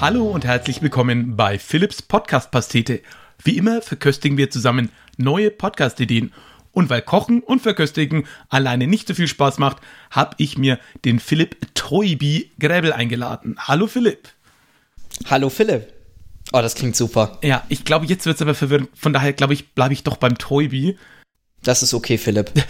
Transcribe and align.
Hallo 0.00 0.28
und 0.28 0.44
herzlich 0.44 0.80
willkommen 0.80 1.34
bei 1.34 1.58
Philips 1.58 2.02
Podcast 2.02 2.52
Pastete. 2.52 3.00
Wie 3.42 3.56
immer 3.56 3.82
verköstigen 3.82 4.38
wir 4.38 4.48
zusammen 4.48 4.92
neue 5.16 5.50
Podcast-Ideen. 5.50 6.32
Und 6.70 6.88
weil 6.88 7.02
Kochen 7.02 7.42
und 7.42 7.62
Verköstigen 7.62 8.24
alleine 8.48 8.86
nicht 8.86 9.08
so 9.08 9.14
viel 9.14 9.26
Spaß 9.26 9.58
macht, 9.58 9.78
habe 10.12 10.36
ich 10.38 10.56
mir 10.56 10.78
den 11.04 11.18
Philipp 11.18 11.74
Toibi 11.74 12.52
Gräbel 12.60 12.92
eingeladen. 12.92 13.56
Hallo 13.58 13.88
Philipp. 13.88 14.28
Hallo 15.28 15.50
Philipp. 15.50 15.92
Oh, 16.52 16.60
das 16.60 16.76
klingt 16.76 16.94
super. 16.94 17.36
Ja, 17.42 17.64
ich 17.68 17.84
glaube, 17.84 18.06
jetzt 18.06 18.24
wird 18.24 18.36
es 18.36 18.42
aber 18.42 18.54
verwirrend. 18.54 18.90
Von 18.94 19.12
daher 19.12 19.32
glaube 19.32 19.54
ich, 19.54 19.70
bleibe 19.70 19.94
ich 19.94 20.04
doch 20.04 20.16
beim 20.16 20.38
Toibi. 20.38 20.96
Das 21.64 21.82
ist 21.82 21.92
okay, 21.92 22.18
Philipp. 22.18 22.52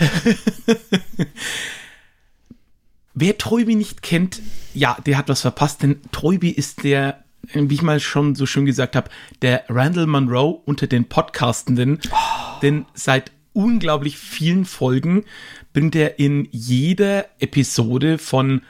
Wer 3.20 3.36
Toibi 3.36 3.74
nicht 3.74 4.02
kennt, 4.02 4.40
ja, 4.74 4.96
der 5.04 5.18
hat 5.18 5.28
was 5.28 5.40
verpasst, 5.40 5.82
denn 5.82 6.00
Toibi 6.12 6.50
ist 6.50 6.84
der, 6.84 7.24
wie 7.52 7.74
ich 7.74 7.82
mal 7.82 7.98
schon 7.98 8.36
so 8.36 8.46
schön 8.46 8.64
gesagt 8.64 8.94
habe, 8.94 9.10
der 9.42 9.64
Randall 9.68 10.06
Monroe 10.06 10.60
unter 10.64 10.86
den 10.86 11.04
Podcastenden. 11.06 11.98
Oh. 12.12 12.60
Denn 12.62 12.86
seit 12.94 13.32
unglaublich 13.54 14.18
vielen 14.18 14.64
Folgen 14.64 15.24
bringt 15.72 15.96
er 15.96 16.20
in 16.20 16.46
jeder 16.52 17.26
Episode 17.40 18.18
von 18.18 18.62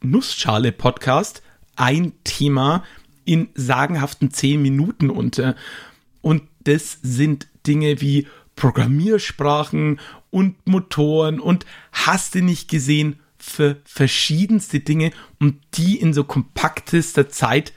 Nussschale 0.00 0.70
Podcast 0.70 1.42
ein 1.74 2.12
Thema 2.22 2.84
in 3.24 3.48
sagenhaften 3.56 4.30
zehn 4.30 4.62
Minuten 4.62 5.10
unter. 5.10 5.56
Und 6.22 6.44
das 6.60 7.00
sind 7.02 7.48
Dinge 7.66 8.00
wie 8.00 8.28
Programmiersprachen 8.54 9.98
und 10.30 10.68
Motoren 10.68 11.40
und 11.40 11.66
hast 11.90 12.36
du 12.36 12.42
nicht 12.42 12.70
gesehen 12.70 13.18
für 13.46 13.80
verschiedenste 13.84 14.80
Dinge 14.80 15.12
und 15.38 15.56
die 15.74 15.96
in 15.98 16.12
so 16.12 16.24
kompaktester 16.24 17.28
Zeit 17.28 17.72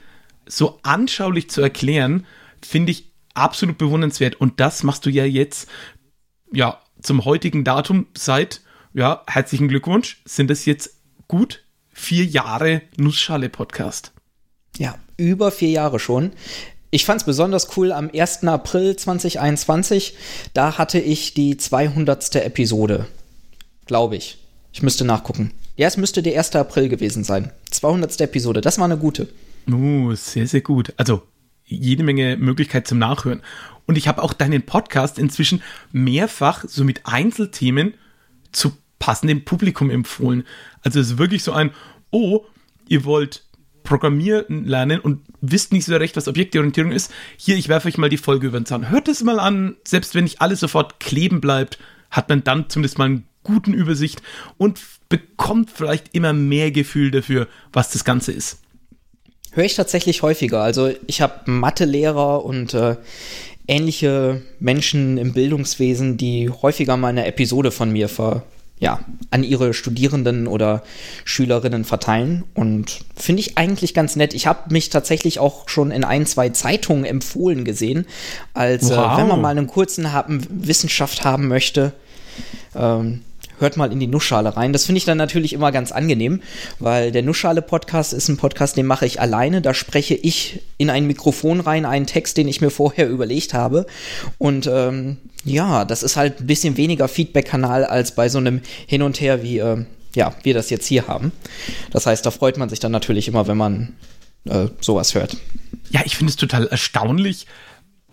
so 0.46 0.80
anschaulich 0.82 1.48
zu 1.48 1.62
erklären, 1.62 2.26
finde 2.62 2.92
ich 2.92 3.12
absolut 3.34 3.78
bewundernswert. 3.78 4.34
Und 4.34 4.60
das 4.60 4.82
machst 4.82 5.06
du 5.06 5.10
ja 5.10 5.24
jetzt, 5.24 5.68
ja, 6.52 6.80
zum 7.00 7.24
heutigen 7.24 7.64
Datum 7.64 8.06
seit, 8.16 8.62
ja, 8.92 9.22
herzlichen 9.26 9.68
Glückwunsch, 9.68 10.20
sind 10.24 10.50
es 10.50 10.64
jetzt 10.66 10.96
gut 11.28 11.64
vier 11.92 12.24
Jahre 12.24 12.82
Nussschale-Podcast. 12.96 14.12
Ja, 14.76 14.96
über 15.16 15.50
vier 15.52 15.70
Jahre 15.70 16.00
schon. 16.00 16.32
Ich 16.90 17.04
fand 17.04 17.20
es 17.20 17.26
besonders 17.26 17.76
cool 17.76 17.92
am 17.92 18.10
1. 18.12 18.44
April 18.44 18.96
2021. 18.96 20.16
Da 20.52 20.76
hatte 20.78 20.98
ich 20.98 21.34
die 21.34 21.56
200. 21.56 22.34
Episode. 22.36 23.06
Glaube 23.86 24.16
ich. 24.16 24.38
Ich 24.72 24.82
müsste 24.82 25.04
nachgucken. 25.04 25.52
Ja, 25.80 25.86
es 25.86 25.96
müsste 25.96 26.22
der 26.22 26.36
1. 26.36 26.56
April 26.56 26.90
gewesen 26.90 27.24
sein. 27.24 27.52
200. 27.70 28.20
Episode. 28.20 28.60
Das 28.60 28.76
war 28.76 28.84
eine 28.84 28.98
gute. 28.98 29.28
Oh, 29.72 30.12
sehr, 30.14 30.46
sehr 30.46 30.60
gut. 30.60 30.92
Also 30.98 31.22
jede 31.64 32.02
Menge 32.02 32.36
Möglichkeit 32.36 32.86
zum 32.86 32.98
Nachhören. 32.98 33.40
Und 33.86 33.96
ich 33.96 34.06
habe 34.06 34.22
auch 34.22 34.34
deinen 34.34 34.60
Podcast 34.60 35.18
inzwischen 35.18 35.62
mehrfach 35.90 36.64
so 36.68 36.84
mit 36.84 37.06
Einzelthemen 37.06 37.94
zu 38.52 38.72
passendem 38.98 39.46
Publikum 39.46 39.88
empfohlen. 39.88 40.44
Also 40.82 41.00
es 41.00 41.12
ist 41.12 41.18
wirklich 41.18 41.42
so 41.42 41.52
ein, 41.52 41.70
oh, 42.10 42.44
ihr 42.86 43.06
wollt 43.06 43.44
Programmieren 43.82 44.66
lernen 44.66 45.00
und 45.00 45.22
wisst 45.40 45.72
nicht 45.72 45.86
so 45.86 45.96
recht, 45.96 46.14
was 46.14 46.28
Objektorientierung 46.28 46.92
ist, 46.92 47.10
hier, 47.38 47.56
ich 47.56 47.70
werfe 47.70 47.88
euch 47.88 47.96
mal 47.96 48.10
die 48.10 48.18
Folge 48.18 48.48
über 48.48 48.60
den 48.60 48.66
Zahn. 48.66 48.90
Hört 48.90 49.08
es 49.08 49.22
mal 49.22 49.40
an, 49.40 49.76
selbst 49.84 50.14
wenn 50.14 50.24
nicht 50.24 50.42
alles 50.42 50.60
sofort 50.60 51.00
kleben 51.00 51.40
bleibt, 51.40 51.78
hat 52.10 52.28
man 52.28 52.44
dann 52.44 52.68
zumindest 52.68 52.98
mal 52.98 53.06
einen 53.06 53.26
guten 53.44 53.72
Übersicht 53.72 54.20
und 54.58 54.78
bekommt 55.10 55.70
vielleicht 55.70 56.14
immer 56.14 56.32
mehr 56.32 56.70
Gefühl 56.70 57.10
dafür, 57.10 57.46
was 57.74 57.90
das 57.90 58.04
Ganze 58.04 58.32
ist. 58.32 58.60
Höre 59.52 59.64
ich 59.64 59.74
tatsächlich 59.74 60.22
häufiger. 60.22 60.62
Also 60.62 60.90
ich 61.06 61.20
habe 61.20 61.50
Mathelehrer 61.50 62.44
und 62.44 62.72
äh, 62.72 62.96
ähnliche 63.66 64.40
Menschen 64.60 65.18
im 65.18 65.34
Bildungswesen, 65.34 66.16
die 66.16 66.48
häufiger 66.48 66.96
mal 66.96 67.08
eine 67.08 67.26
Episode 67.26 67.70
von 67.70 67.90
mir 67.90 68.08
ver 68.08 68.44
ja, 68.78 69.00
an 69.30 69.44
ihre 69.44 69.74
Studierenden 69.74 70.46
oder 70.46 70.82
Schülerinnen 71.26 71.84
verteilen. 71.84 72.44
Und 72.54 73.00
finde 73.14 73.40
ich 73.40 73.58
eigentlich 73.58 73.92
ganz 73.92 74.16
nett. 74.16 74.32
Ich 74.32 74.46
habe 74.46 74.72
mich 74.72 74.88
tatsächlich 74.88 75.38
auch 75.38 75.68
schon 75.68 75.90
in 75.90 76.02
ein, 76.02 76.24
zwei 76.24 76.48
Zeitungen 76.48 77.04
empfohlen 77.04 77.66
gesehen, 77.66 78.06
als 78.54 78.88
wow. 78.88 79.12
äh, 79.12 79.16
wenn 79.18 79.28
man 79.28 79.42
mal 79.42 79.50
einen 79.50 79.66
kurzen 79.66 80.12
haben, 80.12 80.46
Wissenschaft 80.48 81.24
haben 81.24 81.46
möchte. 81.46 81.92
Ähm, 82.74 83.20
hört 83.60 83.76
mal 83.76 83.92
in 83.92 84.00
die 84.00 84.06
Nussschale 84.06 84.56
rein. 84.56 84.72
Das 84.72 84.86
finde 84.86 84.98
ich 84.98 85.04
dann 85.04 85.18
natürlich 85.18 85.52
immer 85.52 85.72
ganz 85.72 85.92
angenehm, 85.92 86.42
weil 86.78 87.12
der 87.12 87.22
Nussschale-Podcast 87.22 88.12
ist 88.12 88.28
ein 88.28 88.36
Podcast, 88.36 88.76
den 88.76 88.86
mache 88.86 89.06
ich 89.06 89.20
alleine. 89.20 89.62
Da 89.62 89.74
spreche 89.74 90.14
ich 90.14 90.60
in 90.78 90.90
ein 90.90 91.06
Mikrofon 91.06 91.60
rein, 91.60 91.84
einen 91.84 92.06
Text, 92.06 92.36
den 92.36 92.48
ich 92.48 92.60
mir 92.60 92.70
vorher 92.70 93.08
überlegt 93.08 93.54
habe. 93.54 93.86
Und 94.38 94.66
ähm, 94.66 95.18
ja, 95.44 95.84
das 95.84 96.02
ist 96.02 96.16
halt 96.16 96.40
ein 96.40 96.46
bisschen 96.46 96.76
weniger 96.76 97.08
Feedback-Kanal 97.08 97.84
als 97.84 98.14
bei 98.14 98.28
so 98.28 98.38
einem 98.38 98.60
Hin 98.86 99.02
und 99.02 99.20
Her, 99.20 99.42
wie 99.42 99.58
äh, 99.58 99.84
ja, 100.14 100.34
wir 100.42 100.54
das 100.54 100.70
jetzt 100.70 100.86
hier 100.86 101.06
haben. 101.06 101.32
Das 101.92 102.06
heißt, 102.06 102.24
da 102.24 102.30
freut 102.30 102.56
man 102.56 102.68
sich 102.68 102.80
dann 102.80 102.92
natürlich 102.92 103.28
immer, 103.28 103.46
wenn 103.46 103.56
man 103.56 103.94
äh, 104.44 104.66
sowas 104.80 105.14
hört. 105.14 105.36
Ja, 105.90 106.02
ich 106.04 106.16
finde 106.16 106.30
es 106.30 106.36
total 106.36 106.66
erstaunlich, 106.66 107.46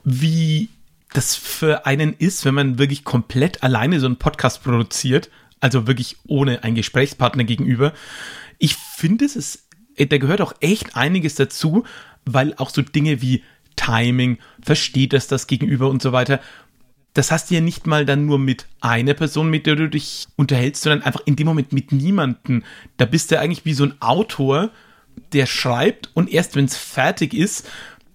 wie 0.04 0.70
das 1.18 1.36
für 1.36 1.88
einen 1.88 2.14
ist, 2.14 2.46
wenn 2.46 2.54
man 2.54 2.78
wirklich 2.78 3.04
komplett 3.04 3.64
alleine 3.64 4.00
so 4.00 4.06
einen 4.06 4.18
Podcast 4.18 4.64
produziert, 4.64 5.32
also 5.60 5.88
wirklich 5.88 6.18
ohne 6.28 6.64
einen 6.64 6.76
Gesprächspartner 6.76 7.44
gegenüber. 7.44 7.92
Ich 8.60 8.76
finde, 8.76 9.26
es 9.26 9.36
ist, 9.36 9.68
da 9.98 10.18
gehört 10.20 10.42
auch 10.42 10.54
echt 10.60 10.96
einiges 10.96 11.34
dazu, 11.34 11.86
weil 12.26 12.54
auch 12.58 12.70
so 12.70 12.84
Dinge 12.84 13.22
wie 13.22 13.44
Timing, 13.76 14.38
versteht 14.62 15.14
das 15.14 15.28
das 15.28 15.48
Gegenüber 15.48 15.90
und 15.90 16.04
so 16.04 16.12
weiter, 16.12 16.40
das 17.14 17.32
hast 17.32 17.50
du 17.50 17.56
ja 17.56 17.62
nicht 17.62 17.88
mal 17.88 18.06
dann 18.06 18.28
nur 18.28 18.38
mit 18.38 18.68
einer 18.80 19.16
Person, 19.16 19.50
mit 19.50 19.66
der 19.66 19.76
du 19.76 19.90
dich 19.90 20.28
unterhältst, 20.36 20.84
sondern 20.84 21.02
einfach 21.02 21.22
in 21.26 21.36
dem 21.36 21.48
Moment 21.48 21.74
mit 21.74 21.92
niemanden. 21.92 22.64
Da 22.98 23.06
bist 23.06 23.32
du 23.32 23.40
eigentlich 23.40 23.66
wie 23.66 23.74
so 23.74 23.86
ein 23.86 24.00
Autor, 24.02 24.70
der 25.34 25.48
schreibt 25.48 26.12
und 26.14 26.32
erst 26.32 26.56
wenn 26.56 26.66
es 26.66 26.78
fertig 26.78 27.34
ist, 27.34 27.68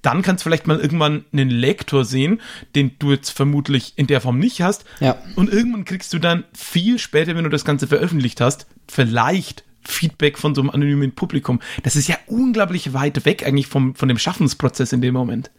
dann 0.02 0.22
kannst 0.22 0.42
du 0.42 0.44
vielleicht 0.44 0.66
mal 0.66 0.80
irgendwann 0.80 1.24
einen 1.32 1.48
Lektor 1.48 2.04
sehen, 2.04 2.40
den 2.74 2.92
du 2.98 3.12
jetzt 3.12 3.30
vermutlich 3.30 3.94
in 3.96 4.08
der 4.08 4.20
Form 4.20 4.38
nicht 4.38 4.60
hast. 4.60 4.84
Ja. 5.00 5.16
Und 5.36 5.52
irgendwann 5.52 5.84
kriegst 5.84 6.12
du 6.12 6.18
dann 6.18 6.44
viel 6.52 6.98
später, 6.98 7.36
wenn 7.36 7.44
du 7.44 7.50
das 7.50 7.64
Ganze 7.64 7.86
veröffentlicht 7.86 8.40
hast, 8.40 8.66
vielleicht 8.88 9.64
Feedback 9.84 10.38
von 10.38 10.54
so 10.54 10.60
einem 10.60 10.70
anonymen 10.70 11.14
Publikum. 11.14 11.60
Das 11.82 11.96
ist 11.96 12.08
ja 12.08 12.16
unglaublich 12.26 12.92
weit 12.92 13.24
weg 13.24 13.46
eigentlich 13.46 13.66
vom, 13.66 13.94
von 13.94 14.08
dem 14.08 14.18
Schaffensprozess 14.18 14.92
in 14.92 15.00
dem 15.00 15.14
Moment. 15.14 15.50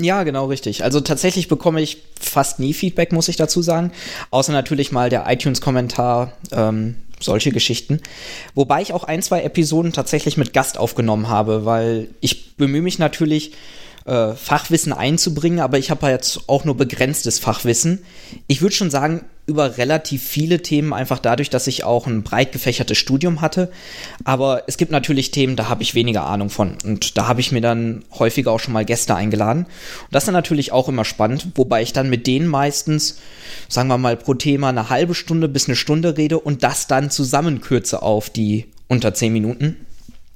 Ja, 0.00 0.24
genau 0.24 0.46
richtig. 0.46 0.82
Also 0.82 1.00
tatsächlich 1.00 1.46
bekomme 1.46 1.80
ich 1.80 2.02
fast 2.20 2.58
nie 2.58 2.74
Feedback, 2.74 3.12
muss 3.12 3.28
ich 3.28 3.36
dazu 3.36 3.62
sagen. 3.62 3.92
Außer 4.30 4.52
natürlich 4.52 4.90
mal 4.90 5.08
der 5.08 5.30
iTunes-Kommentar, 5.30 6.32
ähm, 6.50 6.96
solche 7.20 7.52
Geschichten. 7.52 8.00
Wobei 8.54 8.82
ich 8.82 8.92
auch 8.92 9.04
ein, 9.04 9.22
zwei 9.22 9.42
Episoden 9.42 9.92
tatsächlich 9.92 10.36
mit 10.36 10.52
Gast 10.52 10.78
aufgenommen 10.78 11.28
habe, 11.28 11.64
weil 11.64 12.08
ich 12.20 12.56
bemühe 12.56 12.82
mich 12.82 12.98
natürlich, 12.98 13.52
äh, 14.04 14.34
Fachwissen 14.34 14.92
einzubringen, 14.92 15.60
aber 15.60 15.78
ich 15.78 15.90
habe 15.90 16.08
jetzt 16.08 16.48
auch 16.48 16.64
nur 16.64 16.76
begrenztes 16.76 17.38
Fachwissen. 17.38 18.00
Ich 18.46 18.60
würde 18.60 18.74
schon 18.74 18.90
sagen, 18.90 19.24
über 19.46 19.76
relativ 19.76 20.22
viele 20.22 20.62
Themen, 20.62 20.92
einfach 20.92 21.18
dadurch, 21.18 21.50
dass 21.50 21.66
ich 21.66 21.84
auch 21.84 22.06
ein 22.06 22.22
breit 22.22 22.52
gefächertes 22.52 22.96
Studium 22.96 23.40
hatte. 23.40 23.70
Aber 24.24 24.62
es 24.66 24.78
gibt 24.78 24.90
natürlich 24.90 25.30
Themen, 25.30 25.56
da 25.56 25.68
habe 25.68 25.82
ich 25.82 25.94
weniger 25.94 26.24
Ahnung 26.24 26.48
von. 26.48 26.78
Und 26.82 27.18
da 27.18 27.28
habe 27.28 27.40
ich 27.40 27.52
mir 27.52 27.60
dann 27.60 28.04
häufiger 28.18 28.52
auch 28.52 28.60
schon 28.60 28.72
mal 28.72 28.86
Gäste 28.86 29.14
eingeladen. 29.14 29.64
Und 29.64 30.08
das 30.10 30.22
ist 30.22 30.28
dann 30.28 30.34
natürlich 30.34 30.72
auch 30.72 30.88
immer 30.88 31.04
spannend, 31.04 31.48
wobei 31.56 31.82
ich 31.82 31.92
dann 31.92 32.08
mit 32.08 32.26
denen 32.26 32.46
meistens, 32.46 33.18
sagen 33.68 33.88
wir 33.88 33.98
mal, 33.98 34.16
pro 34.16 34.34
Thema 34.34 34.70
eine 34.70 34.88
halbe 34.88 35.14
Stunde 35.14 35.48
bis 35.48 35.68
eine 35.68 35.76
Stunde 35.76 36.16
rede 36.16 36.38
und 36.38 36.62
das 36.62 36.86
dann 36.86 37.10
zusammenkürze 37.10 38.00
auf 38.00 38.30
die 38.30 38.66
unter 38.88 39.12
zehn 39.12 39.32
Minuten. 39.32 39.83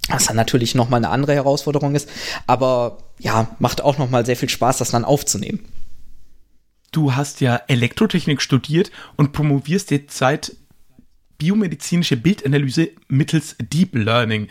Was 0.08 0.26
dann 0.26 0.36
natürlich 0.36 0.74
nochmal 0.74 0.98
eine 0.98 1.10
andere 1.10 1.34
Herausforderung 1.34 1.94
ist. 1.94 2.08
Aber 2.46 2.98
ja, 3.18 3.54
macht 3.58 3.82
auch 3.82 3.98
nochmal 3.98 4.24
sehr 4.24 4.36
viel 4.36 4.48
Spaß, 4.48 4.78
das 4.78 4.90
dann 4.90 5.04
aufzunehmen. 5.04 5.64
Du 6.92 7.14
hast 7.14 7.40
ja 7.40 7.56
Elektrotechnik 7.68 8.40
studiert 8.40 8.90
und 9.16 9.32
promovierst 9.32 9.90
jetzt 9.90 10.16
seit 10.16 10.56
biomedizinische 11.36 12.16
Bildanalyse 12.16 12.90
mittels 13.08 13.56
Deep 13.60 13.94
Learning. 13.94 14.48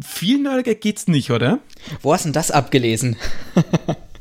Viel 0.00 0.38
nerdiger 0.38 0.74
geht's 0.74 1.08
nicht, 1.08 1.30
oder? 1.30 1.58
Wo 2.00 2.12
hast 2.12 2.24
du 2.24 2.28
denn 2.28 2.32
das 2.32 2.50
abgelesen? 2.50 3.16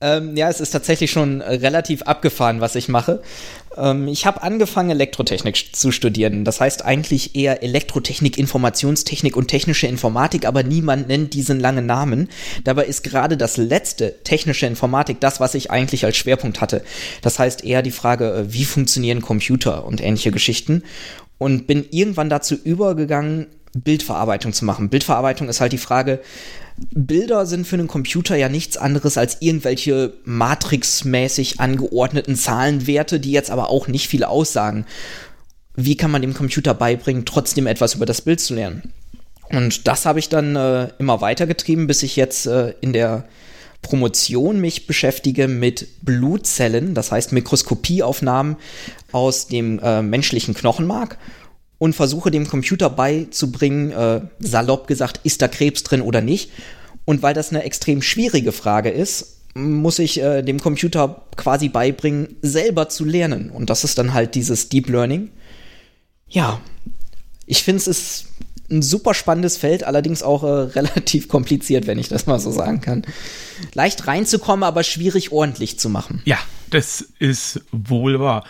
ähm, 0.00 0.36
ja, 0.36 0.48
es 0.48 0.60
ist 0.60 0.70
tatsächlich 0.70 1.10
schon 1.10 1.40
relativ 1.40 2.02
abgefahren, 2.02 2.60
was 2.60 2.74
ich 2.74 2.88
mache. 2.88 3.22
Ähm, 3.76 4.08
ich 4.08 4.26
habe 4.26 4.42
angefangen, 4.42 4.90
Elektrotechnik 4.90 5.74
zu 5.74 5.92
studieren. 5.92 6.44
Das 6.44 6.60
heißt 6.60 6.84
eigentlich 6.84 7.36
eher 7.36 7.62
Elektrotechnik, 7.62 8.38
Informationstechnik 8.38 9.36
und 9.36 9.48
technische 9.48 9.86
Informatik, 9.86 10.46
aber 10.46 10.62
niemand 10.62 11.08
nennt 11.08 11.34
diesen 11.34 11.60
langen 11.60 11.86
Namen. 11.86 12.28
Dabei 12.64 12.84
ist 12.84 13.04
gerade 13.04 13.36
das 13.36 13.56
letzte 13.56 14.22
technische 14.24 14.66
Informatik 14.66 15.20
das, 15.20 15.40
was 15.40 15.54
ich 15.54 15.70
eigentlich 15.70 16.04
als 16.04 16.16
Schwerpunkt 16.16 16.60
hatte. 16.60 16.82
Das 17.22 17.38
heißt 17.38 17.64
eher 17.64 17.82
die 17.82 17.90
Frage, 17.90 18.32
äh, 18.32 18.52
wie 18.52 18.64
funktionieren 18.64 19.22
Computer 19.22 19.84
und 19.84 20.00
ähnliche 20.00 20.32
Geschichten 20.32 20.82
und 21.38 21.66
bin 21.66 21.86
irgendwann 21.90 22.28
dazu 22.28 22.54
übergegangen, 22.54 23.46
Bildverarbeitung 23.74 24.52
zu 24.52 24.64
machen. 24.64 24.88
Bildverarbeitung 24.88 25.48
ist 25.48 25.60
halt 25.60 25.72
die 25.72 25.78
Frage, 25.78 26.20
Bilder 26.92 27.46
sind 27.46 27.66
für 27.66 27.76
einen 27.76 27.88
Computer 27.88 28.36
ja 28.36 28.48
nichts 28.48 28.76
anderes 28.76 29.18
als 29.18 29.38
irgendwelche 29.40 30.14
matrixmäßig 30.24 31.60
angeordneten 31.60 32.36
Zahlenwerte, 32.36 33.20
die 33.20 33.32
jetzt 33.32 33.50
aber 33.50 33.68
auch 33.68 33.86
nicht 33.86 34.08
viel 34.08 34.24
aussagen. 34.24 34.86
Wie 35.76 35.96
kann 35.96 36.10
man 36.10 36.22
dem 36.22 36.34
Computer 36.34 36.74
beibringen, 36.74 37.24
trotzdem 37.24 37.66
etwas 37.66 37.94
über 37.94 38.06
das 38.06 38.22
Bild 38.22 38.40
zu 38.40 38.54
lernen? 38.54 38.92
Und 39.50 39.86
das 39.88 40.06
habe 40.06 40.18
ich 40.18 40.28
dann 40.28 40.56
äh, 40.56 40.88
immer 40.98 41.20
weitergetrieben, 41.20 41.86
bis 41.86 42.02
ich 42.02 42.16
jetzt 42.16 42.46
äh, 42.46 42.74
in 42.80 42.92
der 42.92 43.24
Promotion 43.82 44.60
mich 44.60 44.86
beschäftige 44.86 45.48
mit 45.48 45.88
Blutzellen, 46.02 46.94
das 46.94 47.12
heißt 47.12 47.32
Mikroskopieaufnahmen 47.32 48.56
aus 49.10 49.48
dem 49.48 49.78
äh, 49.80 50.02
menschlichen 50.02 50.54
Knochenmark 50.54 51.18
und 51.80 51.94
versuche 51.94 52.30
dem 52.30 52.46
Computer 52.46 52.90
beizubringen, 52.90 53.90
äh, 53.90 54.20
salopp 54.38 54.86
gesagt, 54.86 55.20
ist 55.24 55.40
da 55.40 55.48
Krebs 55.48 55.82
drin 55.82 56.02
oder 56.02 56.20
nicht. 56.20 56.50
Und 57.06 57.22
weil 57.22 57.32
das 57.32 57.48
eine 57.50 57.64
extrem 57.64 58.02
schwierige 58.02 58.52
Frage 58.52 58.90
ist, 58.90 59.38
muss 59.54 59.98
ich 59.98 60.20
äh, 60.20 60.42
dem 60.42 60.60
Computer 60.60 61.22
quasi 61.36 61.70
beibringen, 61.70 62.36
selber 62.42 62.90
zu 62.90 63.06
lernen. 63.06 63.48
Und 63.48 63.70
das 63.70 63.82
ist 63.82 63.96
dann 63.96 64.12
halt 64.12 64.34
dieses 64.34 64.68
Deep 64.68 64.90
Learning. 64.90 65.30
Ja, 66.28 66.60
ich 67.46 67.64
finde 67.64 67.78
es 67.78 67.86
ist 67.88 68.26
ein 68.70 68.82
super 68.82 69.14
spannendes 69.14 69.56
Feld, 69.56 69.82
allerdings 69.82 70.22
auch 70.22 70.44
äh, 70.44 70.46
relativ 70.78 71.28
kompliziert, 71.28 71.86
wenn 71.86 71.98
ich 71.98 72.10
das 72.10 72.26
mal 72.26 72.38
so 72.38 72.50
sagen 72.50 72.82
kann. 72.82 73.06
Leicht 73.72 74.06
reinzukommen, 74.06 74.64
aber 74.64 74.82
schwierig 74.82 75.32
ordentlich 75.32 75.78
zu 75.78 75.88
machen. 75.88 76.20
Ja, 76.26 76.38
das 76.68 77.00
ist 77.18 77.62
wohl 77.72 78.20
wahr. 78.20 78.44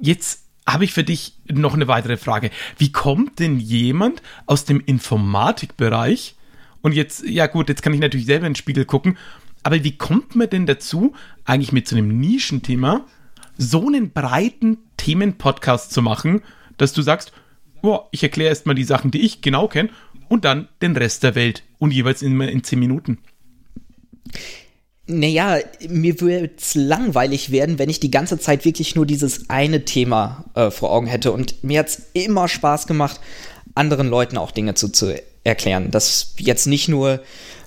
Jetzt 0.00 0.40
habe 0.68 0.84
ich 0.84 0.92
für 0.92 1.04
dich 1.04 1.34
noch 1.46 1.74
eine 1.74 1.88
weitere 1.88 2.16
Frage. 2.16 2.50
Wie 2.76 2.92
kommt 2.92 3.38
denn 3.38 3.58
jemand 3.58 4.22
aus 4.46 4.64
dem 4.64 4.80
Informatikbereich 4.80 6.36
und 6.82 6.92
jetzt, 6.92 7.24
ja 7.26 7.46
gut, 7.46 7.68
jetzt 7.68 7.82
kann 7.82 7.94
ich 7.94 8.00
natürlich 8.00 8.26
selber 8.26 8.46
in 8.46 8.52
den 8.52 8.56
Spiegel 8.56 8.84
gucken, 8.84 9.16
aber 9.62 9.82
wie 9.82 9.96
kommt 9.96 10.36
man 10.36 10.48
denn 10.50 10.66
dazu, 10.66 11.14
eigentlich 11.44 11.72
mit 11.72 11.88
so 11.88 11.96
einem 11.96 12.20
Nischenthema 12.20 13.06
so 13.56 13.86
einen 13.86 14.12
breiten 14.12 14.78
Themenpodcast 14.98 15.90
zu 15.90 16.02
machen, 16.02 16.42
dass 16.76 16.92
du 16.92 17.02
sagst, 17.02 17.32
oh, 17.82 18.00
ich 18.12 18.22
erkläre 18.22 18.50
erstmal 18.50 18.74
die 18.74 18.84
Sachen, 18.84 19.10
die 19.10 19.22
ich 19.22 19.40
genau 19.40 19.68
kenne 19.68 19.90
und 20.28 20.44
dann 20.44 20.68
den 20.82 20.96
Rest 20.96 21.22
der 21.22 21.34
Welt 21.34 21.64
und 21.78 21.92
jeweils 21.92 22.22
immer 22.22 22.48
in 22.48 22.62
zehn 22.62 22.78
Minuten. 22.78 23.18
Naja, 25.10 25.58
mir 25.88 26.20
würde 26.20 26.50
es 26.56 26.74
langweilig 26.74 27.50
werden, 27.50 27.78
wenn 27.78 27.88
ich 27.88 27.98
die 27.98 28.10
ganze 28.10 28.38
Zeit 28.38 28.64
wirklich 28.64 28.94
nur 28.94 29.06
dieses 29.06 29.48
eine 29.48 29.84
Thema 29.84 30.44
äh, 30.54 30.70
vor 30.70 30.92
Augen 30.92 31.06
hätte. 31.06 31.32
Und 31.32 31.64
mir 31.64 31.80
hat 31.80 31.88
es 31.88 32.02
immer 32.12 32.46
Spaß 32.46 32.86
gemacht, 32.86 33.18
anderen 33.74 34.08
Leuten 34.08 34.36
auch 34.36 34.50
Dinge 34.50 34.74
zu, 34.74 34.90
zu 34.90 35.14
erklären. 35.44 35.90
Das 35.90 36.34
jetzt 36.38 36.66
nicht 36.66 36.88
nur 36.88 37.20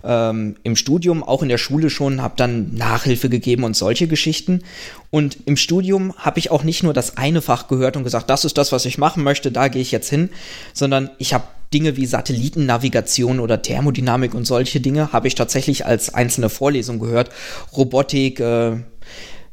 ähm, 0.04 0.56
im 0.64 0.76
Studium, 0.76 1.24
auch 1.24 1.42
in 1.42 1.50
der 1.50 1.58
Schule 1.58 1.90
schon, 1.90 2.22
habe 2.22 2.36
dann 2.38 2.74
Nachhilfe 2.76 3.30
gegeben 3.30 3.64
und 3.64 3.76
solche 3.76 4.08
Geschichten. 4.08 4.62
Und 5.10 5.38
im 5.46 5.58
Studium 5.58 6.14
habe 6.18 6.40
ich 6.40 6.52
auch 6.52 6.64
nicht 6.64 6.84
nur 6.84 6.94
das 6.94 7.18
eine 7.18 7.42
Fach 7.42 7.68
gehört 7.68 7.98
und 7.98 8.04
gesagt, 8.04 8.30
das 8.30 8.46
ist 8.46 8.58
das, 8.58 8.72
was 8.72 8.86
ich 8.86 8.98
machen 8.98 9.24
möchte, 9.24 9.52
da 9.52 9.68
gehe 9.68 9.82
ich 9.82 9.92
jetzt 9.92 10.10
hin, 10.10 10.30
sondern 10.74 11.10
ich 11.18 11.34
habe 11.34 11.46
Dinge 11.74 11.98
wie 11.98 12.06
Satellitennavigation 12.06 13.40
oder 13.40 13.62
Thermodynamik 13.62 14.34
und 14.34 14.46
solche 14.46 14.82
Dinge 14.82 15.14
habe 15.14 15.28
ich 15.28 15.36
tatsächlich 15.36 15.86
als 15.86 16.14
einzelne 16.14 16.50
Vorlesung 16.50 17.00
gehört. 17.00 17.30
Robotik, 17.76 18.40
äh, 18.40 18.78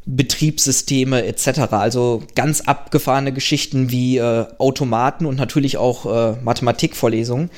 Betriebssysteme 0.06 1.26
etc. 1.26 1.72
Also 1.72 2.22
ganz 2.34 2.62
abgefahrene 2.62 3.32
Geschichten 3.32 3.90
wie 3.90 4.16
äh, 4.16 4.46
Automaten 4.58 5.26
und 5.26 5.36
natürlich 5.36 5.76
auch 5.76 6.06
äh, 6.06 6.36
Mathematikvorlesungen. 6.42 7.50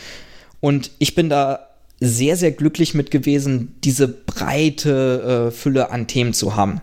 Und 0.59 0.91
ich 0.99 1.15
bin 1.15 1.29
da 1.29 1.69
sehr, 2.01 2.37
sehr 2.37 2.51
glücklich 2.51 2.95
mit 2.95 3.11
gewesen, 3.11 3.77
diese 3.85 4.09
breite 4.09 5.49
äh, 5.49 5.51
Fülle 5.53 5.91
an 5.91 6.07
Themen 6.07 6.33
zu 6.33 6.57
haben. 6.57 6.81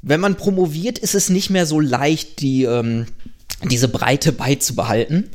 Wenn 0.00 0.20
man 0.20 0.36
promoviert, 0.36 0.98
ist 0.98 1.14
es 1.14 1.28
nicht 1.28 1.50
mehr 1.50 1.66
so 1.66 1.80
leicht, 1.80 2.40
die, 2.40 2.64
ähm, 2.64 3.06
diese 3.64 3.88
Breite 3.88 4.32
beizubehalten. 4.32 5.30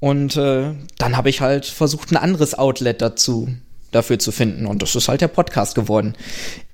Und 0.00 0.36
äh, 0.36 0.74
dann 0.98 1.16
habe 1.16 1.30
ich 1.30 1.40
halt 1.40 1.66
versucht, 1.66 2.12
ein 2.12 2.16
anderes 2.16 2.56
Outlet 2.56 3.00
dazu 3.00 3.48
dafür 3.92 4.18
zu 4.18 4.32
finden. 4.32 4.66
Und 4.66 4.82
das 4.82 4.94
ist 4.94 5.08
halt 5.08 5.20
der 5.20 5.28
Podcast 5.28 5.74
geworden. 5.74 6.14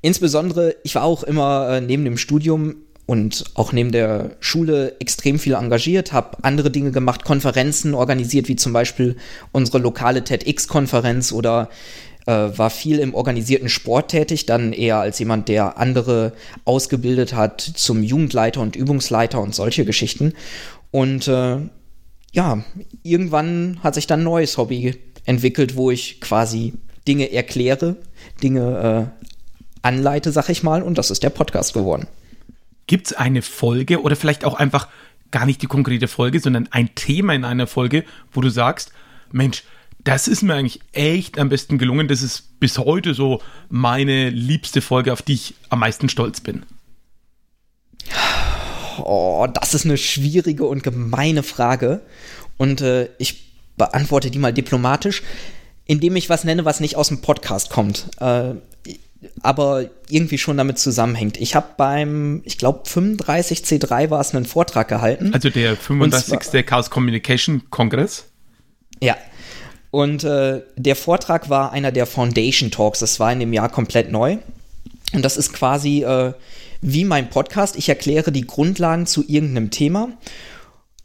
Insbesondere, 0.01 0.75
ich 0.83 0.95
war 0.95 1.05
auch 1.05 1.23
immer 1.23 1.69
äh, 1.71 1.81
neben 1.81 2.05
dem 2.05 2.19
Studium 2.19 2.77
und 3.07 3.45
auch 3.55 3.73
neben 3.73 3.93
der 3.93 4.37
Schule 4.41 4.97
extrem 5.01 5.39
viel 5.39 5.55
engagiert, 5.55 6.13
habe 6.13 6.39
andere 6.43 6.71
Dinge 6.71 6.93
gemacht, 6.93 7.25
Konferenzen 7.25 7.95
organisiert, 7.95 8.49
wie 8.49 8.57
zum 8.57 8.73
Beispiel 8.73 9.17
unsere 9.51 9.79
lokale 9.79 10.25
TEDx-Konferenz 10.25 11.33
oder 11.33 11.69
äh, 12.27 12.33
war 12.33 12.71
viel 12.71 13.01
im 13.01 13.15
organisierten 13.15 13.69
Sport 13.69 14.11
tätig, 14.11 14.47
dann 14.47 14.73
eher 14.73 14.99
als 14.99 15.19
jemand, 15.19 15.49
der 15.49 15.79
andere 15.79 16.33
ausgebildet 16.65 17.35
hat 17.35 17.61
zum 17.61 18.03
Jugendleiter 18.03 18.61
und 18.61 18.77
Übungsleiter 18.77 19.41
und 19.41 19.55
solche 19.55 19.85
Geschichten. 19.85 20.35
Und 20.91 21.27
äh, 21.27 21.59
ja, 22.33 22.65
irgendwann 23.03 23.79
hat 23.83 23.95
sich 23.95 24.07
dann 24.07 24.21
ein 24.21 24.25
neues 24.25 24.57
Hobby 24.57 24.99
entwickelt, 25.25 25.77
wo 25.77 25.91
ich 25.91 26.21
quasi 26.21 26.75
Dinge 27.07 27.33
erkläre, 27.33 27.97
Dinge 28.43 29.13
äh, 29.23 29.27
anleite, 29.83 30.33
sag 30.33 30.49
ich 30.49 30.63
mal, 30.63 30.83
und 30.83 30.99
das 30.99 31.11
ist 31.11 31.23
der 31.23 31.31
Podcast 31.31 31.75
geworden. 31.75 32.07
Gibt 32.87 33.09
es 33.09 33.13
eine 33.13 33.43
Folge 33.43 34.01
oder 34.03 34.17
vielleicht 34.17 34.45
auch 34.45 34.55
einfach 34.55 34.89
gar 35.31 35.47
nicht 35.47 35.63
die 35.63 35.67
konkrete 35.67 36.09
Folge, 36.09 36.41
sondern 36.41 36.69
ein 36.71 36.95
Thema 36.95 37.35
in 37.35 37.45
einer 37.45 37.67
Folge, 37.67 38.05
wo 38.33 38.41
du 38.41 38.51
sagst, 38.51 38.93
Mensch, 39.31 39.65
das 40.05 40.29
ist 40.29 40.43
mir 40.43 40.55
eigentlich 40.55 40.81
echt 40.93 41.39
am 41.39 41.49
besten 41.49 41.79
gelungen. 41.79 42.09
Das 42.09 42.23
ist 42.23 42.59
bis 42.59 42.79
heute 42.79 43.15
so 43.15 43.41
meine 43.69 44.31
liebste 44.31 44.81
Folge, 44.81 45.13
auf 45.13 45.23
die 45.23 45.35
ich 45.35 45.55
am 45.69 45.81
meisten 45.81 46.09
stolz 46.09 46.41
bin. 46.41 46.65
Oh, 49.05 49.47
das 49.53 49.75
ist 49.75 49.85
eine 49.85 49.97
schwierige 49.97 50.65
und 50.65 50.83
gemeine 50.83 51.43
Frage. 51.43 52.01
Und 52.57 52.81
äh, 52.81 53.09
ich 53.19 53.53
beantworte 53.77 54.31
die 54.31 54.39
mal 54.39 54.53
diplomatisch, 54.53 55.23
indem 55.87 56.17
ich 56.17 56.29
was 56.29 56.45
nenne, 56.45 56.65
was 56.65 56.81
nicht 56.81 56.97
aus 56.97 57.09
dem 57.09 57.21
Podcast 57.21 57.71
kommt. 57.71 58.09
Äh, 58.21 58.55
aber 59.43 59.89
irgendwie 60.09 60.39
schon 60.39 60.57
damit 60.57 60.79
zusammenhängt. 60.79 61.41
Ich 61.41 61.55
habe 61.55 61.69
beim, 61.77 62.43
ich 62.45 62.59
glaube, 62.59 62.89
35C3 62.89 64.11
war 64.11 64.21
es 64.21 64.35
einen 64.35 64.45
Vortrag 64.45 64.89
gehalten. 64.89 65.33
Also 65.33 65.51
der 65.51 65.77
35. 65.77 66.41
Zwar, 66.41 66.63
Chaos 66.63 66.91
Communication 66.91 67.63
Kongress? 67.71 68.27
Ja. 69.01 69.17
Und 69.91 70.25
äh, 70.25 70.63
der 70.77 70.97
Vortrag 70.97 71.51
war 71.51 71.73
einer 71.73 71.93
der 71.93 72.07
Foundation 72.07 72.71
Talks. 72.71 73.01
Das 73.01 73.21
war 73.21 73.33
in 73.33 73.41
dem 73.41 73.53
Jahr 73.53 73.69
komplett 73.69 74.11
neu. 74.11 74.39
Und 75.13 75.23
das 75.23 75.37
ist 75.37 75.53
quasi 75.53 76.03
äh, 76.03 76.33
wie 76.83 77.05
mein 77.05 77.31
Podcast. 77.31 77.77
Ich 77.77 77.89
erkläre 77.89 78.33
die 78.33 78.47
Grundlagen 78.47 79.07
zu 79.07 79.25
irgendeinem 79.27 79.71
Thema. 79.71 80.09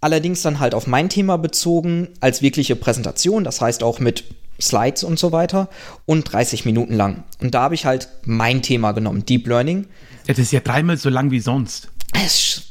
Allerdings 0.02 0.42
dann 0.42 0.60
halt 0.60 0.74
auf 0.74 0.88
mein 0.88 1.10
Thema 1.10 1.38
bezogen 1.38 2.10
als 2.20 2.42
wirkliche 2.42 2.76
Präsentation. 2.76 3.44
Das 3.44 3.62
heißt 3.62 3.84
auch 3.84 4.00
mit 4.00 4.26
Slides 4.60 5.04
und 5.04 5.20
so 5.20 5.32
weiter 5.32 5.70
und 6.06 6.24
30 6.32 6.66
Minuten 6.66 6.96
lang. 6.96 7.24
Und 7.40 7.54
da 7.54 7.62
habe 7.62 7.76
ich 7.76 7.86
halt 7.86 8.10
mein 8.26 8.62
Thema 8.62 8.92
genommen, 8.92 9.26
Deep 9.26 9.48
Learning. 9.48 9.88
Das 10.26 10.40
ist 10.40 10.52
ja 10.52 10.60
dreimal 10.60 10.98
so 10.98 11.10
lang 11.10 11.32
wie 11.32 11.40
sonst. 11.40 11.90
Es 12.14 12.64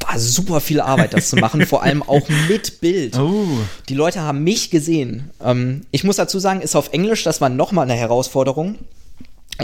war 0.00 0.18
super 0.18 0.60
viel 0.60 0.80
Arbeit, 0.80 1.14
das 1.14 1.30
zu 1.30 1.36
machen, 1.36 1.66
vor 1.66 1.82
allem 1.82 2.02
auch 2.02 2.28
mit 2.48 2.80
Bild. 2.80 3.18
Oh. 3.18 3.46
Die 3.88 3.94
Leute 3.94 4.20
haben 4.20 4.44
mich 4.44 4.70
gesehen. 4.70 5.30
Ähm, 5.42 5.82
ich 5.90 6.04
muss 6.04 6.16
dazu 6.16 6.38
sagen, 6.38 6.60
ist 6.60 6.76
auf 6.76 6.92
Englisch, 6.92 7.24
das 7.24 7.40
war 7.40 7.48
nochmal 7.48 7.84
eine 7.84 7.98
Herausforderung. 7.98 8.76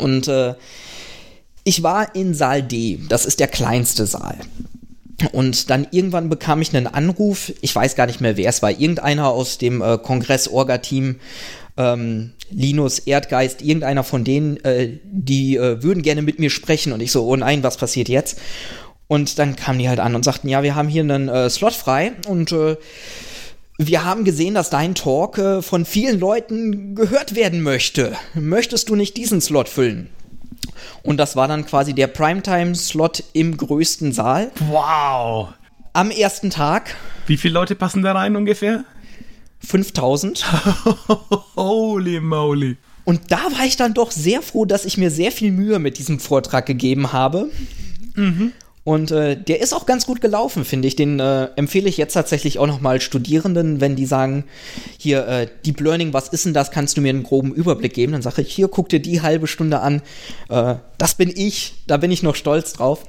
Und 0.01 0.27
äh, 0.29 0.55
ich 1.65 1.83
war 1.83 2.15
in 2.15 2.35
Saal 2.35 2.63
D, 2.63 2.99
das 3.09 3.27
ist 3.27 3.41
der 3.41 3.49
kleinste 3.49 4.07
Saal. 4.07 4.37
Und 5.33 5.71
dann 5.71 5.87
irgendwann 5.93 6.29
bekam 6.29 6.61
ich 6.63 6.75
einen 6.75 6.89
Anruf, 6.89 7.53
ich 7.61 7.75
weiß 7.75 7.95
gar 7.95 8.07
nicht 8.07 8.21
mehr 8.21 8.37
wer 8.37 8.49
es 8.49 8.63
war, 8.63 8.71
irgendeiner 8.71 9.29
aus 9.29 9.59
dem 9.59 9.81
äh, 9.81 9.99
Kongress-Orga-Team, 9.99 11.21
ähm, 11.77 12.33
Linus, 12.51 12.99
Erdgeist, 12.99 13.63
irgendeiner 13.63 14.05
von 14.05 14.25
denen, 14.25 14.63
äh, 14.65 14.99
die 15.05 15.57
äh, 15.57 15.83
würden 15.83 16.03
gerne 16.03 16.23
mit 16.23 16.39
mir 16.39 16.51
sprechen. 16.51 16.93
Und 16.93 17.01
ich 17.01 17.13
so, 17.13 17.27
oh 17.27 17.37
nein, 17.37 17.63
was 17.63 17.77
passiert 17.77 18.09
jetzt? 18.09 18.39
Und 19.07 19.39
dann 19.39 19.57
kamen 19.57 19.79
die 19.79 19.89
halt 19.89 20.01
an 20.01 20.15
und 20.15 20.25
sagten, 20.25 20.49
ja, 20.49 20.63
wir 20.63 20.75
haben 20.75 20.89
hier 20.89 21.03
einen 21.03 21.29
äh, 21.29 21.49
Slot 21.51 21.75
frei 21.75 22.13
und 22.27 22.53
äh, 22.53 22.77
wir 23.79 24.05
haben 24.05 24.25
gesehen, 24.25 24.55
dass 24.55 24.71
dein 24.71 24.95
Talk 24.95 25.39
äh, 25.39 25.63
von 25.63 25.85
vielen 25.85 26.19
Leuten 26.19 26.95
gehört 26.95 27.35
werden 27.35 27.63
möchte. 27.63 28.13
Möchtest 28.35 28.89
du 28.89 28.97
nicht 28.97 29.17
diesen 29.17 29.41
Slot 29.41 29.69
füllen? 29.69 30.09
Und 31.03 31.17
das 31.17 31.37
war 31.37 31.49
dann 31.49 31.67
quasi 31.67 31.95
der 31.95 32.07
Primetime-Slot 32.07 33.25
im 33.33 33.57
größten 33.57 34.13
Saal. 34.13 34.51
Wow! 34.69 35.49
Am 35.93 36.11
ersten 36.11 36.51
Tag. 36.51 36.97
Wie 37.27 37.37
viele 37.37 37.55
Leute 37.55 37.75
passen 37.75 38.03
da 38.03 38.13
rein 38.13 38.37
ungefähr? 38.37 38.85
5000. 39.61 40.45
Holy 41.57 42.21
moly. 42.21 42.77
Und 43.05 43.33
da 43.33 43.39
war 43.57 43.67
ich 43.67 43.77
dann 43.77 43.95
doch 43.95 44.11
sehr 44.11 44.43
froh, 44.43 44.65
dass 44.65 44.85
ich 44.85 44.97
mir 44.97 45.11
sehr 45.11 45.33
viel 45.33 45.53
Mühe 45.53 45.79
mit 45.79 45.99
diesem 45.99 46.21
Vortrag 46.21 46.67
gegeben 46.67 47.13
habe. 47.13 47.51
Mhm. 48.15 48.53
Und 48.85 49.13
äh, 49.13 49.37
der 49.41 49.61
ist 49.61 49.73
auch 49.73 49.87
ganz 49.87 50.07
gut 50.07 50.21
gelaufen, 50.21 50.65
finde 50.65 50.89
ich. 50.89 50.97
Den 50.97 51.21
äh, 51.21 51.49
empfehle 51.55 51.89
ich 51.89 51.97
jetzt 51.97 52.15
tatsächlich 52.15 52.59
auch 52.59 52.67
nochmal 52.67 53.01
Studierenden, 53.01 53.81
wenn 53.81 53.95
die 53.95 54.07
sagen, 54.07 54.45
hier, 54.99 55.27
äh, 55.29 55.47
Deep 55.65 55.81
Learning, 55.81 56.13
was 56.13 56.29
ist 56.29 56.47
denn 56.47 56.55
das? 56.55 56.73
Kannst 56.73 56.97
du 56.97 57.01
mir 57.01 57.11
einen 57.11 57.23
groben 57.23 57.55
Überblick 57.55 57.95
geben? 57.95 58.13
Dann 58.13 58.23
sage 58.23 58.43
ich, 58.43 58.53
hier, 58.53 58.67
guck 58.67 58.89
dir 58.89 59.01
die 59.01 59.23
halbe 59.23 59.47
Stunde 59.47 59.81
an. 59.81 60.03
Äh, 60.49 60.77
das 60.99 61.15
bin 61.15 61.33
ich, 61.35 61.75
da 61.87 61.97
bin 61.97 62.11
ich 62.11 62.25
noch 62.25 62.35
stolz 62.35 62.73
drauf. 62.73 63.05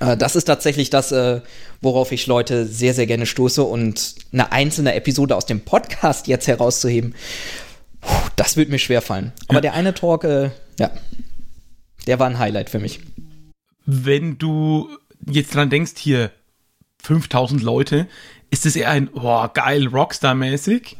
Äh, 0.00 0.16
das 0.16 0.34
ist 0.34 0.44
tatsächlich 0.44 0.88
das, 0.88 1.12
äh, 1.12 1.42
worauf 1.82 2.10
ich 2.10 2.26
Leute 2.26 2.64
sehr, 2.64 2.94
sehr 2.94 3.06
gerne 3.06 3.26
stoße. 3.26 3.62
Und 3.62 4.14
eine 4.32 4.50
einzelne 4.50 4.94
Episode 4.94 5.36
aus 5.36 5.44
dem 5.44 5.60
Podcast 5.60 6.26
jetzt 6.26 6.48
herauszuheben, 6.48 7.14
das 8.36 8.56
wird 8.56 8.70
mir 8.70 8.78
schwer 8.78 9.02
fallen. 9.02 9.32
Aber 9.48 9.58
ja. 9.58 9.60
der 9.60 9.74
eine 9.74 9.92
Talk, 9.92 10.24
äh, 10.24 10.50
ja, 10.78 10.90
der 12.06 12.18
war 12.18 12.28
ein 12.28 12.38
Highlight 12.38 12.70
für 12.70 12.78
mich 12.78 13.00
wenn 13.86 14.36
du 14.38 14.90
jetzt 15.24 15.54
dran 15.54 15.70
denkst, 15.70 15.92
hier 15.96 16.30
5000 17.02 17.62
Leute, 17.62 18.08
ist 18.50 18.66
es 18.66 18.76
eher 18.76 18.90
ein, 18.90 19.08
boah, 19.08 19.52
geil, 19.52 19.86
Rockstar-mäßig? 19.86 20.96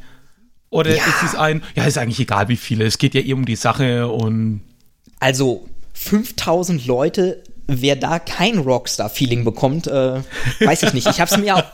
Oder 0.71 0.95
ja. 0.95 1.05
ist 1.05 1.23
es 1.23 1.35
ein, 1.35 1.63
ja, 1.75 1.85
ist 1.85 1.99
eigentlich 1.99 2.21
egal 2.21 2.49
wie 2.49 2.57
viele, 2.57 2.85
es 2.85 2.99
geht 2.99 3.15
ja 3.15 3.21
eh 3.21 3.33
um 3.33 3.45
die 3.45 3.57
Sache 3.57 4.09
und. 4.09 4.63
Also 5.21 5.69
5000 5.95 6.87
Leute, 6.87 7.43
wer 7.67 7.97
da 7.97 8.19
kein 8.19 8.59
Rockstar-Feeling 8.59 9.45
bekommt, 9.45 9.87
äh, 9.87 10.21
weiß 10.61 10.83
ich 10.85 10.93
nicht. 10.93 11.09
Ich 11.09 11.21
habe 11.21 11.31
es 11.31 11.39
mir, 11.39 11.57
auch, 11.57 11.65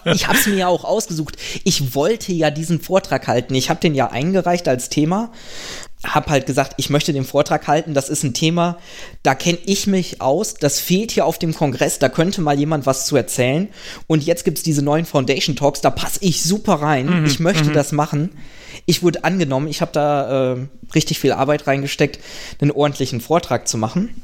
mir 0.47 0.54
ja 0.54 0.69
auch 0.69 0.85
ausgesucht. 0.85 1.37
Ich 1.64 1.95
wollte 1.95 2.33
ja 2.33 2.50
diesen 2.50 2.81
Vortrag 2.81 3.26
halten. 3.26 3.54
Ich 3.54 3.71
habe 3.71 3.81
den 3.81 3.95
ja 3.95 4.11
eingereicht 4.11 4.69
als 4.69 4.88
Thema 4.88 5.33
habe 6.04 6.30
halt 6.30 6.47
gesagt, 6.47 6.75
ich 6.78 6.90
möchte 6.90 7.12
den 7.12 7.25
Vortrag 7.25 7.68
halten. 7.68 7.94
Das 7.94 8.09
ist 8.09 8.25
ein 8.25 8.35
Thema, 8.35 8.78
da 9.23 9.35
kenne 9.35 9.59
ich 9.66 9.87
mich 9.87 10.21
aus. 10.21 10.54
Das 10.54 10.80
fehlt 10.80 11.12
hier 11.12 11.26
auf 11.26 11.38
dem 11.38 11.54
Kongress. 11.54 11.99
Da 11.99 12.09
könnte 12.09 12.40
mal 12.40 12.59
jemand 12.59 12.87
was 12.87 13.06
zu 13.06 13.16
erzählen. 13.16 13.68
Und 14.06 14.25
jetzt 14.25 14.44
gibt 14.44 14.59
es 14.59 14.64
diese 14.64 14.82
neuen 14.82 15.06
Foundation 15.06 15.56
Talks. 15.56 15.80
Da 15.80 15.90
passe 15.90 16.18
ich 16.23 16.42
super 16.42 16.75
rein. 16.75 17.21
Mhm. 17.21 17.26
Ich 17.26 17.40
möchte 17.40 17.71
mhm. 17.71 17.75
das 17.75 17.92
machen. 17.92 18.30
Ich 18.87 19.02
wurde 19.02 19.25
angenommen. 19.25 19.68
Ich 19.68 19.80
habe 19.80 19.92
da 19.92 20.54
äh, 20.54 20.56
richtig 20.94 21.21
viel 21.21 21.32
Arbeit 21.32 21.66
reingesteckt, 21.66 22.18
einen 22.61 22.73
ordentlichen 22.73 23.21
Vortrag 23.21 23.68
zu 23.68 23.78
machen. 23.78 24.23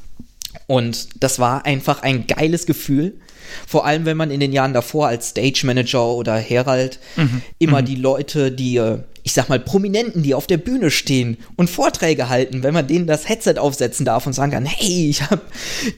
Und 0.66 1.22
das 1.22 1.38
war 1.38 1.64
einfach 1.64 2.02
ein 2.02 2.26
geiles 2.26 2.66
Gefühl. 2.66 3.20
Vor 3.66 3.86
allem, 3.86 4.04
wenn 4.04 4.16
man 4.16 4.30
in 4.30 4.40
den 4.40 4.52
Jahren 4.52 4.74
davor 4.74 5.08
als 5.08 5.30
Stage 5.30 5.62
Manager 5.64 6.06
oder 6.08 6.36
Herald 6.36 6.98
mhm. 7.16 7.42
immer 7.58 7.82
mhm. 7.82 7.86
die 7.86 7.96
Leute, 7.96 8.52
die 8.52 8.76
äh, 8.76 8.98
ich 9.28 9.34
sag 9.34 9.50
mal, 9.50 9.60
Prominenten, 9.60 10.22
die 10.22 10.34
auf 10.34 10.46
der 10.46 10.56
Bühne 10.56 10.90
stehen 10.90 11.36
und 11.56 11.68
Vorträge 11.68 12.30
halten, 12.30 12.62
wenn 12.62 12.72
man 12.72 12.86
denen 12.86 13.06
das 13.06 13.28
Headset 13.28 13.58
aufsetzen 13.58 14.06
darf 14.06 14.26
und 14.26 14.32
sagen 14.32 14.52
kann, 14.52 14.64
hey, 14.64 15.10
ich 15.10 15.20
habe 15.20 15.42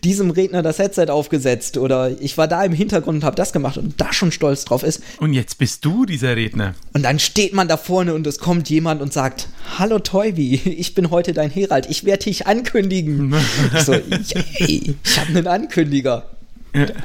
diesem 0.03 0.31
Redner 0.33 0.63
das 0.63 0.81
Headset 0.81 1.07
aufgesetzt 1.11 1.77
oder 1.77 2.11
ich 2.21 2.37
war 2.39 2.49
da 2.49 2.65
im 2.65 2.73
Hintergrund 2.73 3.19
und 3.19 3.25
habe 3.25 3.37
das 3.37 3.53
gemacht 3.53 3.79
und 3.79 4.01
da 4.01 4.13
schon 4.13 4.33
stolz 4.33 4.65
drauf 4.65 4.83
ist. 4.83 5.01
Und 5.19 5.33
jetzt 5.33 5.59
bist 5.59 5.85
du 5.85 6.07
dieser 6.07 6.35
Redner. 6.35 6.75
Und 6.93 7.05
dann 7.05 7.21
steht 7.21 7.55
man 7.55 7.69
da 7.69 7.77
vorne 7.77 8.15
und 8.15 8.27
es 8.27 8.39
kommt 8.39 8.69
jemand 8.69 9.01
und 9.01 9.13
sagt, 9.13 9.47
hallo 9.79 10.01
Toybi, 10.01 10.55
ich 10.65 10.95
bin 10.95 11.11
heute 11.11 11.33
dein 11.33 11.51
Herald, 11.51 11.87
ich 11.89 12.05
werde 12.05 12.25
dich 12.25 12.49
ankündigen. 12.49 13.33
ich 13.77 13.83
so, 13.83 13.93
hey, 13.93 14.97
ich 15.05 15.19
habe 15.21 15.29
einen 15.29 15.47
Ankündiger. 15.47 16.29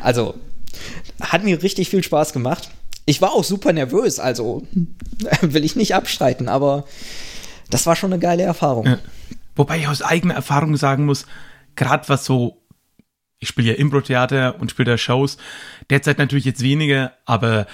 Also, 0.01 0.35
hat 1.21 1.43
mir 1.43 1.61
richtig 1.61 1.89
viel 1.89 2.03
Spaß 2.03 2.33
gemacht. 2.33 2.69
Ich 3.05 3.21
war 3.21 3.33
auch 3.33 3.43
super 3.43 3.71
nervös, 3.73 4.19
also 4.19 4.65
will 5.41 5.63
ich 5.63 5.75
nicht 5.75 5.95
abstreiten, 5.95 6.47
aber 6.47 6.85
das 7.69 7.85
war 7.85 7.95
schon 7.95 8.11
eine 8.11 8.19
geile 8.19 8.43
Erfahrung. 8.43 8.85
Ja. 8.85 8.99
Wobei 9.55 9.79
ich 9.79 9.87
aus 9.87 10.01
eigener 10.01 10.33
Erfahrung 10.33 10.75
sagen 10.75 11.05
muss, 11.05 11.25
gerade 11.75 12.09
was 12.09 12.25
so, 12.25 12.61
ich 13.39 13.47
spiele 13.47 13.71
ja 13.71 13.75
Impro-Theater 13.75 14.59
und 14.59 14.71
spiele 14.71 14.91
da 14.91 14.97
Shows, 14.97 15.37
derzeit 15.89 16.17
natürlich 16.17 16.45
jetzt 16.45 16.61
weniger, 16.61 17.13
aber 17.25 17.67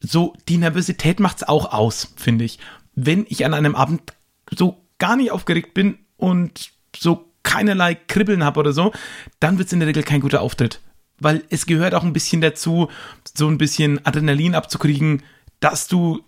so 0.00 0.34
die 0.48 0.58
Nervosität 0.58 1.18
macht 1.18 1.38
es 1.38 1.48
auch 1.48 1.72
aus, 1.72 2.12
finde 2.16 2.44
ich. 2.44 2.58
Wenn 2.94 3.26
ich 3.28 3.44
an 3.44 3.54
einem 3.54 3.74
Abend 3.74 4.12
so 4.50 4.84
gar 4.98 5.16
nicht 5.16 5.30
aufgeregt 5.30 5.74
bin 5.74 5.98
und 6.16 6.72
so 6.96 7.32
keinerlei 7.42 7.94
Kribbeln 7.94 8.44
habe 8.44 8.60
oder 8.60 8.72
so, 8.72 8.92
dann 9.40 9.58
wird 9.58 9.66
es 9.66 9.72
in 9.72 9.80
der 9.80 9.88
Regel 9.88 10.02
kein 10.02 10.20
guter 10.20 10.42
Auftritt 10.42 10.80
weil 11.22 11.44
es 11.50 11.66
gehört 11.66 11.94
auch 11.94 12.04
ein 12.04 12.12
bisschen 12.12 12.40
dazu, 12.40 12.88
so 13.34 13.48
ein 13.48 13.58
bisschen 13.58 14.04
Adrenalin 14.04 14.54
abzukriegen, 14.54 15.22
dass 15.60 15.88
du 15.88 16.22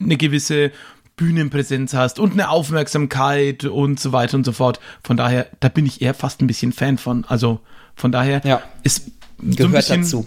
eine 0.00 0.16
gewisse 0.16 0.72
Bühnenpräsenz 1.16 1.92
hast 1.92 2.18
und 2.18 2.32
eine 2.32 2.48
Aufmerksamkeit 2.48 3.64
und 3.64 4.00
so 4.00 4.12
weiter 4.12 4.36
und 4.36 4.44
so 4.44 4.52
fort. 4.52 4.80
Von 5.04 5.18
daher, 5.18 5.48
da 5.60 5.68
bin 5.68 5.84
ich 5.84 6.00
eher 6.00 6.14
fast 6.14 6.40
ein 6.40 6.46
bisschen 6.46 6.72
Fan 6.72 6.96
von. 6.96 7.26
Also 7.26 7.60
von 7.94 8.10
daher, 8.10 8.40
ja. 8.44 8.62
es 8.82 9.10
gehört 9.38 9.58
so 9.58 9.68
bisschen, 9.68 10.00
dazu. 10.00 10.26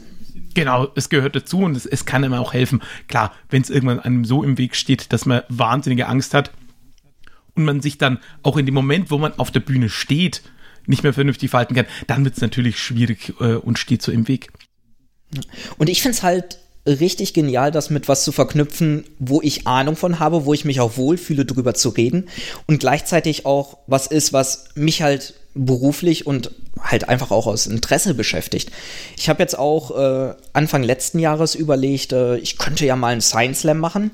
Genau, 0.54 0.88
es 0.96 1.10
gehört 1.10 1.36
dazu 1.36 1.60
und 1.60 1.76
es, 1.76 1.88
es 1.88 2.06
kann 2.06 2.24
einem 2.24 2.36
auch 2.36 2.54
helfen. 2.54 2.82
Klar, 3.08 3.34
wenn 3.50 3.64
es 3.64 3.72
irgendwann 3.72 4.00
einem 4.00 4.24
so 4.24 4.44
im 4.44 4.60
Weg 4.60 4.76
steht, 4.76 5.12
dass 5.12 5.26
man 5.26 5.42
wahnsinnige 5.50 6.08
Angst 6.08 6.36
hat 6.36 6.52
und 7.56 7.66
man 7.66 7.82
sich 7.82 7.98
dann 7.98 8.20
auch 8.44 8.58
in 8.58 8.68
dem 8.68 8.76
Moment, 8.76 9.10
wo 9.10 9.18
man 9.18 9.34
auf 9.40 9.50
der 9.50 9.62
Bühne 9.62 9.90
steht, 9.90 10.44
nicht 10.86 11.04
mehr 11.04 11.14
vernünftig 11.14 11.50
verhalten 11.50 11.76
kann, 11.76 11.86
dann 12.08 12.24
wird 12.26 12.36
es 12.36 12.42
natürlich 12.42 12.80
schwierig 12.80 13.34
äh, 13.40 13.56
und 13.56 13.80
steht 13.80 14.02
so 14.02 14.12
im 14.12 14.28
Weg. 14.28 14.50
Und 15.78 15.90
ich 15.90 16.02
finde 16.02 16.18
es 16.18 16.24
halt 16.24 16.60
richtig 16.86 17.34
genial, 17.34 17.72
das 17.72 17.90
mit 17.90 18.08
was 18.08 18.24
zu 18.24 18.32
verknüpfen, 18.32 19.06
wo 19.20 19.42
ich 19.42 19.68
Ahnung 19.68 19.96
von 19.96 20.20
habe, 20.20 20.46
wo 20.46 20.54
ich 20.54 20.66
mich 20.66 20.82
auch 20.82 20.98
wohlfühle, 20.98 21.46
darüber 21.46 21.74
zu 21.74 21.90
reden 21.90 22.30
und 22.68 22.80
gleichzeitig 22.80 23.46
auch 23.46 23.78
was 23.88 24.08
ist, 24.08 24.34
was 24.34 24.66
mich 24.76 25.02
halt 25.02 25.36
beruflich 25.56 26.26
und 26.28 26.52
halt 26.82 27.08
einfach 27.08 27.32
auch 27.32 27.48
aus 27.48 27.68
Interesse 27.68 28.16
beschäftigt. 28.16 28.72
Ich 29.18 29.30
habe 29.30 29.42
jetzt 29.42 29.58
auch 29.58 29.98
äh, 29.98 30.34
Anfang 30.52 30.84
letzten 30.84 31.20
Jahres 31.20 31.56
überlegt, 31.56 32.12
äh, 32.12 32.38
ich 32.38 32.58
könnte 32.58 32.86
ja 32.86 32.96
mal 32.96 33.10
einen 33.10 33.22
Science 33.22 33.62
Slam 33.62 33.80
machen. 33.80 34.12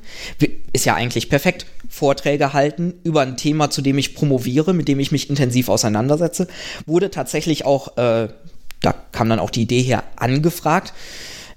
Ist 0.74 0.86
ja 0.86 0.96
eigentlich 0.96 1.30
perfekt. 1.30 1.66
Vorträge 1.89 2.53
halten 2.53 2.93
über 3.03 3.22
ein 3.22 3.36
Thema, 3.36 3.69
zu 3.69 3.81
dem 3.81 3.98
ich 3.98 4.15
promoviere, 4.15 4.74
mit 4.74 4.88
dem 4.88 5.00
ich 5.00 5.12
mich 5.12 5.29
intensiv 5.29 5.67
auseinandersetze. 5.67 6.48
Wurde 6.86 7.12
tatsächlich 7.12 7.65
auch, 7.65 7.98
äh, 7.98 8.29
da 8.81 8.93
kam 9.12 9.27
dann 9.27 9.39
auch 9.39 9.50
die 9.50 9.63
Idee 9.63 9.81
her, 9.81 10.03
angefragt 10.15 10.93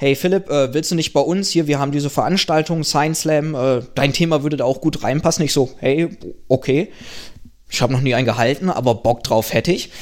hey 0.02 0.16
Philipp, 0.16 0.50
äh, 0.50 0.74
willst 0.74 0.90
du 0.90 0.96
nicht 0.96 1.12
bei 1.12 1.20
uns 1.20 1.50
hier, 1.50 1.68
wir 1.68 1.78
haben 1.78 1.92
diese 1.92 2.10
Veranstaltung, 2.10 2.82
Science 2.82 3.20
Slam, 3.20 3.54
äh, 3.54 3.82
dein 3.94 4.12
Thema 4.12 4.42
würde 4.42 4.56
da 4.56 4.64
auch 4.64 4.80
gut 4.80 5.04
reinpassen. 5.04 5.44
Ich 5.44 5.52
so, 5.52 5.70
hey, 5.78 6.18
okay. 6.48 6.90
Ich 7.70 7.80
habe 7.80 7.92
noch 7.92 8.00
nie 8.00 8.12
einen 8.16 8.26
gehalten, 8.26 8.68
aber 8.68 8.96
Bock 8.96 9.22
drauf 9.22 9.52
hätte 9.52 9.70
ich. 9.70 9.92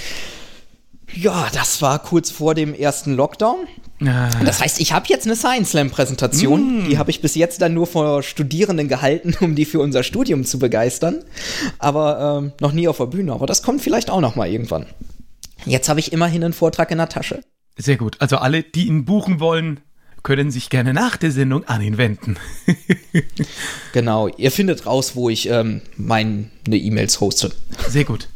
Ja, 1.13 1.49
das 1.53 1.83
war 1.83 2.03
kurz 2.03 2.31
vor 2.31 2.55
dem 2.55 2.73
ersten 2.73 3.15
Lockdown. 3.15 3.67
Ah. 4.07 4.31
Das 4.45 4.61
heißt, 4.61 4.81
ich 4.81 4.93
habe 4.93 5.07
jetzt 5.09 5.27
eine 5.27 5.37
Science 5.37 5.71
Slam 5.71 5.91
Präsentation. 5.91 6.85
Mm. 6.85 6.89
Die 6.89 6.99
habe 6.99 7.11
ich 7.11 7.21
bis 7.21 7.35
jetzt 7.35 7.61
dann 7.61 7.75
nur 7.75 7.87
vor 7.87 8.23
Studierenden 8.23 8.89
gehalten, 8.89 9.35
um 9.41 9.55
die 9.55 9.65
für 9.65 9.81
unser 9.81 10.03
Studium 10.03 10.45
zu 10.45 10.59
begeistern. 10.59 11.23
Aber 11.79 12.39
ähm, 12.39 12.53
noch 12.61 12.73
nie 12.73 12.89
auf 12.89 12.97
der 12.97 13.07
Bühne. 13.07 13.33
Aber 13.33 13.47
das 13.47 13.63
kommt 13.63 13.83
vielleicht 13.83 14.11
auch 14.11 14.21
noch 14.21 14.37
mal 14.37 14.49
irgendwann. 14.49 14.87
Jetzt 15.67 15.89
habe 15.89 16.01
ich 16.01 16.13
immerhin 16.13 16.43
einen 16.43 16.55
Vortrag 16.55 16.91
in 16.91 16.99
der 16.99 17.09
Tasche. 17.09 17.43
Sehr 17.77 17.97
gut. 17.97 18.17
Also 18.21 18.39
alle, 18.39 18.63
die 18.63 18.87
ihn 18.87 19.05
buchen 19.05 19.41
wollen, 19.41 19.81
können 20.23 20.51
sich 20.51 20.71
gerne 20.71 20.93
nach 20.93 21.17
der 21.17 21.31
Sendung 21.31 21.65
an 21.65 21.83
ihn 21.83 21.99
wenden. 21.99 22.37
genau, 23.93 24.29
ihr 24.29 24.51
findet 24.51 24.87
raus, 24.87 25.17
wo 25.17 25.31
ich 25.31 25.49
ähm, 25.49 25.83
meine 25.97 26.49
E-Mails 26.67 27.21
hoste. 27.21 27.53
Sehr 27.89 28.05
gut. 28.05 28.29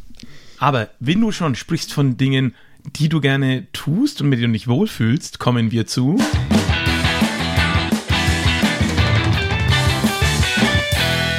Aber 0.58 0.88
wenn 1.00 1.20
du 1.20 1.30
schon 1.30 1.54
sprichst 1.54 1.92
von 1.92 2.16
Dingen, 2.16 2.54
die 2.84 3.08
du 3.08 3.20
gerne 3.20 3.66
tust 3.72 4.20
und 4.20 4.28
mit 4.28 4.38
denen 4.38 4.52
du 4.52 4.58
dich 4.58 4.68
wohlfühlst, 4.68 5.38
kommen 5.38 5.70
wir 5.70 5.86
zu. 5.86 6.18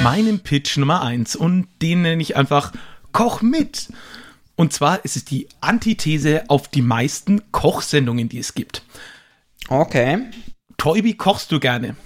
Meinem 0.02 0.40
Pitch 0.40 0.76
Nummer 0.76 1.02
1 1.02 1.36
und 1.36 1.66
den 1.82 2.02
nenne 2.02 2.22
ich 2.22 2.36
einfach 2.36 2.72
Koch 3.12 3.42
mit. 3.42 3.88
Und 4.56 4.72
zwar 4.72 5.04
ist 5.04 5.16
es 5.16 5.24
die 5.24 5.48
Antithese 5.60 6.44
auf 6.48 6.68
die 6.68 6.82
meisten 6.82 7.50
Kochsendungen, 7.52 8.28
die 8.28 8.38
es 8.38 8.54
gibt. 8.54 8.82
Okay. 9.68 10.18
Toibi, 10.76 11.14
kochst 11.14 11.52
du 11.52 11.60
gerne? 11.60 11.96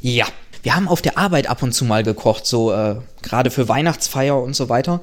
Ja. 0.00 0.26
Wir 0.62 0.76
haben 0.76 0.88
auf 0.88 1.02
der 1.02 1.18
Arbeit 1.18 1.48
ab 1.48 1.62
und 1.62 1.72
zu 1.72 1.84
mal 1.84 2.02
gekocht, 2.02 2.46
so 2.46 2.72
äh, 2.72 2.96
gerade 3.22 3.50
für 3.50 3.68
Weihnachtsfeier 3.68 4.40
und 4.40 4.54
so 4.54 4.68
weiter. 4.68 5.00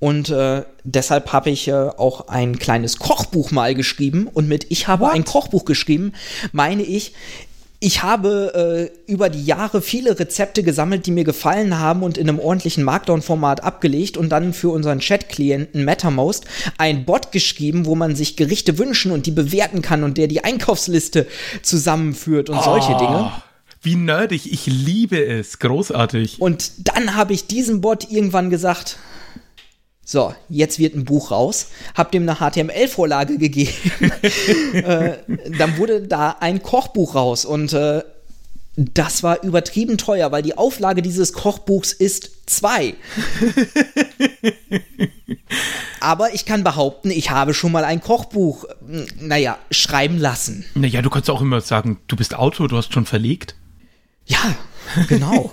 Und 0.00 0.30
äh, 0.30 0.62
deshalb 0.84 1.32
habe 1.32 1.50
ich 1.50 1.68
äh, 1.68 1.72
auch 1.72 2.28
ein 2.28 2.58
kleines 2.58 2.98
Kochbuch 2.98 3.50
mal 3.50 3.74
geschrieben. 3.74 4.28
Und 4.32 4.48
mit 4.48 4.66
Ich 4.70 4.88
habe 4.88 5.04
What? 5.04 5.14
ein 5.14 5.24
Kochbuch 5.24 5.64
geschrieben, 5.64 6.12
meine 6.52 6.82
ich, 6.82 7.12
ich 7.84 8.02
habe 8.02 8.90
äh, 9.06 9.12
über 9.12 9.28
die 9.28 9.44
Jahre 9.44 9.82
viele 9.82 10.18
Rezepte 10.18 10.62
gesammelt, 10.62 11.04
die 11.04 11.10
mir 11.10 11.24
gefallen 11.24 11.78
haben 11.78 12.02
und 12.02 12.16
in 12.16 12.30
einem 12.30 12.38
ordentlichen 12.38 12.82
Markdown-Format 12.82 13.62
abgelegt 13.62 14.16
und 14.16 14.30
dann 14.30 14.54
für 14.54 14.70
unseren 14.70 15.00
Chat-Klienten 15.00 15.84
MetaMost 15.84 16.46
ein 16.78 17.04
Bot 17.04 17.30
geschrieben, 17.30 17.84
wo 17.84 17.94
man 17.94 18.16
sich 18.16 18.36
Gerichte 18.36 18.78
wünschen 18.78 19.12
und 19.12 19.26
die 19.26 19.32
bewerten 19.32 19.82
kann 19.82 20.02
und 20.02 20.16
der 20.16 20.28
die 20.28 20.42
Einkaufsliste 20.42 21.26
zusammenführt 21.60 22.48
und 22.48 22.56
oh, 22.56 22.62
solche 22.62 22.96
Dinge. 22.96 23.32
Wie 23.84 23.96
nerdig, 23.96 24.50
ich 24.50 24.66
liebe 24.66 25.22
es, 25.24 25.58
großartig. 25.58 26.40
Und 26.40 26.88
dann 26.88 27.14
habe 27.14 27.34
ich 27.34 27.46
diesem 27.46 27.82
Bot 27.82 28.10
irgendwann 28.10 28.48
gesagt, 28.48 28.96
So, 30.06 30.34
jetzt 30.48 30.78
wird 30.78 30.94
ein 30.94 31.04
Buch 31.04 31.30
raus, 31.30 31.68
hab 31.94 32.12
dem 32.12 32.28
eine 32.28 32.38
HTML-Vorlage 32.38 33.38
gegeben. 33.38 33.72
äh, 34.72 35.18
dann 35.58 35.76
wurde 35.76 36.02
da 36.02 36.36
ein 36.40 36.62
Kochbuch 36.62 37.14
raus 37.14 37.44
und 37.44 37.72
äh, 37.72 38.02
das 38.76 39.22
war 39.22 39.42
übertrieben 39.42 39.98
teuer, 39.98 40.32
weil 40.32 40.42
die 40.42 40.58
Auflage 40.58 41.00
dieses 41.00 41.32
Kochbuchs 41.32 41.92
ist 41.92 42.50
zwei. 42.50 42.94
Aber 46.00 46.34
ich 46.34 46.44
kann 46.44 46.64
behaupten, 46.64 47.10
ich 47.10 47.30
habe 47.30 47.54
schon 47.54 47.72
mal 47.72 47.84
ein 47.84 48.00
Kochbuch, 48.00 48.64
naja, 49.20 49.58
schreiben 49.70 50.18
lassen. 50.18 50.64
Naja, 50.74 51.02
du 51.02 51.10
kannst 51.10 51.30
auch 51.30 51.40
immer 51.40 51.60
sagen, 51.60 51.98
du 52.08 52.16
bist 52.16 52.34
Autor, 52.34 52.68
du 52.68 52.76
hast 52.76 52.92
schon 52.92 53.06
verlegt. 53.06 53.54
Ja, 54.26 54.56
genau. 55.08 55.52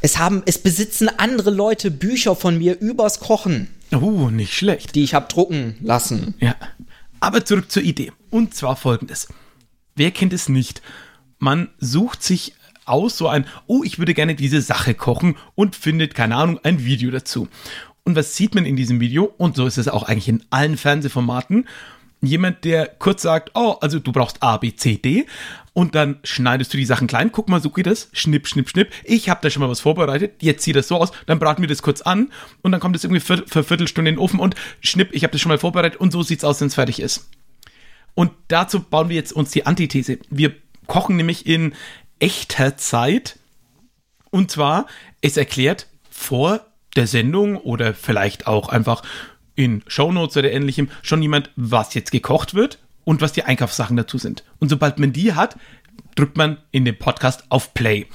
es 0.00 0.18
haben, 0.18 0.42
es 0.46 0.58
besitzen 0.58 1.08
andere 1.08 1.50
Leute 1.50 1.90
Bücher 1.90 2.36
von 2.36 2.58
mir 2.58 2.78
übers 2.80 3.20
Kochen. 3.20 3.68
Oh, 3.92 4.30
nicht 4.30 4.54
schlecht. 4.54 4.94
Die 4.94 5.04
ich 5.04 5.14
habe 5.14 5.28
drucken 5.28 5.76
lassen. 5.80 6.34
Ja. 6.40 6.56
Aber 7.20 7.44
zurück 7.44 7.70
zur 7.70 7.82
Idee. 7.82 8.12
Und 8.30 8.54
zwar 8.54 8.76
folgendes. 8.76 9.28
Wer 9.94 10.10
kennt 10.10 10.32
es 10.32 10.48
nicht? 10.48 10.82
man 11.44 11.68
sucht 11.78 12.22
sich 12.22 12.54
aus 12.86 13.16
so 13.16 13.28
ein, 13.28 13.46
oh, 13.66 13.82
ich 13.84 13.98
würde 13.98 14.14
gerne 14.14 14.34
diese 14.34 14.60
Sache 14.60 14.94
kochen 14.94 15.36
und 15.54 15.76
findet, 15.76 16.14
keine 16.14 16.36
Ahnung, 16.36 16.58
ein 16.62 16.84
Video 16.84 17.10
dazu. 17.10 17.48
Und 18.02 18.16
was 18.16 18.34
sieht 18.34 18.54
man 18.54 18.66
in 18.66 18.76
diesem 18.76 19.00
Video? 19.00 19.32
Und 19.38 19.56
so 19.56 19.66
ist 19.66 19.78
es 19.78 19.88
auch 19.88 20.02
eigentlich 20.02 20.28
in 20.28 20.42
allen 20.50 20.76
Fernsehformaten. 20.76 21.66
Jemand, 22.26 22.64
der 22.64 22.86
kurz 22.86 23.22
sagt, 23.22 23.50
oh, 23.54 23.76
also 23.80 23.98
du 23.98 24.12
brauchst 24.12 24.42
A, 24.42 24.56
B, 24.56 24.74
C, 24.74 24.96
D 24.96 25.26
und 25.72 25.94
dann 25.94 26.20
schneidest 26.22 26.72
du 26.72 26.76
die 26.76 26.84
Sachen 26.84 27.06
klein. 27.06 27.32
Guck 27.32 27.48
mal, 27.48 27.60
so 27.60 27.70
geht 27.70 27.86
das. 27.86 28.08
Schnipp, 28.12 28.46
schnipp, 28.46 28.68
schnipp. 28.68 28.92
Ich 29.02 29.28
habe 29.28 29.40
da 29.42 29.50
schon 29.50 29.60
mal 29.60 29.68
was 29.68 29.80
vorbereitet. 29.80 30.42
Jetzt 30.42 30.62
sieht 30.62 30.76
das 30.76 30.88
so 30.88 30.96
aus. 30.96 31.12
Dann 31.26 31.38
braten 31.38 31.62
wir 31.62 31.68
das 31.68 31.82
kurz 31.82 32.00
an 32.00 32.30
und 32.62 32.72
dann 32.72 32.80
kommt 32.80 32.94
es 32.96 33.04
irgendwie 33.04 33.20
für, 33.20 33.44
für 33.46 33.64
Viertelstunde 33.64 34.10
in 34.10 34.16
den 34.16 34.22
Ofen 34.22 34.40
und 34.40 34.54
schnipp, 34.80 35.10
ich 35.12 35.24
habe 35.24 35.32
das 35.32 35.40
schon 35.40 35.50
mal 35.50 35.58
vorbereitet 35.58 36.00
und 36.00 36.12
so 36.12 36.22
sieht's 36.22 36.44
aus, 36.44 36.60
wenn 36.60 36.68
es 36.68 36.74
fertig 36.74 37.00
ist. 37.00 37.28
Und 38.14 38.30
dazu 38.48 38.80
bauen 38.80 39.08
wir 39.08 39.16
jetzt 39.16 39.32
uns 39.32 39.50
die 39.50 39.66
Antithese. 39.66 40.18
Wir 40.30 40.54
kochen 40.86 41.16
nämlich 41.16 41.46
in 41.46 41.74
echter 42.20 42.76
Zeit. 42.76 43.38
Und 44.30 44.50
zwar, 44.50 44.86
es 45.20 45.36
erklärt 45.36 45.88
vor 46.10 46.60
der 46.96 47.06
Sendung 47.06 47.56
oder 47.56 47.94
vielleicht 47.94 48.46
auch 48.46 48.68
einfach 48.68 49.02
in 49.54 49.82
Shownotes 49.86 50.36
oder 50.36 50.52
ähnlichem 50.52 50.88
schon 51.02 51.22
jemand, 51.22 51.50
was 51.56 51.94
jetzt 51.94 52.10
gekocht 52.10 52.54
wird 52.54 52.78
und 53.04 53.20
was 53.20 53.32
die 53.32 53.44
Einkaufssachen 53.44 53.96
dazu 53.96 54.18
sind. 54.18 54.44
Und 54.58 54.68
sobald 54.68 54.98
man 54.98 55.12
die 55.12 55.34
hat, 55.34 55.56
drückt 56.14 56.36
man 56.36 56.58
in 56.70 56.84
dem 56.84 56.96
Podcast 56.96 57.44
auf 57.48 57.74
Play. 57.74 58.06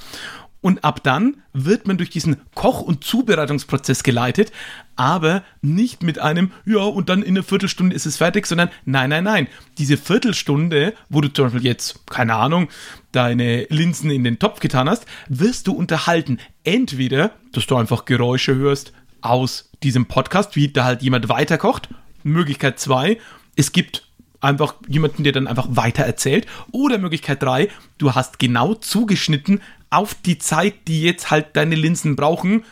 Und 0.62 0.84
ab 0.84 1.02
dann 1.02 1.38
wird 1.54 1.86
man 1.86 1.96
durch 1.96 2.10
diesen 2.10 2.36
Koch- 2.54 2.82
und 2.82 3.02
Zubereitungsprozess 3.02 4.02
geleitet, 4.02 4.52
aber 4.94 5.42
nicht 5.62 6.02
mit 6.02 6.18
einem, 6.18 6.52
ja, 6.66 6.80
und 6.80 7.08
dann 7.08 7.22
in 7.22 7.36
einer 7.36 7.42
Viertelstunde 7.42 7.96
ist 7.96 8.04
es 8.04 8.18
fertig, 8.18 8.46
sondern 8.46 8.68
nein, 8.84 9.08
nein, 9.08 9.24
nein. 9.24 9.48
Diese 9.78 9.96
Viertelstunde, 9.96 10.92
wo 11.08 11.22
du 11.22 11.32
zum 11.32 11.46
Beispiel 11.46 11.64
jetzt, 11.64 12.06
keine 12.06 12.34
Ahnung, 12.34 12.68
deine 13.12 13.64
Linsen 13.70 14.10
in 14.10 14.22
den 14.22 14.38
Topf 14.38 14.60
getan 14.60 14.90
hast, 14.90 15.06
wirst 15.28 15.66
du 15.66 15.72
unterhalten. 15.72 16.38
Entweder, 16.62 17.32
dass 17.52 17.66
du 17.66 17.76
einfach 17.76 18.04
Geräusche 18.04 18.54
hörst 18.54 18.92
aus 19.22 19.69
diesem 19.82 20.06
Podcast, 20.06 20.56
wie 20.56 20.68
da 20.68 20.84
halt 20.84 21.02
jemand 21.02 21.28
weiterkocht. 21.28 21.88
Möglichkeit 22.22 22.78
zwei, 22.78 23.18
es 23.56 23.72
gibt 23.72 24.06
einfach 24.40 24.74
jemanden, 24.88 25.24
der 25.24 25.32
dann 25.32 25.46
einfach 25.46 25.68
weiter 25.70 26.04
erzählt. 26.04 26.46
Oder 26.72 26.98
Möglichkeit 26.98 27.42
drei, 27.42 27.68
du 27.98 28.14
hast 28.14 28.38
genau 28.38 28.74
zugeschnitten 28.74 29.60
auf 29.90 30.14
die 30.14 30.38
Zeit, 30.38 30.74
die 30.88 31.02
jetzt 31.02 31.30
halt 31.30 31.56
deine 31.56 31.74
Linsen 31.74 32.16
brauchen, 32.16 32.64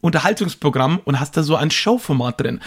Unterhaltungsprogramm 0.00 1.00
und 1.04 1.20
hast 1.20 1.36
da 1.36 1.42
so 1.42 1.56
ein 1.56 1.70
Showformat 1.70 2.40
drin. 2.40 2.60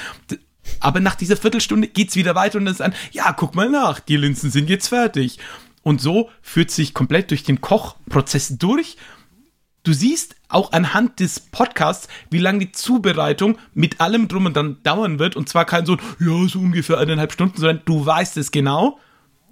Aber 0.79 0.99
nach 0.99 1.15
dieser 1.15 1.37
Viertelstunde 1.37 1.87
geht's 1.87 2.15
wieder 2.15 2.35
weiter 2.35 2.57
und 2.57 2.65
dann 2.65 2.73
ist 2.73 2.81
ein, 2.81 2.95
ja, 3.11 3.33
guck 3.33 3.55
mal 3.55 3.69
nach, 3.69 3.99
die 3.99 4.17
Linsen 4.17 4.51
sind 4.51 4.69
jetzt 4.69 4.87
fertig. 4.87 5.39
Und 5.83 6.01
so 6.01 6.29
führt 6.41 6.71
sich 6.71 6.93
komplett 6.93 7.29
durch 7.29 7.43
den 7.43 7.61
Kochprozess 7.61 8.57
durch. 8.57 8.97
Du 9.85 9.93
siehst 9.93 10.35
auch 10.49 10.71
anhand 10.71 11.19
des 11.19 11.39
Podcasts, 11.39 12.07
wie 12.31 12.39
lange 12.39 12.59
die 12.59 12.71
Zubereitung 12.71 13.59
mit 13.75 14.01
allem 14.01 14.27
drum 14.27 14.47
und 14.47 14.57
dann 14.57 14.81
dauern 14.81 15.19
wird. 15.19 15.35
Und 15.35 15.47
zwar 15.47 15.65
kein 15.65 15.85
so, 15.85 15.97
ja, 16.19 16.47
so 16.47 16.59
ungefähr 16.59 16.97
eineinhalb 16.97 17.31
Stunden, 17.31 17.57
sondern 17.57 17.81
du 17.85 18.03
weißt 18.03 18.35
es 18.37 18.51
genau. 18.51 18.99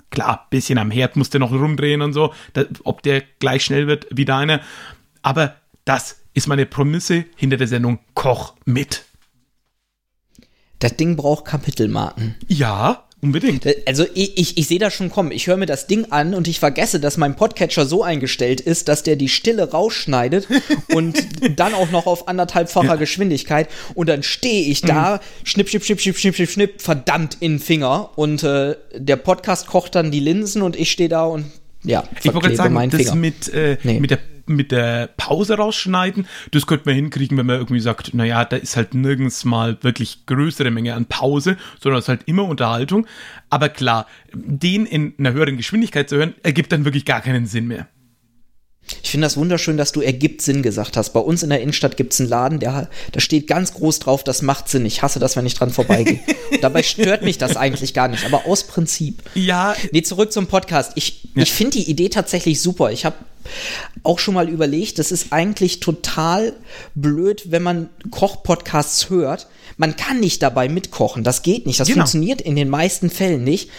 Klar, 0.09 0.47
bisschen 0.49 0.79
am 0.79 0.89
Herd 0.89 1.15
musst 1.15 1.35
du 1.35 1.39
noch 1.39 1.51
rumdrehen 1.51 2.01
und 2.01 2.13
so, 2.13 2.33
da, 2.53 2.65
ob 2.83 3.03
der 3.03 3.21
gleich 3.39 3.63
schnell 3.63 3.85
wird 3.85 4.07
wie 4.09 4.25
deine. 4.25 4.61
Aber 5.21 5.55
das 5.85 6.21
ist 6.33 6.47
meine 6.47 6.65
Prämisse 6.65 7.25
hinter 7.35 7.57
der 7.57 7.67
Sendung 7.67 7.99
Koch 8.15 8.55
mit. 8.65 9.05
Das 10.79 10.97
Ding 10.97 11.15
braucht 11.15 11.45
Kapitelmarken. 11.45 12.35
Ja, 12.47 13.03
Unbedingt. 13.23 13.65
Also 13.87 14.05
ich, 14.13 14.37
ich, 14.37 14.57
ich 14.57 14.67
sehe 14.67 14.79
das 14.79 14.93
schon 14.93 15.09
kommen. 15.09 15.31
Ich 15.31 15.47
höre 15.47 15.55
mir 15.55 15.65
das 15.65 15.87
Ding 15.87 16.11
an 16.11 16.33
und 16.33 16.49
ich 16.49 16.59
vergesse, 16.59 16.99
dass 16.99 17.15
mein 17.15 17.37
Podcatcher 17.37 17.85
so 17.85 18.03
eingestellt 18.03 18.59
ist, 18.59 18.89
dass 18.89 19.01
der 19.01 19.15
die 19.15 19.29
Stille 19.29 19.71
rausschneidet 19.71 20.49
und 20.93 21.15
dann 21.57 21.73
auch 21.73 21.89
noch 21.89 22.05
auf 22.05 22.27
anderthalbfacher 22.27 22.85
ja. 22.85 22.95
Geschwindigkeit. 22.97 23.69
Und 23.95 24.09
dann 24.09 24.23
stehe 24.23 24.69
ich 24.69 24.81
da, 24.81 25.15
mhm. 25.15 25.45
schnipp, 25.45 25.69
schnipp, 25.69 25.85
schnipp, 25.85 26.01
schnipp, 26.01 26.17
schnipp, 26.17 26.35
schnipp, 26.35 26.49
schnipp, 26.49 26.81
verdammt 26.81 27.37
in 27.39 27.53
den 27.53 27.59
Finger. 27.59 28.09
Und 28.17 28.43
äh, 28.43 28.75
der 28.93 29.15
Podcast 29.15 29.67
kocht 29.67 29.95
dann 29.95 30.11
die 30.11 30.19
Linsen 30.19 30.61
und 30.61 30.75
ich 30.75 30.91
stehe 30.91 31.07
da 31.07 31.23
und 31.23 31.45
ja, 31.85 32.03
ich 32.19 32.25
wollte 32.33 32.47
gerade 32.47 32.55
sagen, 32.57 32.89
das 32.89 33.15
mit, 33.15 33.53
äh, 33.53 33.77
nee. 33.83 33.99
mit 33.99 34.11
der 34.11 34.19
mit 34.45 34.71
der 34.71 35.07
Pause 35.17 35.55
rausschneiden. 35.55 36.27
Das 36.51 36.67
könnte 36.67 36.85
man 36.85 36.95
hinkriegen, 36.95 37.37
wenn 37.37 37.45
man 37.45 37.57
irgendwie 37.57 37.79
sagt, 37.79 38.13
naja, 38.13 38.45
da 38.45 38.57
ist 38.57 38.75
halt 38.75 38.93
nirgends 38.93 39.45
mal 39.45 39.77
wirklich 39.81 40.25
größere 40.25 40.71
Menge 40.71 40.93
an 40.93 41.05
Pause, 41.05 41.57
sondern 41.79 41.99
es 41.99 42.05
ist 42.05 42.09
halt 42.09 42.23
immer 42.25 42.45
Unterhaltung. 42.45 43.07
Aber 43.49 43.69
klar, 43.69 44.07
den 44.33 44.85
in 44.85 45.13
einer 45.17 45.33
höheren 45.33 45.57
Geschwindigkeit 45.57 46.09
zu 46.09 46.17
hören, 46.17 46.33
ergibt 46.43 46.71
dann 46.71 46.85
wirklich 46.85 47.05
gar 47.05 47.21
keinen 47.21 47.45
Sinn 47.45 47.67
mehr. 47.67 47.87
Ich 49.01 49.11
finde 49.11 49.25
das 49.25 49.37
wunderschön, 49.37 49.77
dass 49.77 49.91
du 49.91 50.01
ergibt 50.01 50.41
Sinn 50.41 50.61
gesagt 50.61 50.97
hast. 50.97 51.11
Bei 51.11 51.19
uns 51.19 51.41
in 51.41 51.49
der 51.49 51.61
Innenstadt 51.61 51.95
gibt 51.95 52.13
es 52.13 52.19
einen 52.19 52.29
Laden, 52.29 52.59
der, 52.59 52.89
da 53.11 53.19
steht 53.19 53.47
ganz 53.47 53.73
groß 53.73 53.99
drauf, 53.99 54.23
das 54.23 54.41
macht 54.41 54.67
Sinn. 54.67 54.85
Ich 54.85 55.01
hasse 55.01 55.19
das, 55.19 55.35
wenn 55.35 55.45
ich 55.45 55.53
dran 55.53 55.69
vorbeigehe. 55.69 56.19
dabei 56.61 56.83
stört 56.83 57.21
mich 57.21 57.37
das 57.37 57.55
eigentlich 57.55 57.93
gar 57.93 58.09
nicht, 58.09 58.25
aber 58.25 58.45
aus 58.45 58.65
Prinzip. 58.65 59.23
Ja. 59.35 59.75
Nee, 59.91 60.01
zurück 60.01 60.33
zum 60.33 60.47
Podcast. 60.47 60.93
Ich, 60.95 61.29
ja. 61.35 61.43
ich 61.43 61.53
finde 61.53 61.77
die 61.77 61.89
Idee 61.89 62.09
tatsächlich 62.09 62.61
super. 62.61 62.91
Ich 62.91 63.05
habe 63.05 63.15
auch 64.03 64.19
schon 64.19 64.33
mal 64.33 64.49
überlegt, 64.49 64.99
das 64.99 65.11
ist 65.11 65.31
eigentlich 65.31 65.79
total 65.79 66.53
blöd, 66.95 67.51
wenn 67.51 67.63
man 67.63 67.89
Kochpodcasts 68.11 69.09
hört. 69.09 69.47
Man 69.77 69.95
kann 69.95 70.19
nicht 70.19 70.41
dabei 70.41 70.69
mitkochen. 70.69 71.23
Das 71.23 71.41
geht 71.41 71.65
nicht. 71.65 71.79
Das 71.79 71.87
genau. 71.87 72.01
funktioniert 72.01 72.41
in 72.41 72.55
den 72.55 72.69
meisten 72.69 73.09
Fällen 73.09 73.43
nicht. 73.43 73.69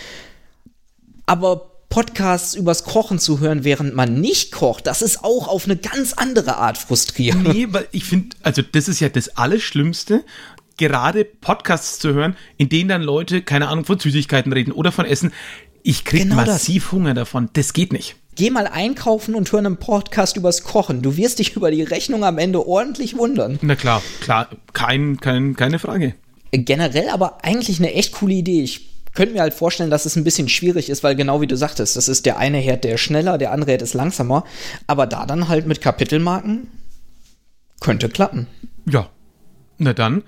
Aber 1.27 1.71
Podcasts 1.89 2.55
übers 2.55 2.83
Kochen 2.83 3.21
zu 3.21 3.39
hören, 3.39 3.63
während 3.63 3.95
man 3.95 4.21
nicht 4.21 4.51
kocht, 4.51 4.89
das 4.89 5.01
ist 5.01 5.23
auch 5.23 5.47
auf 5.47 5.67
eine 5.67 5.77
ganz 5.77 6.13
andere 6.13 6.57
Art 6.57 6.77
frustrierend. 6.77 7.47
Nee, 7.55 7.69
weil 7.71 7.87
ich 7.93 8.05
finde, 8.05 8.37
also 8.43 8.63
das 8.63 8.89
ist 8.89 8.99
ja 8.99 9.09
das 9.09 9.37
Allerschlimmste, 9.37 10.25
gerade 10.77 11.25
Podcasts 11.25 12.01
zu 12.01 12.13
hören, 12.13 12.37
in 12.57 12.69
denen 12.69 12.89
dann 12.89 13.03
Leute, 13.03 13.43
keine 13.43 13.69
Ahnung, 13.69 13.85
von 13.85 13.99
Süßigkeiten 13.99 14.53
reden 14.53 14.73
oder 14.73 14.91
von 14.91 15.07
Essen. 15.07 15.33
Ich 15.85 16.05
kriege 16.05 16.25
genau 16.25 16.37
massiv 16.37 16.85
das. 16.85 16.93
Hunger 16.93 17.15
davon. 17.15 17.51
Das 17.53 17.73
geht 17.73 17.93
nicht. 17.93 18.17
Geh 18.37 18.51
mal 18.51 18.67
einkaufen 18.67 19.35
und 19.35 19.51
hör 19.53 19.61
einen 19.61 19.77
Podcast 19.77 20.37
übers 20.37 20.65
Kochen. 20.65 21.03
Du 21.03 21.17
wirst 21.17 21.39
dich 21.39 21.53
über 21.57 21.71
die 21.71 21.83
Rechnung 21.83 22.25
am 22.25 22.39
Ende 22.39 22.67
ordentlich 22.67 23.17
wundern. 23.17 23.59
Na 23.63 23.77
klar, 23.77 24.03
klar, 24.21 24.49
kein, 24.73 25.19
kein, 25.21 25.57
keine 25.57 25.79
Frage. 25.79 26.15
Generell 26.53 27.09
aber 27.09 27.45
eigentlich 27.45 27.79
eine 27.79 27.93
echt 27.95 28.13
coole 28.13 28.35
Idee. 28.35 28.63
Ich 28.63 28.89
könnte 29.15 29.35
mir 29.35 29.41
halt 29.41 29.55
vorstellen, 29.55 29.91
dass 29.91 30.07
es 30.07 30.17
ein 30.17 30.25
bisschen 30.25 30.49
schwierig 30.49 30.89
ist, 30.91 31.03
weil 31.03 31.15
genau 31.15 31.41
wie 31.41 31.47
du 31.47 31.57
sagtest, 31.57 31.97
das 31.97 32.09
ist 32.09 32.27
der 32.27 32.39
eine 32.39 32.59
Herd, 32.59 32.85
der 32.85 32.95
ist 32.95 33.01
schneller, 33.01 33.39
der 33.39 33.53
andere 33.53 33.73
Herd 33.73 33.83
ist 33.83 33.95
langsamer. 33.95 34.45
Aber 34.87 35.07
da 35.07 35.27
dann 35.27 35.49
halt 35.49 35.67
mit 35.67 35.81
Kapitelmarken 35.81 36.69
könnte 37.81 38.09
klappen. 38.09 38.47
Ja. 38.91 39.09
Na 39.79 39.93
dann. 39.93 40.23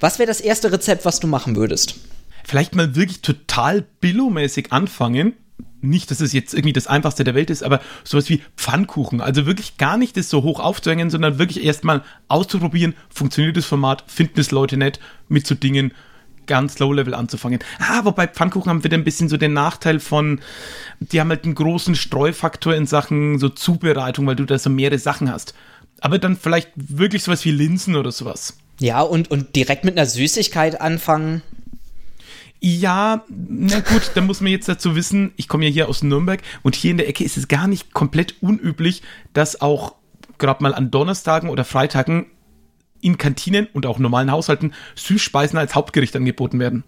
Was 0.00 0.18
wäre 0.18 0.26
das 0.26 0.40
erste 0.40 0.70
Rezept, 0.72 1.04
was 1.04 1.20
du 1.20 1.26
machen 1.26 1.56
würdest? 1.56 1.96
Vielleicht 2.44 2.74
mal 2.74 2.94
wirklich 2.94 3.22
total 3.22 3.84
billomäßig 4.00 4.72
anfangen. 4.72 5.34
Nicht, 5.82 6.10
dass 6.10 6.20
es 6.20 6.32
jetzt 6.32 6.54
irgendwie 6.54 6.72
das 6.72 6.86
einfachste 6.86 7.24
der 7.24 7.34
Welt 7.34 7.50
ist, 7.50 7.62
aber 7.62 7.80
sowas 8.04 8.28
wie 8.28 8.40
Pfannkuchen. 8.56 9.20
Also 9.20 9.46
wirklich 9.46 9.76
gar 9.76 9.98
nicht 9.98 10.16
das 10.16 10.30
so 10.30 10.42
hoch 10.42 10.60
aufzuhängen, 10.60 11.10
sondern 11.10 11.38
wirklich 11.38 11.64
erstmal 11.64 12.02
auszuprobieren, 12.28 12.94
funktioniert 13.10 13.56
das 13.56 13.66
Format, 13.66 14.04
finden 14.06 14.40
es 14.40 14.52
Leute 14.52 14.76
nett, 14.76 15.00
mit 15.28 15.46
so 15.46 15.54
Dingen 15.54 15.92
ganz 16.46 16.78
Low-Level 16.78 17.14
anzufangen. 17.14 17.60
Ah, 17.78 18.04
wobei 18.04 18.26
Pfannkuchen 18.26 18.70
haben 18.70 18.84
wieder 18.84 18.96
ein 18.96 19.04
bisschen 19.04 19.28
so 19.28 19.36
den 19.36 19.52
Nachteil 19.52 20.00
von, 20.00 20.40
die 21.00 21.20
haben 21.20 21.30
halt 21.30 21.44
einen 21.44 21.54
großen 21.54 21.94
Streufaktor 21.94 22.74
in 22.74 22.86
Sachen 22.86 23.38
so 23.38 23.48
Zubereitung, 23.48 24.26
weil 24.26 24.36
du 24.36 24.44
da 24.44 24.58
so 24.58 24.70
mehrere 24.70 24.98
Sachen 24.98 25.30
hast. 25.30 25.54
Aber 26.00 26.18
dann 26.18 26.36
vielleicht 26.36 26.70
wirklich 26.74 27.22
sowas 27.22 27.44
wie 27.44 27.52
Linsen 27.52 27.96
oder 27.96 28.10
sowas. 28.10 28.56
Ja, 28.80 29.00
und, 29.02 29.30
und 29.30 29.54
direkt 29.54 29.84
mit 29.84 29.96
einer 29.96 30.06
Süßigkeit 30.06 30.80
anfangen. 30.80 31.42
Ja, 32.64 33.24
na 33.28 33.80
gut, 33.80 34.12
da 34.14 34.20
muss 34.20 34.40
man 34.40 34.52
jetzt 34.52 34.68
dazu 34.68 34.94
wissen, 34.94 35.32
ich 35.36 35.48
komme 35.48 35.64
ja 35.64 35.70
hier 35.72 35.88
aus 35.88 36.04
Nürnberg 36.04 36.40
und 36.62 36.76
hier 36.76 36.92
in 36.92 36.96
der 36.96 37.08
Ecke 37.08 37.24
ist 37.24 37.36
es 37.36 37.48
gar 37.48 37.66
nicht 37.66 37.92
komplett 37.92 38.40
unüblich, 38.40 39.02
dass 39.32 39.60
auch 39.60 39.96
gerade 40.38 40.62
mal 40.62 40.72
an 40.72 40.92
Donnerstagen 40.92 41.50
oder 41.50 41.64
Freitagen 41.64 42.26
in 43.00 43.18
Kantinen 43.18 43.66
und 43.72 43.84
auch 43.84 43.98
normalen 43.98 44.30
Haushalten 44.30 44.74
Süßspeisen 44.94 45.58
als 45.58 45.74
Hauptgericht 45.74 46.14
angeboten 46.14 46.60
werden. 46.60 46.84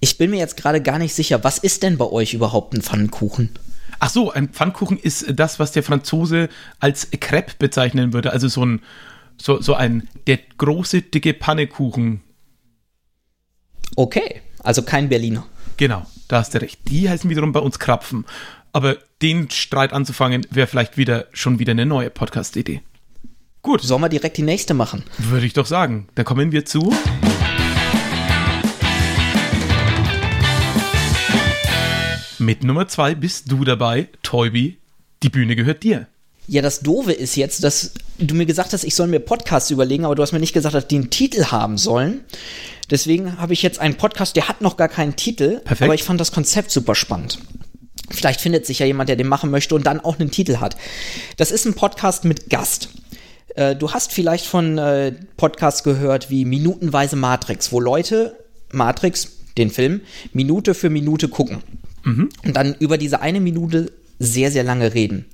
Ich 0.00 0.18
bin 0.18 0.30
mir 0.30 0.38
jetzt 0.38 0.56
gerade 0.56 0.82
gar 0.82 0.98
nicht 0.98 1.14
sicher, 1.14 1.44
was 1.44 1.58
ist 1.58 1.84
denn 1.84 1.96
bei 1.96 2.06
euch 2.06 2.34
überhaupt 2.34 2.74
ein 2.74 2.82
Pfannkuchen? 2.82 3.50
Ach 4.00 4.10
so, 4.10 4.32
ein 4.32 4.48
Pfannkuchen 4.48 4.98
ist 4.98 5.26
das, 5.38 5.60
was 5.60 5.70
der 5.70 5.84
Franzose 5.84 6.48
als 6.80 7.08
Crepe 7.20 7.52
bezeichnen 7.56 8.12
würde. 8.12 8.32
Also 8.32 8.48
so 8.48 8.66
ein, 8.66 8.80
so, 9.36 9.62
so 9.62 9.74
ein, 9.74 10.08
der 10.26 10.40
große, 10.58 11.02
dicke 11.02 11.34
Pannekuchen. 11.34 12.20
Okay, 13.94 14.40
also 14.60 14.82
kein 14.82 15.08
Berliner. 15.08 15.44
Genau, 15.76 16.06
da 16.28 16.38
hast 16.38 16.54
du 16.54 16.60
recht. 16.60 16.80
Die 16.88 17.10
heißen 17.10 17.28
wiederum 17.28 17.52
bei 17.52 17.60
uns 17.60 17.78
Krapfen. 17.78 18.24
Aber 18.72 18.96
den 19.20 19.50
Streit 19.50 19.92
anzufangen, 19.92 20.46
wäre 20.50 20.66
vielleicht 20.66 20.96
wieder 20.96 21.26
schon 21.32 21.58
wieder 21.58 21.72
eine 21.72 21.84
neue 21.84 22.08
Podcast-Idee. 22.08 22.80
Gut. 23.60 23.82
Sollen 23.82 24.00
wir 24.00 24.08
direkt 24.08 24.38
die 24.38 24.42
nächste 24.42 24.72
machen? 24.72 25.04
Würde 25.18 25.44
ich 25.44 25.52
doch 25.52 25.66
sagen. 25.66 26.08
Da 26.14 26.24
kommen 26.24 26.52
wir 26.52 26.64
zu. 26.64 26.92
Mit 32.38 32.64
Nummer 32.64 32.88
zwei 32.88 33.14
bist 33.14 33.52
du 33.52 33.64
dabei, 33.64 34.08
Toybi. 34.22 34.78
Die 35.22 35.28
Bühne 35.28 35.54
gehört 35.54 35.82
dir. 35.82 36.08
Ja, 36.48 36.60
das 36.60 36.80
Doofe 36.80 37.12
ist 37.12 37.36
jetzt, 37.36 37.62
dass 37.62 37.92
du 38.18 38.34
mir 38.34 38.46
gesagt 38.46 38.72
hast, 38.72 38.82
ich 38.82 38.94
soll 38.94 39.06
mir 39.06 39.20
Podcasts 39.20 39.70
überlegen, 39.70 40.04
aber 40.04 40.16
du 40.16 40.22
hast 40.22 40.32
mir 40.32 40.40
nicht 40.40 40.52
gesagt, 40.52 40.74
dass 40.74 40.88
die 40.88 40.96
einen 40.96 41.10
Titel 41.10 41.44
haben 41.44 41.78
sollen. 41.78 42.24
Deswegen 42.92 43.38
habe 43.38 43.54
ich 43.54 43.62
jetzt 43.62 43.80
einen 43.80 43.94
Podcast, 43.94 44.36
der 44.36 44.48
hat 44.48 44.60
noch 44.60 44.76
gar 44.76 44.88
keinen 44.88 45.16
Titel, 45.16 45.60
Perfekt. 45.60 45.82
aber 45.82 45.94
ich 45.94 46.04
fand 46.04 46.20
das 46.20 46.30
Konzept 46.30 46.70
super 46.70 46.94
spannend. 46.94 47.38
Vielleicht 48.10 48.42
findet 48.42 48.66
sich 48.66 48.80
ja 48.80 48.86
jemand, 48.86 49.08
der 49.08 49.16
den 49.16 49.28
machen 49.28 49.50
möchte 49.50 49.74
und 49.74 49.86
dann 49.86 49.98
auch 49.98 50.18
einen 50.18 50.30
Titel 50.30 50.58
hat. 50.58 50.76
Das 51.38 51.50
ist 51.50 51.64
ein 51.64 51.72
Podcast 51.72 52.26
mit 52.26 52.50
Gast. 52.50 52.90
Äh, 53.54 53.76
du 53.76 53.92
hast 53.92 54.12
vielleicht 54.12 54.44
von 54.44 54.76
äh, 54.76 55.12
Podcasts 55.38 55.84
gehört 55.84 56.28
wie 56.28 56.44
Minutenweise 56.44 57.16
Matrix, 57.16 57.72
wo 57.72 57.80
Leute 57.80 58.36
Matrix, 58.72 59.38
den 59.56 59.70
Film, 59.70 60.02
Minute 60.34 60.74
für 60.74 60.90
Minute 60.90 61.28
gucken. 61.28 61.62
Mhm. 62.04 62.28
Und 62.44 62.56
dann 62.56 62.74
über 62.74 62.98
diese 62.98 63.22
eine 63.22 63.40
Minute 63.40 63.90
sehr, 64.18 64.50
sehr 64.50 64.64
lange 64.64 64.92
reden. 64.92 65.24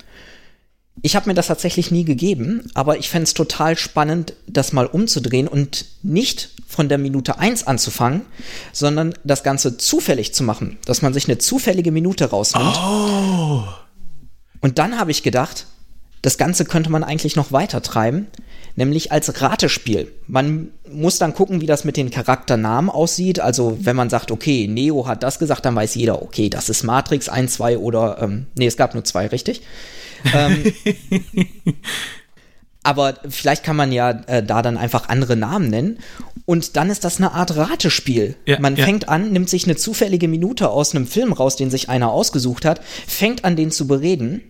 Ich 1.02 1.16
habe 1.16 1.28
mir 1.28 1.34
das 1.34 1.46
tatsächlich 1.46 1.90
nie 1.90 2.04
gegeben, 2.04 2.70
aber 2.74 2.98
ich 2.98 3.08
fände 3.08 3.24
es 3.24 3.34
total 3.34 3.76
spannend, 3.76 4.34
das 4.46 4.72
mal 4.72 4.86
umzudrehen 4.86 5.48
und 5.48 5.86
nicht 6.02 6.50
von 6.66 6.88
der 6.88 6.98
Minute 6.98 7.38
1 7.38 7.66
anzufangen, 7.66 8.22
sondern 8.72 9.14
das 9.24 9.42
Ganze 9.42 9.78
zufällig 9.78 10.34
zu 10.34 10.42
machen, 10.42 10.78
dass 10.84 11.02
man 11.02 11.12
sich 11.12 11.26
eine 11.28 11.38
zufällige 11.38 11.92
Minute 11.92 12.30
rausnimmt. 12.30 12.76
Oh. 12.78 13.64
Und 14.60 14.78
dann 14.78 14.98
habe 14.98 15.10
ich 15.10 15.22
gedacht, 15.22 15.66
das 16.22 16.36
Ganze 16.36 16.64
könnte 16.64 16.90
man 16.90 17.04
eigentlich 17.04 17.36
noch 17.36 17.52
weiter 17.52 17.80
treiben, 17.80 18.26
nämlich 18.74 19.12
als 19.12 19.40
Ratespiel. 19.40 20.12
Man 20.26 20.70
muss 20.90 21.18
dann 21.18 21.32
gucken, 21.32 21.60
wie 21.60 21.66
das 21.66 21.84
mit 21.84 21.96
den 21.96 22.10
Charakternamen 22.10 22.90
aussieht. 22.90 23.40
Also 23.40 23.78
wenn 23.80 23.96
man 23.96 24.10
sagt, 24.10 24.30
okay, 24.30 24.66
Neo 24.66 25.06
hat 25.06 25.22
das 25.22 25.38
gesagt, 25.38 25.64
dann 25.64 25.76
weiß 25.76 25.94
jeder, 25.94 26.22
okay, 26.22 26.50
das 26.50 26.68
ist 26.68 26.82
Matrix 26.82 27.28
1, 27.28 27.54
2 27.54 27.78
oder, 27.78 28.18
ähm, 28.20 28.46
nee, 28.56 28.66
es 28.66 28.76
gab 28.76 28.94
nur 28.94 29.04
zwei, 29.04 29.28
richtig? 29.28 29.62
Ähm, 30.34 30.72
aber 32.82 33.18
vielleicht 33.28 33.64
kann 33.64 33.76
man 33.76 33.92
ja 33.92 34.10
äh, 34.26 34.42
da 34.42 34.62
dann 34.62 34.76
einfach 34.76 35.08
andere 35.08 35.36
Namen 35.36 35.68
nennen. 35.68 35.98
Und 36.46 36.76
dann 36.76 36.88
ist 36.88 37.04
das 37.04 37.18
eine 37.18 37.32
Art 37.32 37.56
Ratespiel. 37.56 38.36
Ja, 38.46 38.58
man 38.60 38.76
ja. 38.76 38.84
fängt 38.84 39.08
an, 39.08 39.32
nimmt 39.32 39.50
sich 39.50 39.64
eine 39.64 39.76
zufällige 39.76 40.28
Minute 40.28 40.70
aus 40.70 40.94
einem 40.94 41.06
Film 41.06 41.32
raus, 41.32 41.56
den 41.56 41.70
sich 41.70 41.90
einer 41.90 42.10
ausgesucht 42.10 42.64
hat, 42.64 42.80
fängt 43.06 43.44
an, 43.44 43.56
den 43.56 43.70
zu 43.70 43.86
bereden 43.86 44.40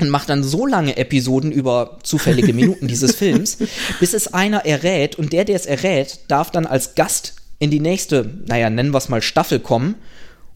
und 0.00 0.08
macht 0.08 0.30
dann 0.30 0.42
so 0.42 0.66
lange 0.66 0.96
Episoden 0.96 1.52
über 1.52 1.98
zufällige 2.02 2.52
Minuten 2.52 2.88
dieses 2.88 3.14
Films, 3.16 3.58
bis 4.00 4.14
es 4.14 4.32
einer 4.32 4.64
errät 4.64 5.16
und 5.16 5.32
der, 5.32 5.44
der 5.44 5.56
es 5.56 5.66
errät, 5.66 6.20
darf 6.28 6.50
dann 6.50 6.66
als 6.66 6.94
Gast 6.94 7.34
in 7.58 7.70
die 7.70 7.80
nächste, 7.80 8.30
naja, 8.46 8.70
nennen 8.70 8.92
wir 8.92 8.98
es 8.98 9.08
mal 9.08 9.22
Staffel 9.22 9.60
kommen 9.60 9.96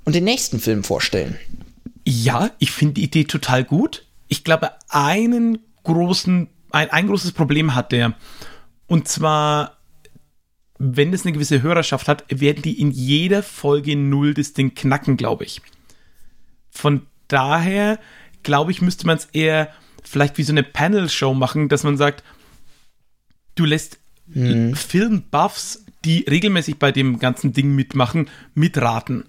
und 0.04 0.14
den 0.14 0.24
nächsten 0.24 0.60
Film 0.60 0.84
vorstellen. 0.84 1.38
Ja, 2.06 2.50
ich 2.58 2.70
finde 2.70 2.94
die 2.94 3.04
Idee 3.04 3.24
total 3.24 3.64
gut. 3.64 4.06
Ich 4.30 4.42
glaube, 4.42 4.70
einen 4.88 5.58
großen, 5.82 6.48
ein, 6.70 6.90
ein 6.90 7.06
großes 7.06 7.32
Problem 7.32 7.74
hat 7.74 7.92
der. 7.92 8.14
Und 8.86 9.06
zwar, 9.06 9.76
wenn 10.78 11.12
es 11.12 11.26
eine 11.26 11.32
gewisse 11.32 11.60
Hörerschaft 11.60 12.08
hat, 12.08 12.24
werden 12.30 12.62
die 12.62 12.80
in 12.80 12.90
jeder 12.90 13.42
Folge 13.42 13.96
null 13.96 14.32
das 14.32 14.54
Ding 14.54 14.74
knacken, 14.74 15.18
glaube 15.18 15.44
ich. 15.44 15.60
Von 16.70 17.06
daher 17.28 17.98
glaube 18.42 18.70
ich, 18.70 18.80
müsste 18.80 19.06
man 19.06 19.18
es 19.18 19.26
eher 19.26 19.68
vielleicht 20.02 20.38
wie 20.38 20.42
so 20.42 20.52
eine 20.52 20.62
Panel-Show 20.62 21.34
machen, 21.34 21.68
dass 21.68 21.84
man 21.84 21.96
sagt, 21.96 22.24
du 23.54 23.64
lässt 23.64 23.98
mhm. 24.26 24.74
Filmbuffs, 24.74 25.84
die 26.04 26.24
regelmäßig 26.28 26.78
bei 26.78 26.92
dem 26.92 27.18
ganzen 27.18 27.52
Ding 27.52 27.74
mitmachen, 27.74 28.30
mitraten. 28.54 29.24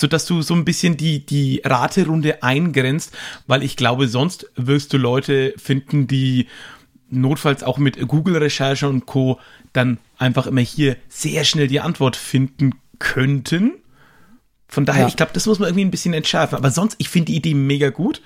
Sodass 0.00 0.26
du 0.26 0.42
so 0.42 0.54
ein 0.54 0.64
bisschen 0.64 0.96
die, 0.96 1.26
die 1.26 1.60
Raterunde 1.64 2.42
eingrenzt, 2.42 3.16
weil 3.46 3.62
ich 3.62 3.76
glaube, 3.76 4.08
sonst 4.08 4.50
wirst 4.56 4.92
du 4.92 4.96
Leute 4.96 5.54
finden, 5.56 6.06
die 6.06 6.46
notfalls 7.10 7.62
auch 7.62 7.78
mit 7.78 8.06
Google-Recherche 8.06 8.88
und 8.88 9.06
Co. 9.06 9.40
dann 9.72 9.98
einfach 10.16 10.46
immer 10.46 10.60
hier 10.60 10.96
sehr 11.08 11.44
schnell 11.44 11.66
die 11.66 11.80
Antwort 11.80 12.16
finden 12.16 12.74
könnten 12.98 13.72
von 14.68 14.84
daher, 14.84 15.02
ja. 15.02 15.08
ich 15.08 15.16
glaube, 15.16 15.32
das 15.32 15.46
muss 15.46 15.58
man 15.58 15.68
irgendwie 15.68 15.86
ein 15.86 15.90
bisschen 15.90 16.14
entschärfen. 16.14 16.56
Aber 16.56 16.70
sonst, 16.70 16.96
ich 16.98 17.08
finde 17.08 17.32
die 17.32 17.36
Idee 17.36 17.54
mega 17.54 17.88
gut. 17.88 18.20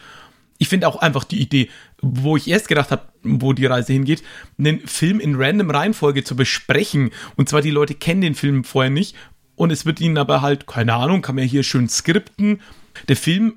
Ich 0.58 0.68
finde 0.68 0.87
auch 0.87 0.96
einfach 0.96 1.24
die 1.24 1.40
Idee, 1.40 1.70
wo 2.00 2.37
ich 2.37 2.48
erst 2.48 2.68
gedacht 2.68 2.90
habe, 2.90 3.02
wo 3.22 3.52
die 3.52 3.66
Reise 3.66 3.92
hingeht, 3.92 4.22
einen 4.58 4.87
Film 4.87 5.18
in 5.18 5.35
random 5.37 5.70
Reihenfolge 5.70 6.24
zu 6.24 6.37
besprechen. 6.37 7.11
Und 7.37 7.48
zwar 7.48 7.62
die 7.62 7.70
Leute 7.70 7.94
kennen 7.94 8.20
den 8.20 8.35
Film 8.35 8.64
vorher 8.64 8.90
nicht. 8.90 9.16
Und 9.62 9.70
es 9.70 9.87
wird 9.87 10.01
ihnen 10.01 10.18
aber 10.18 10.42
halt, 10.42 10.66
keine 10.66 10.94
Ahnung, 10.94 11.22
kann 11.22 11.37
man 11.37 11.44
hier 11.44 11.62
schön 11.62 11.88
skripten. 11.88 12.61
Der 13.07 13.14
Film 13.14 13.55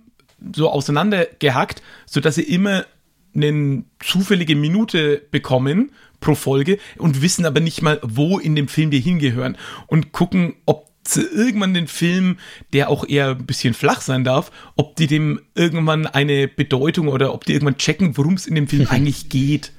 so 0.56 0.70
auseinandergehackt, 0.70 1.82
sodass 2.06 2.36
sie 2.36 2.44
immer 2.44 2.86
eine 3.34 3.86
zufällige 4.00 4.56
Minute 4.56 5.24
bekommen 5.32 5.94
pro 6.20 6.36
Folge 6.36 6.78
und 7.00 7.24
wissen 7.24 7.44
aber 7.44 7.60
nicht 7.60 7.82
mal, 7.82 8.00
wo 8.04 8.38
in 8.38 8.56
dem 8.56 8.68
Film 8.68 8.92
die 8.92 9.00
hingehören 9.00 9.58
und 9.88 10.12
gucken, 10.12 10.54
ob 10.68 10.92
irgendwann 11.16 11.74
den 11.74 11.88
Film, 11.88 12.38
der 12.72 12.92
auch 12.92 13.08
eher 13.10 13.30
ein 13.30 13.48
bisschen 13.48 13.74
flach 13.74 14.02
sein 14.02 14.24
darf, 14.24 14.52
ob 14.76 14.96
die 14.98 15.08
dem 15.08 15.42
irgendwann 15.56 16.06
eine 16.06 16.48
Bedeutung 16.48 17.08
oder 17.08 17.34
ob 17.34 17.46
die 17.46 17.54
irgendwann 17.54 17.80
checken, 17.80 18.16
worum 18.16 18.36
es 18.36 18.46
in 18.46 18.54
dem 18.54 18.68
Film 18.68 18.86
eigentlich 18.92 19.30
geht. 19.30 19.72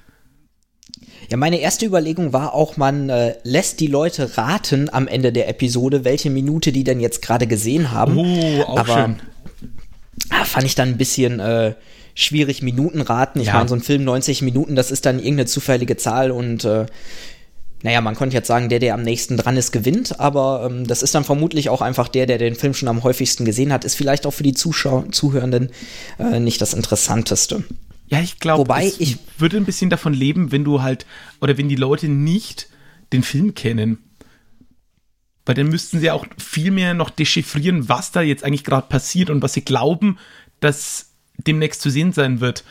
Ja, 1.31 1.37
meine 1.37 1.59
erste 1.59 1.87
Überlegung 1.87 2.33
war 2.33 2.55
auch, 2.55 2.77
man 2.77 3.09
äh, 3.09 3.35
lässt 3.43 3.81
die 3.81 3.89
Leute 3.89 4.37
raten 4.37 4.89
am 4.93 5.09
Ende 5.09 5.33
der 5.33 5.49
Episode, 5.49 6.05
welche 6.05 6.31
Minute 6.31 6.73
die 6.73 6.85
denn 6.85 7.01
jetzt 7.01 7.23
gerade 7.23 7.47
gesehen 7.47 7.91
haben. 7.91 8.17
Oh, 8.17 8.63
auch 8.63 8.79
Aber, 8.79 8.95
schön. 8.95 9.17
Ah, 10.31 10.45
fand 10.45 10.67
ich 10.67 10.75
dann 10.75 10.91
ein 10.91 10.97
bisschen 10.99 11.41
äh, 11.41 11.75
schwierig, 12.15 12.63
Minuten 12.63 13.01
raten. 13.01 13.41
Ich 13.41 13.49
ja. 13.49 13.55
meine, 13.55 13.69
so 13.69 13.75
ein 13.75 13.83
Film 13.83 14.05
90 14.05 14.43
Minuten, 14.43 14.77
das 14.77 14.91
ist 14.91 15.05
dann 15.05 15.19
irgendeine 15.19 15.47
zufällige 15.47 15.97
Zahl 15.97 16.31
und 16.31 16.65
äh, 16.65 16.87
naja, 17.83 18.01
man 18.01 18.17
könnte 18.17 18.35
jetzt 18.35 18.49
sagen, 18.49 18.69
der, 18.69 18.79
der 18.79 18.95
am 18.95 19.03
nächsten 19.03 19.37
dran 19.37 19.57
ist, 19.57 19.71
gewinnt, 19.71 20.19
aber 20.19 20.69
ähm, 20.69 20.87
das 20.87 21.03
ist 21.03 21.15
dann 21.15 21.25
vermutlich 21.25 21.69
auch 21.69 21.83
einfach 21.83 22.09
der, 22.09 22.27
der 22.27 22.39
den 22.39 22.55
Film 22.55 22.75
schon 22.75 22.89
am 22.89 23.05
häufigsten 23.05 23.45
gesehen 23.45 23.73
hat, 23.73 23.85
ist 23.85 23.97
vielleicht 23.97 24.27
auch 24.27 24.33
für 24.33 24.43
die 24.43 24.55
Zuschauer, 24.55 25.13
Zuhörenden 25.13 25.71
äh, 26.19 26.41
nicht 26.41 26.61
das 26.61 26.73
Interessanteste. 26.73 27.65
Ja, 28.09 28.21
ich 28.21 28.39
glaube, 28.39 28.73
ich 28.99 29.19
würde 29.39 29.57
ein 29.57 29.65
bisschen 29.65 29.91
davon 29.91 30.15
leben, 30.15 30.53
wenn 30.53 30.65
du 30.65 30.83
halt, 30.83 31.07
oder 31.41 31.59
wenn 31.59 31.69
die 31.69 31.77
Leute 31.77 32.09
nicht 32.09 32.69
den 33.13 33.23
Film 33.23 33.55
kennen. 33.55 33.99
Weil 35.45 35.55
dann 35.55 35.69
müssten 35.69 36.01
sie 36.01 36.11
auch 36.11 36.27
viel 36.39 36.71
mehr 36.71 36.95
noch 36.95 37.11
dechiffrieren, 37.11 37.89
was 37.89 38.13
da 38.13 38.21
jetzt 38.21 38.45
eigentlich 38.45 38.65
gerade 38.65 38.89
passiert 38.89 39.31
und 39.31 39.43
was 39.43 39.55
sie 39.55 39.65
glauben, 39.65 40.19
dass 40.61 41.13
demnächst 41.39 41.83
zu 41.83 41.91
sehen 41.91 42.13
sein 42.13 42.41
wird. 42.41 42.65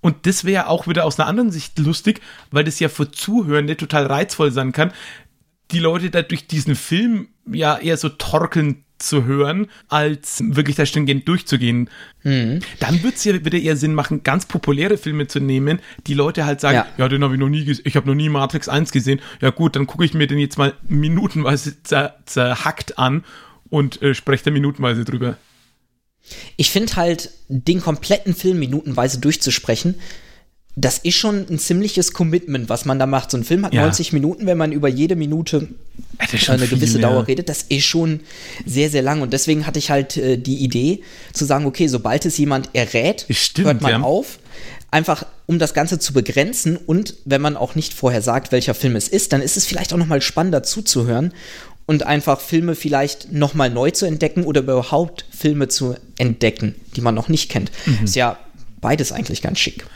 Und 0.00 0.26
das 0.26 0.44
wäre 0.44 0.68
auch 0.68 0.86
wieder 0.86 1.04
aus 1.04 1.18
einer 1.18 1.28
anderen 1.28 1.50
Sicht 1.50 1.78
lustig, 1.78 2.20
weil 2.50 2.64
das 2.64 2.78
ja 2.78 2.88
für 2.88 3.10
Zuhörende 3.10 3.76
total 3.76 4.06
reizvoll 4.06 4.50
sein 4.50 4.72
kann, 4.72 4.92
die 5.72 5.80
Leute 5.80 6.10
da 6.10 6.22
durch 6.22 6.46
diesen 6.46 6.76
Film 6.76 7.28
ja 7.50 7.76
eher 7.78 7.96
so 7.96 8.08
torkeln 8.08 8.84
zu 8.98 9.24
hören, 9.24 9.68
als 9.88 10.42
wirklich 10.46 10.76
da 10.76 10.86
stringent 10.86 11.28
durchzugehen. 11.28 11.90
Mhm. 12.22 12.60
Dann 12.80 13.02
wird 13.02 13.16
es 13.16 13.24
ja 13.24 13.44
wieder 13.44 13.58
eher 13.58 13.76
Sinn 13.76 13.94
machen, 13.94 14.22
ganz 14.22 14.46
populäre 14.46 14.96
Filme 14.96 15.26
zu 15.26 15.40
nehmen, 15.40 15.80
die 16.06 16.14
Leute 16.14 16.46
halt 16.46 16.60
sagen, 16.60 16.76
ja, 16.76 16.86
ja 16.96 17.08
den 17.08 17.22
habe 17.22 17.34
ich 17.34 17.40
noch 17.40 17.48
nie 17.48 17.64
gesehen, 17.64 17.84
ich 17.86 17.96
habe 17.96 18.06
noch 18.06 18.14
nie 18.14 18.28
Matrix 18.28 18.68
1 18.68 18.92
gesehen. 18.92 19.20
Ja 19.40 19.50
gut, 19.50 19.76
dann 19.76 19.86
gucke 19.86 20.04
ich 20.04 20.14
mir 20.14 20.26
den 20.26 20.38
jetzt 20.38 20.58
mal 20.58 20.74
minutenweise 20.88 21.82
zer 21.82 22.16
zerhackt 22.26 22.98
an 22.98 23.24
und 23.68 24.00
äh, 24.02 24.14
spreche 24.14 24.44
da 24.44 24.50
minutenweise 24.50 25.04
drüber. 25.04 25.36
Ich 26.56 26.70
finde 26.70 26.96
halt, 26.96 27.30
den 27.48 27.80
kompletten 27.80 28.34
Film 28.34 28.58
minutenweise 28.58 29.20
durchzusprechen, 29.20 29.94
das 30.78 30.98
ist 30.98 31.14
schon 31.14 31.46
ein 31.48 31.58
ziemliches 31.58 32.12
Commitment, 32.12 32.68
was 32.68 32.84
man 32.84 32.98
da 32.98 33.06
macht. 33.06 33.30
So 33.30 33.38
ein 33.38 33.44
Film 33.44 33.64
hat 33.64 33.72
ja. 33.72 33.80
90 33.82 34.12
Minuten, 34.12 34.44
wenn 34.44 34.58
man 34.58 34.72
über 34.72 34.88
jede 34.88 35.16
Minute 35.16 35.68
eine 36.18 36.66
gewisse 36.66 36.92
viel, 36.92 37.00
Dauer 37.00 37.14
ja. 37.14 37.20
redet. 37.20 37.48
Das 37.48 37.62
ist 37.62 37.86
schon 37.86 38.20
sehr, 38.66 38.90
sehr 38.90 39.00
lang. 39.00 39.22
Und 39.22 39.32
deswegen 39.32 39.66
hatte 39.66 39.78
ich 39.78 39.90
halt 39.90 40.18
äh, 40.18 40.36
die 40.36 40.56
Idee 40.56 41.02
zu 41.32 41.46
sagen, 41.46 41.64
okay, 41.64 41.88
sobald 41.88 42.26
es 42.26 42.36
jemand 42.36 42.68
errät, 42.74 43.24
Stimmt, 43.30 43.66
hört 43.66 43.80
man 43.80 43.90
ja. 43.90 44.00
auf. 44.02 44.38
einfach 44.90 45.24
um 45.46 45.58
das 45.58 45.72
Ganze 45.72 45.98
zu 45.98 46.12
begrenzen 46.12 46.76
und 46.76 47.14
wenn 47.24 47.40
man 47.40 47.56
auch 47.56 47.74
nicht 47.74 47.94
vorher 47.94 48.20
sagt, 48.20 48.52
welcher 48.52 48.74
Film 48.74 48.96
es 48.96 49.08
ist, 49.08 49.32
dann 49.32 49.40
ist 49.40 49.56
es 49.56 49.64
vielleicht 49.64 49.92
auch 49.94 49.98
noch 49.98 50.06
mal 50.06 50.20
spannender 50.20 50.62
zuzuhören 50.62 51.32
und 51.86 52.02
einfach 52.02 52.40
Filme 52.40 52.74
vielleicht 52.74 53.32
noch 53.32 53.54
mal 53.54 53.70
neu 53.70 53.92
zu 53.92 54.06
entdecken 54.06 54.44
oder 54.44 54.60
überhaupt 54.60 55.24
Filme 55.30 55.68
zu 55.68 55.94
entdecken, 56.18 56.74
die 56.96 57.00
man 57.00 57.14
noch 57.14 57.28
nicht 57.28 57.50
kennt. 57.50 57.70
Mhm. 57.86 58.04
Ist 58.04 58.16
ja 58.16 58.38
beides 58.80 59.12
eigentlich 59.12 59.40
ganz 59.40 59.58
schick. 59.58 59.86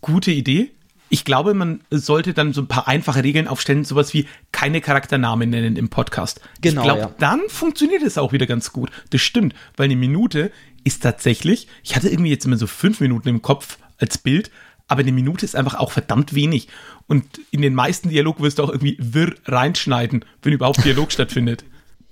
Gute 0.00 0.30
Idee. 0.30 0.70
Ich 1.10 1.24
glaube, 1.24 1.54
man 1.54 1.80
sollte 1.90 2.34
dann 2.34 2.52
so 2.52 2.60
ein 2.60 2.68
paar 2.68 2.86
einfache 2.86 3.24
Regeln 3.24 3.48
aufstellen, 3.48 3.84
sowas 3.84 4.12
wie 4.12 4.26
keine 4.52 4.80
Charakternamen 4.80 5.48
nennen 5.48 5.76
im 5.76 5.88
Podcast. 5.88 6.40
Genau. 6.60 6.82
Ich 6.82 6.84
glaube, 6.84 7.00
ja. 7.00 7.14
dann 7.18 7.40
funktioniert 7.48 8.02
es 8.02 8.18
auch 8.18 8.32
wieder 8.32 8.46
ganz 8.46 8.72
gut. 8.72 8.90
Das 9.10 9.22
stimmt, 9.22 9.54
weil 9.76 9.86
eine 9.86 9.96
Minute 9.96 10.50
ist 10.84 11.02
tatsächlich, 11.02 11.66
ich 11.82 11.96
hatte 11.96 12.08
irgendwie 12.08 12.30
jetzt 12.30 12.44
immer 12.44 12.58
so 12.58 12.66
fünf 12.66 13.00
Minuten 13.00 13.28
im 13.28 13.40
Kopf 13.40 13.78
als 13.98 14.18
Bild, 14.18 14.50
aber 14.86 15.00
eine 15.00 15.12
Minute 15.12 15.44
ist 15.44 15.56
einfach 15.56 15.74
auch 15.74 15.92
verdammt 15.92 16.34
wenig. 16.34 16.68
Und 17.06 17.24
in 17.50 17.62
den 17.62 17.74
meisten 17.74 18.10
Dialog 18.10 18.40
wirst 18.40 18.58
du 18.58 18.64
auch 18.64 18.70
irgendwie 18.70 18.96
wirr 18.98 19.34
reinschneiden, 19.46 20.24
wenn 20.42 20.52
überhaupt 20.52 20.84
Dialog 20.84 21.12
stattfindet. 21.12 21.64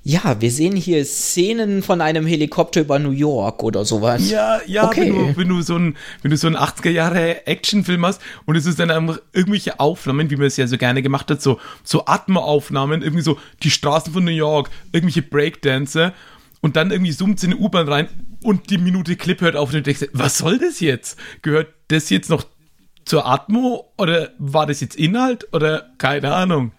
Ja, 0.08 0.40
wir 0.40 0.52
sehen 0.52 0.76
hier 0.76 1.04
Szenen 1.04 1.82
von 1.82 2.00
einem 2.00 2.26
Helikopter 2.26 2.82
über 2.82 3.00
New 3.00 3.10
York 3.10 3.64
oder 3.64 3.84
sowas. 3.84 4.30
Ja, 4.30 4.60
ja, 4.64 4.86
okay. 4.86 5.12
wenn, 5.12 5.14
du, 5.14 5.36
wenn 5.36 5.48
du 5.48 5.62
so 5.62 5.76
ein, 5.76 5.96
wenn 6.22 6.30
du 6.30 6.36
so 6.36 6.46
einen 6.46 6.54
80er 6.54 6.90
Jahre 6.90 7.44
Actionfilm 7.48 8.06
hast 8.06 8.22
und 8.44 8.54
es 8.54 8.66
ist 8.66 8.78
dann 8.78 8.92
einfach 8.92 9.18
irgendwelche 9.32 9.80
Aufnahmen, 9.80 10.30
wie 10.30 10.36
man 10.36 10.46
es 10.46 10.56
ja 10.58 10.68
so 10.68 10.78
gerne 10.78 11.02
gemacht 11.02 11.28
hat, 11.28 11.42
so, 11.42 11.58
so 11.82 12.06
Atmo-Aufnahmen, 12.06 13.02
irgendwie 13.02 13.24
so 13.24 13.36
die 13.64 13.70
Straßen 13.72 14.12
von 14.12 14.22
New 14.22 14.30
York, 14.30 14.70
irgendwelche 14.92 15.22
Breakdancer 15.22 16.12
und 16.60 16.76
dann 16.76 16.92
irgendwie 16.92 17.10
zoomt 17.10 17.38
es 17.38 17.44
in 17.44 17.54
eine 17.54 17.60
U-Bahn 17.60 17.88
rein 17.88 18.08
und 18.44 18.70
die 18.70 18.78
Minute 18.78 19.16
Clip 19.16 19.40
hört 19.40 19.56
auf 19.56 19.70
und 19.70 19.74
du 19.74 19.82
denkst, 19.82 20.06
was 20.12 20.38
soll 20.38 20.60
das 20.60 20.78
jetzt? 20.78 21.18
Gehört 21.42 21.74
das 21.88 22.10
jetzt 22.10 22.30
noch 22.30 22.44
zur 23.04 23.26
Atmo 23.26 23.92
oder 23.98 24.30
war 24.38 24.66
das 24.66 24.80
jetzt 24.80 24.94
Inhalt 24.94 25.52
oder 25.52 25.90
keine 25.98 26.32
Ahnung? 26.32 26.70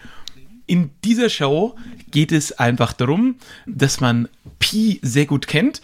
in 0.67 0.91
dieser 1.05 1.31
Show 1.31 1.75
geht 2.11 2.33
es 2.33 2.59
einfach 2.59 2.93
darum, 2.93 3.37
dass 3.67 4.01
man 4.01 4.29
Pi 4.59 5.01
sehr 5.03 5.27
gut 5.27 5.47
kennt 5.47 5.81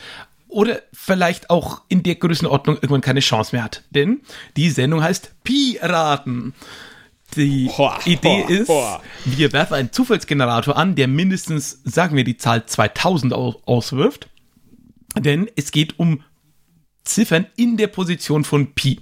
oder 0.49 0.83
vielleicht 0.92 1.51
auch 1.51 1.83
in 1.88 2.03
der 2.03 2.14
Größenordnung 2.14 2.77
irgendwann 2.77 3.01
keine 3.01 3.21
Chance 3.21 3.55
mehr 3.55 3.64
hat. 3.64 3.83
Denn 3.90 4.21
die 4.57 4.71
Sendung 4.71 5.03
heißt 5.03 5.33
Pi-Raten. 5.45 6.55
Die 7.37 7.68
hoa, 7.68 7.99
Idee 8.05 8.42
hoa, 8.42 8.49
ist, 8.49 8.68
hoa. 8.68 9.03
wir 9.25 9.53
werfen 9.53 9.75
einen 9.75 9.92
Zufallsgenerator 9.92 10.77
an, 10.77 10.94
der 10.94 11.09
mindestens, 11.09 11.81
sagen 11.85 12.16
wir, 12.16 12.25
die 12.25 12.37
Zahl 12.37 12.66
2000 12.66 13.33
auswirft. 13.33 14.29
Denn 15.16 15.49
es 15.57 15.70
geht 15.70 15.99
um 15.99 16.22
Ziffern 17.05 17.46
in 17.57 17.77
der 17.77 17.87
Position 17.87 18.44
von 18.44 18.72
Pi. 18.75 19.01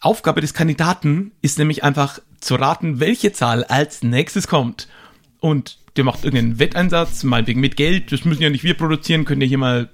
Aufgabe 0.00 0.40
des 0.40 0.54
Kandidaten 0.54 1.32
ist 1.42 1.58
nämlich 1.58 1.82
einfach 1.84 2.20
zu 2.40 2.54
raten, 2.54 3.00
welche 3.00 3.32
Zahl 3.32 3.64
als 3.64 4.02
nächstes 4.02 4.46
kommt. 4.46 4.88
Und 5.40 5.78
der 5.96 6.04
macht 6.04 6.24
irgendeinen 6.24 6.58
Wetteinsatz, 6.58 7.24
meinetwegen 7.24 7.60
mit 7.60 7.76
Geld, 7.76 8.12
das 8.12 8.24
müssen 8.24 8.42
ja 8.42 8.50
nicht 8.50 8.64
wir 8.64 8.74
produzieren, 8.74 9.24
könnt 9.24 9.42
ihr 9.42 9.48
hier 9.48 9.58
mal 9.58 9.90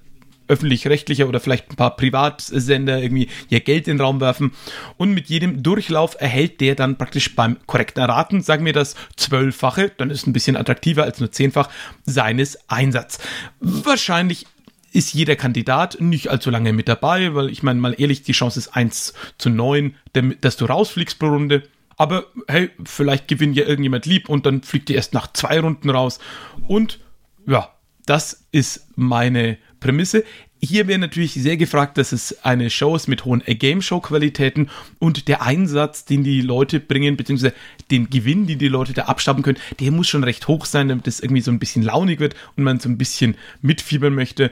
öffentlich-rechtlicher 0.48 1.28
oder 1.28 1.40
vielleicht 1.40 1.70
ein 1.70 1.76
paar 1.76 1.96
Privatsender 1.96 3.02
irgendwie 3.02 3.28
ihr 3.48 3.60
Geld 3.60 3.88
in 3.88 3.96
den 3.96 4.04
Raum 4.04 4.20
werfen. 4.20 4.52
Und 4.96 5.12
mit 5.12 5.28
jedem 5.28 5.62
Durchlauf 5.62 6.16
erhält 6.18 6.60
der 6.60 6.74
dann 6.74 6.96
praktisch 6.96 7.34
beim 7.34 7.56
korrekten 7.66 8.02
Erraten, 8.02 8.42
sagen 8.42 8.64
wir 8.64 8.72
das 8.72 8.94
zwölffache, 9.16 9.92
dann 9.96 10.10
ist 10.10 10.26
ein 10.26 10.32
bisschen 10.32 10.56
attraktiver 10.56 11.04
als 11.04 11.20
nur 11.20 11.32
zehnfach, 11.32 11.68
seines 12.04 12.68
Einsatz. 12.68 13.18
Wahrscheinlich 13.60 14.46
ist 14.92 15.12
jeder 15.12 15.34
Kandidat 15.34 16.00
nicht 16.00 16.28
allzu 16.28 16.50
lange 16.50 16.72
mit 16.72 16.88
dabei, 16.88 17.34
weil 17.34 17.50
ich 17.50 17.62
meine 17.62 17.80
mal 17.80 17.96
ehrlich, 17.98 18.22
die 18.22 18.32
Chance 18.32 18.60
ist 18.60 18.68
1 18.76 19.12
zu 19.38 19.50
9, 19.50 19.96
dass 20.40 20.56
du 20.56 20.66
rausfliegst 20.66 21.18
pro 21.18 21.26
Runde. 21.26 21.64
Aber 21.96 22.26
hey, 22.48 22.70
vielleicht 22.84 23.28
gewinnt 23.28 23.56
ja 23.56 23.64
irgendjemand 23.64 24.06
lieb 24.06 24.28
und 24.28 24.46
dann 24.46 24.62
fliegt 24.62 24.90
ihr 24.90 24.96
erst 24.96 25.12
nach 25.12 25.32
zwei 25.32 25.60
Runden 25.60 25.90
raus. 25.90 26.20
Und 26.68 27.00
ja, 27.46 27.70
das 28.06 28.46
ist 28.52 28.86
meine 28.96 29.58
Prämisse. 29.84 30.24
Hier 30.62 30.88
wäre 30.88 30.98
natürlich 30.98 31.34
sehr 31.34 31.58
gefragt, 31.58 31.98
dass 31.98 32.12
es 32.12 32.42
eine 32.42 32.70
Show 32.70 32.96
ist 32.96 33.06
mit 33.06 33.26
hohen 33.26 33.42
Game-Show-Qualitäten 33.46 34.70
und 34.98 35.28
der 35.28 35.42
Einsatz, 35.42 36.06
den 36.06 36.24
die 36.24 36.40
Leute 36.40 36.80
bringen, 36.80 37.18
beziehungsweise 37.18 37.52
den 37.90 38.08
Gewinn, 38.08 38.46
den 38.46 38.58
die 38.58 38.68
Leute 38.68 38.94
da 38.94 39.02
abstappen 39.02 39.42
können, 39.42 39.58
der 39.80 39.90
muss 39.90 40.08
schon 40.08 40.24
recht 40.24 40.48
hoch 40.48 40.64
sein, 40.64 40.88
damit 40.88 41.06
es 41.06 41.20
irgendwie 41.20 41.42
so 41.42 41.50
ein 41.50 41.58
bisschen 41.58 41.82
launig 41.82 42.18
wird 42.18 42.34
und 42.56 42.64
man 42.64 42.80
so 42.80 42.88
ein 42.88 42.96
bisschen 42.96 43.36
mitfiebern 43.60 44.14
möchte. 44.14 44.50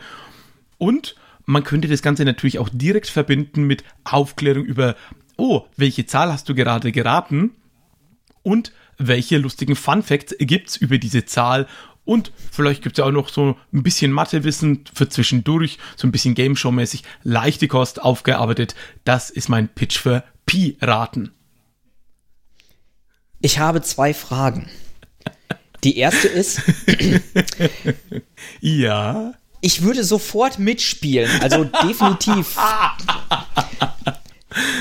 Und 0.77 1.17
man 1.47 1.65
könnte 1.65 1.89
das 1.89 2.03
Ganze 2.03 2.27
natürlich 2.27 2.59
auch 2.59 2.69
direkt 2.71 3.09
verbinden 3.09 3.65
mit 3.65 3.85
Aufklärung 4.05 4.67
über, 4.67 4.97
oh, 5.39 5.63
welche 5.79 6.05
Zahl 6.05 6.31
hast 6.31 6.47
du 6.47 6.55
gerade 6.55 6.93
geraten? 6.93 7.53
Und 8.43 8.73
welche 8.99 9.39
lustigen 9.39 9.77
Fun 9.77 10.03
Facts 10.03 10.37
gibt 10.39 10.69
es 10.69 10.77
über 10.77 10.99
diese 10.99 11.25
Zahl 11.25 11.67
und 12.05 12.33
vielleicht 12.51 12.83
gibt 12.83 12.99
es 12.99 13.03
ja 13.03 13.05
auch 13.05 13.13
noch 13.13 13.29
so 13.29 13.57
ein 13.73 13.83
bisschen 13.83 14.11
Mathewissen 14.11 14.85
für 14.93 15.09
zwischendurch, 15.09 15.79
so 15.97 16.07
ein 16.07 16.13
bisschen 16.13 16.35
Game 16.35 16.57
Show-mäßig, 16.57 17.05
leichte 17.23 17.69
Kost 17.69 18.03
aufgearbeitet. 18.03 18.75
Das 19.05 19.31
ist 19.31 19.49
mein 19.49 19.69
Pitch 19.69 19.99
für 19.99 20.25
Pi-Raten. 20.47 21.31
Ich 23.41 23.59
habe 23.59 23.83
zwei 23.83 24.15
Fragen. 24.15 24.69
Die 25.85 25.97
erste 25.99 26.29
ist. 26.29 26.63
ja. 28.61 29.35
Ich 29.61 29.83
würde 29.83 30.03
sofort 30.03 30.59
mitspielen, 30.59 31.31
also 31.41 31.65
definitiv. 31.65 32.57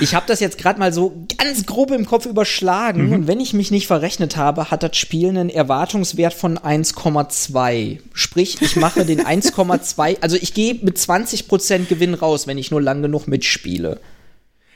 Ich 0.01 0.15
habe 0.15 0.25
das 0.27 0.39
jetzt 0.39 0.57
gerade 0.57 0.79
mal 0.79 0.91
so 0.91 1.25
ganz 1.37 1.65
grob 1.65 1.91
im 1.91 2.05
Kopf 2.05 2.25
überschlagen 2.25 3.07
mhm. 3.07 3.13
und 3.13 3.27
wenn 3.27 3.39
ich 3.39 3.53
mich 3.53 3.71
nicht 3.71 3.87
verrechnet 3.87 4.35
habe, 4.35 4.71
hat 4.71 4.83
das 4.83 4.97
Spiel 4.97 5.29
einen 5.29 5.49
Erwartungswert 5.49 6.33
von 6.33 6.57
1,2. 6.57 7.99
Sprich, 8.13 8.61
ich 8.61 8.75
mache 8.75 9.05
den 9.05 9.21
1,2, 9.21 10.17
also 10.21 10.35
ich 10.35 10.53
gehe 10.53 10.79
mit 10.81 10.97
20% 10.97 11.85
Gewinn 11.85 12.13
raus, 12.13 12.47
wenn 12.47 12.57
ich 12.57 12.71
nur 12.71 12.81
lang 12.81 13.01
genug 13.01 13.27
mitspiele. 13.27 13.99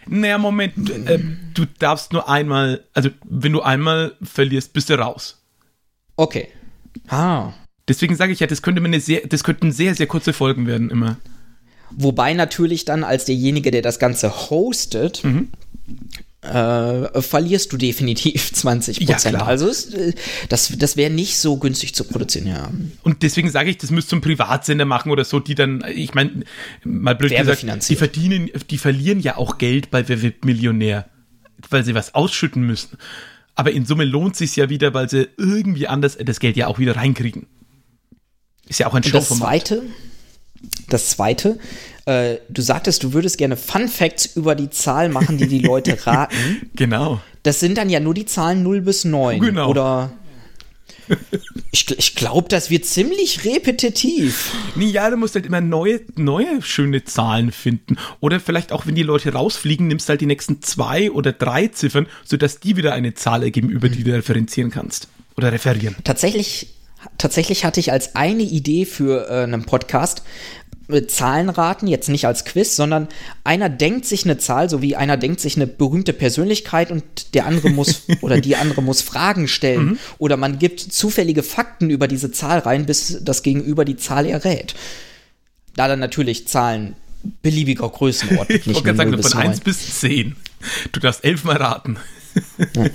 Naja, 0.08 0.38
Moment, 0.38 0.90
äh, 1.08 1.20
du 1.54 1.66
darfst 1.80 2.14
nur 2.14 2.30
einmal, 2.30 2.84
also 2.94 3.10
wenn 3.24 3.52
du 3.52 3.62
einmal 3.62 4.14
verlierst, 4.22 4.74
bist 4.74 4.90
du 4.90 5.00
raus. 5.00 5.42
Okay. 6.16 6.50
Ah. 7.08 7.54
Deswegen 7.88 8.16
sage 8.16 8.32
ich 8.32 8.40
ja, 8.40 8.48
das 8.48 8.62
könnte 8.62 8.84
eine 8.84 9.00
sehr, 9.00 9.22
das 9.28 9.44
könnten 9.44 9.72
sehr, 9.72 9.96
sehr 9.96 10.08
kurze 10.08 10.34
Folgen 10.34 10.68
werden 10.68 10.90
immer. 10.90 11.18
Wobei 11.98 12.34
natürlich 12.34 12.86
dann 12.86 13.04
als 13.04 13.26
derjenige, 13.26 13.72
der 13.72 13.82
das 13.82 14.00
Ganze 14.00 14.50
hostet, 14.50 15.24
mhm. 15.24 15.50
äh, 16.42 17.22
verlierst 17.22 17.72
du 17.72 17.78
definitiv 17.78 18.52
20 18.54 19.06
Prozent. 19.06 19.38
Ja, 19.38 19.46
also 19.46 19.70
äh, 19.70 20.14
das, 20.50 20.74
das 20.78 20.98
wäre 20.98 21.10
nicht 21.10 21.38
so 21.38 21.58
günstig 21.58 21.96
zu 21.96 22.04
produzieren, 22.04 22.48
ja. 22.48 22.70
Und 23.04 23.24
deswegen 23.24 23.50
sage 23.50 23.70
ich, 23.70 23.78
das 23.78 23.92
müsst 23.92 24.12
du 24.12 24.18
ein 24.18 24.22
Privatsender 24.22 24.86
machen 24.86 25.12
oder 25.12 25.24
so, 25.24 25.40
die 25.40 25.56
dann, 25.56 25.86
ich 25.94 26.14
meine, 26.14 26.44
mal 26.84 27.16
blöd 27.16 27.36
gesagt, 27.36 27.90
die 27.90 27.96
verdienen, 27.96 28.50
die 28.70 28.78
verlieren 28.78 29.20
ja 29.22 29.38
auch 29.38 29.58
Geld 29.58 29.90
bei 29.90 30.08
Wer 30.08 30.22
wird 30.22 30.44
Millionär. 30.44 31.06
weil 31.70 31.86
sie 31.86 31.96
was 31.96 32.14
ausschütten 32.14 32.64
müssen. 32.64 32.98
Aber 33.56 33.72
in 33.72 33.86
Summe 33.86 34.04
lohnt 34.04 34.36
sich 34.36 34.56
ja 34.58 34.70
wieder, 34.70 34.94
weil 34.94 35.10
sie 35.10 35.30
irgendwie 35.38 35.88
anders 35.88 36.18
das 36.18 36.40
Geld 36.40 36.58
ja 36.58 36.68
auch 36.68 36.78
wieder 36.78 36.98
reinkriegen. 36.98 37.48
Ist 38.68 38.80
ja 38.80 38.88
auch 38.88 38.94
ein 38.94 39.04
Und 39.04 39.14
das 39.14 39.30
zweite, 39.30 39.84
das 40.90 41.10
zweite, 41.10 41.60
äh, 42.06 42.38
du 42.50 42.62
sagtest, 42.62 43.04
du 43.04 43.14
würdest 43.14 43.38
gerne 43.38 43.58
Fun 43.58 43.88
Facts 43.88 44.26
über 44.36 44.56
die 44.56 44.70
Zahl 44.70 45.10
machen, 45.10 45.38
die 45.38 45.48
die 45.48 45.60
Leute 45.60 45.98
raten. 46.06 46.70
genau. 46.76 47.22
Das 47.44 47.60
sind 47.60 47.78
dann 47.78 47.90
ja 47.90 48.00
nur 48.00 48.14
die 48.14 48.26
Zahlen 48.26 48.64
0 48.64 48.82
bis 48.82 49.06
9. 49.06 49.40
Genau. 49.40 49.70
Oder 49.70 50.12
ich, 51.72 51.98
ich 51.98 52.16
glaube, 52.16 52.48
das 52.50 52.70
wird 52.70 52.86
ziemlich 52.86 53.46
repetitiv. 53.46 54.52
Nee, 54.76 54.86
ja, 54.86 55.10
du 55.10 55.18
musst 55.18 55.36
halt 55.36 55.46
immer 55.46 55.62
neue, 55.62 56.02
neue 56.16 56.62
schöne 56.62 57.04
Zahlen 57.04 57.52
finden. 57.52 57.98
Oder 58.20 58.40
vielleicht 58.40 58.72
auch, 58.72 58.88
wenn 58.88 58.96
die 58.96 59.04
Leute 59.04 59.34
rausfliegen, 59.34 59.88
nimmst 59.88 60.08
du 60.08 60.12
halt 60.12 60.22
die 60.22 60.26
nächsten 60.26 60.62
zwei 60.62 61.12
oder 61.12 61.34
drei 61.34 61.68
Ziffern, 61.68 62.08
sodass 62.24 62.60
die 62.60 62.76
wieder 62.78 62.94
eine 62.94 63.14
Zahl 63.14 63.44
ergeben, 63.44 63.70
über 63.70 63.90
die 63.90 64.04
du 64.04 64.14
referenzieren 64.14 64.72
kannst. 64.72 65.08
Oder 65.38 65.52
referieren. 65.52 65.96
Tatsächlich, 66.04 66.75
tatsächlich 67.18 67.66
hatte 67.66 67.80
ich 67.80 67.92
als 67.92 68.16
eine 68.16 68.44
Idee 68.44 68.86
für 68.86 69.30
äh, 69.30 69.44
einen 69.44 69.66
Podcast 69.66 70.24
äh, 70.88 71.08
Zahlen 71.08 71.50
raten, 71.50 71.88
jetzt 71.88 72.10
nicht 72.10 72.28
als 72.28 72.46
Quiz, 72.46 72.76
sondern 72.76 73.08
einer 73.44 73.70
denkt 73.70 74.06
sich 74.06 74.26
eine 74.26 74.38
Zahl, 74.38 74.70
so 74.70 74.82
wie 74.82 74.96
einer 74.96 75.18
denkt 75.18 75.40
sich 75.40 75.56
eine 75.56 75.68
berühmte 75.68 76.14
Persönlichkeit 76.14 76.92
und 76.92 77.34
der 77.34 77.48
andere 77.48 77.70
muss 77.70 78.04
oder 78.22 78.40
die 78.40 78.56
andere 78.56 78.82
muss 78.82 79.02
Fragen 79.02 79.48
stellen. 79.48 79.86
Mhm. 79.86 80.00
Oder 80.18 80.38
man 80.38 80.60
gibt 80.60 80.80
zufällige 80.80 81.44
Fakten 81.44 81.90
über 81.90 82.08
diese 82.08 82.32
Zahl 82.32 82.60
rein, 82.60 82.86
bis 82.86 83.24
das 83.24 83.42
Gegenüber 83.42 83.86
die 83.86 83.98
Zahl 83.98 84.26
errät. 84.26 84.76
Da 85.76 85.88
dann 85.88 86.00
natürlich 86.00 86.48
Zahlen 86.48 86.96
beliebiger 87.42 87.90
Größenordnung. 87.90 88.60
ich 88.64 88.76
wollte 88.76 88.96
sagen, 88.96 89.22
von 89.22 89.34
1 89.34 89.62
bis 89.62 90.00
10. 90.00 90.36
Du 90.92 91.00
darfst 91.00 91.24
elfmal 91.24 91.58
raten. 91.58 91.98
Ja. 92.76 92.86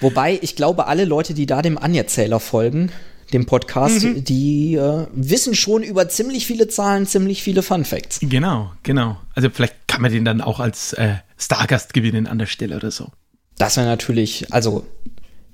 Wobei, 0.00 0.38
ich 0.42 0.56
glaube, 0.56 0.86
alle 0.86 1.04
Leute, 1.04 1.32
die 1.32 1.46
da 1.46 1.62
dem 1.62 1.78
Anerzähler 1.78 2.40
folgen, 2.40 2.90
dem 3.32 3.46
Podcast, 3.46 4.04
mhm. 4.04 4.24
die 4.24 4.74
äh, 4.74 5.06
wissen 5.12 5.54
schon 5.54 5.82
über 5.82 6.08
ziemlich 6.08 6.46
viele 6.46 6.68
Zahlen, 6.68 7.06
ziemlich 7.06 7.42
viele 7.42 7.62
Fun 7.62 7.84
Facts. 7.84 8.20
Genau, 8.22 8.72
genau. 8.82 9.18
Also 9.34 9.50
vielleicht 9.50 9.88
kann 9.88 10.02
man 10.02 10.12
den 10.12 10.24
dann 10.24 10.40
auch 10.40 10.60
als 10.60 10.92
äh, 10.94 11.14
Stargast 11.38 11.94
gewinnen 11.94 12.26
an 12.26 12.38
der 12.38 12.46
Stelle 12.46 12.76
oder 12.76 12.90
so. 12.90 13.10
Das 13.58 13.76
wäre 13.76 13.86
natürlich, 13.86 14.52
also 14.52 14.86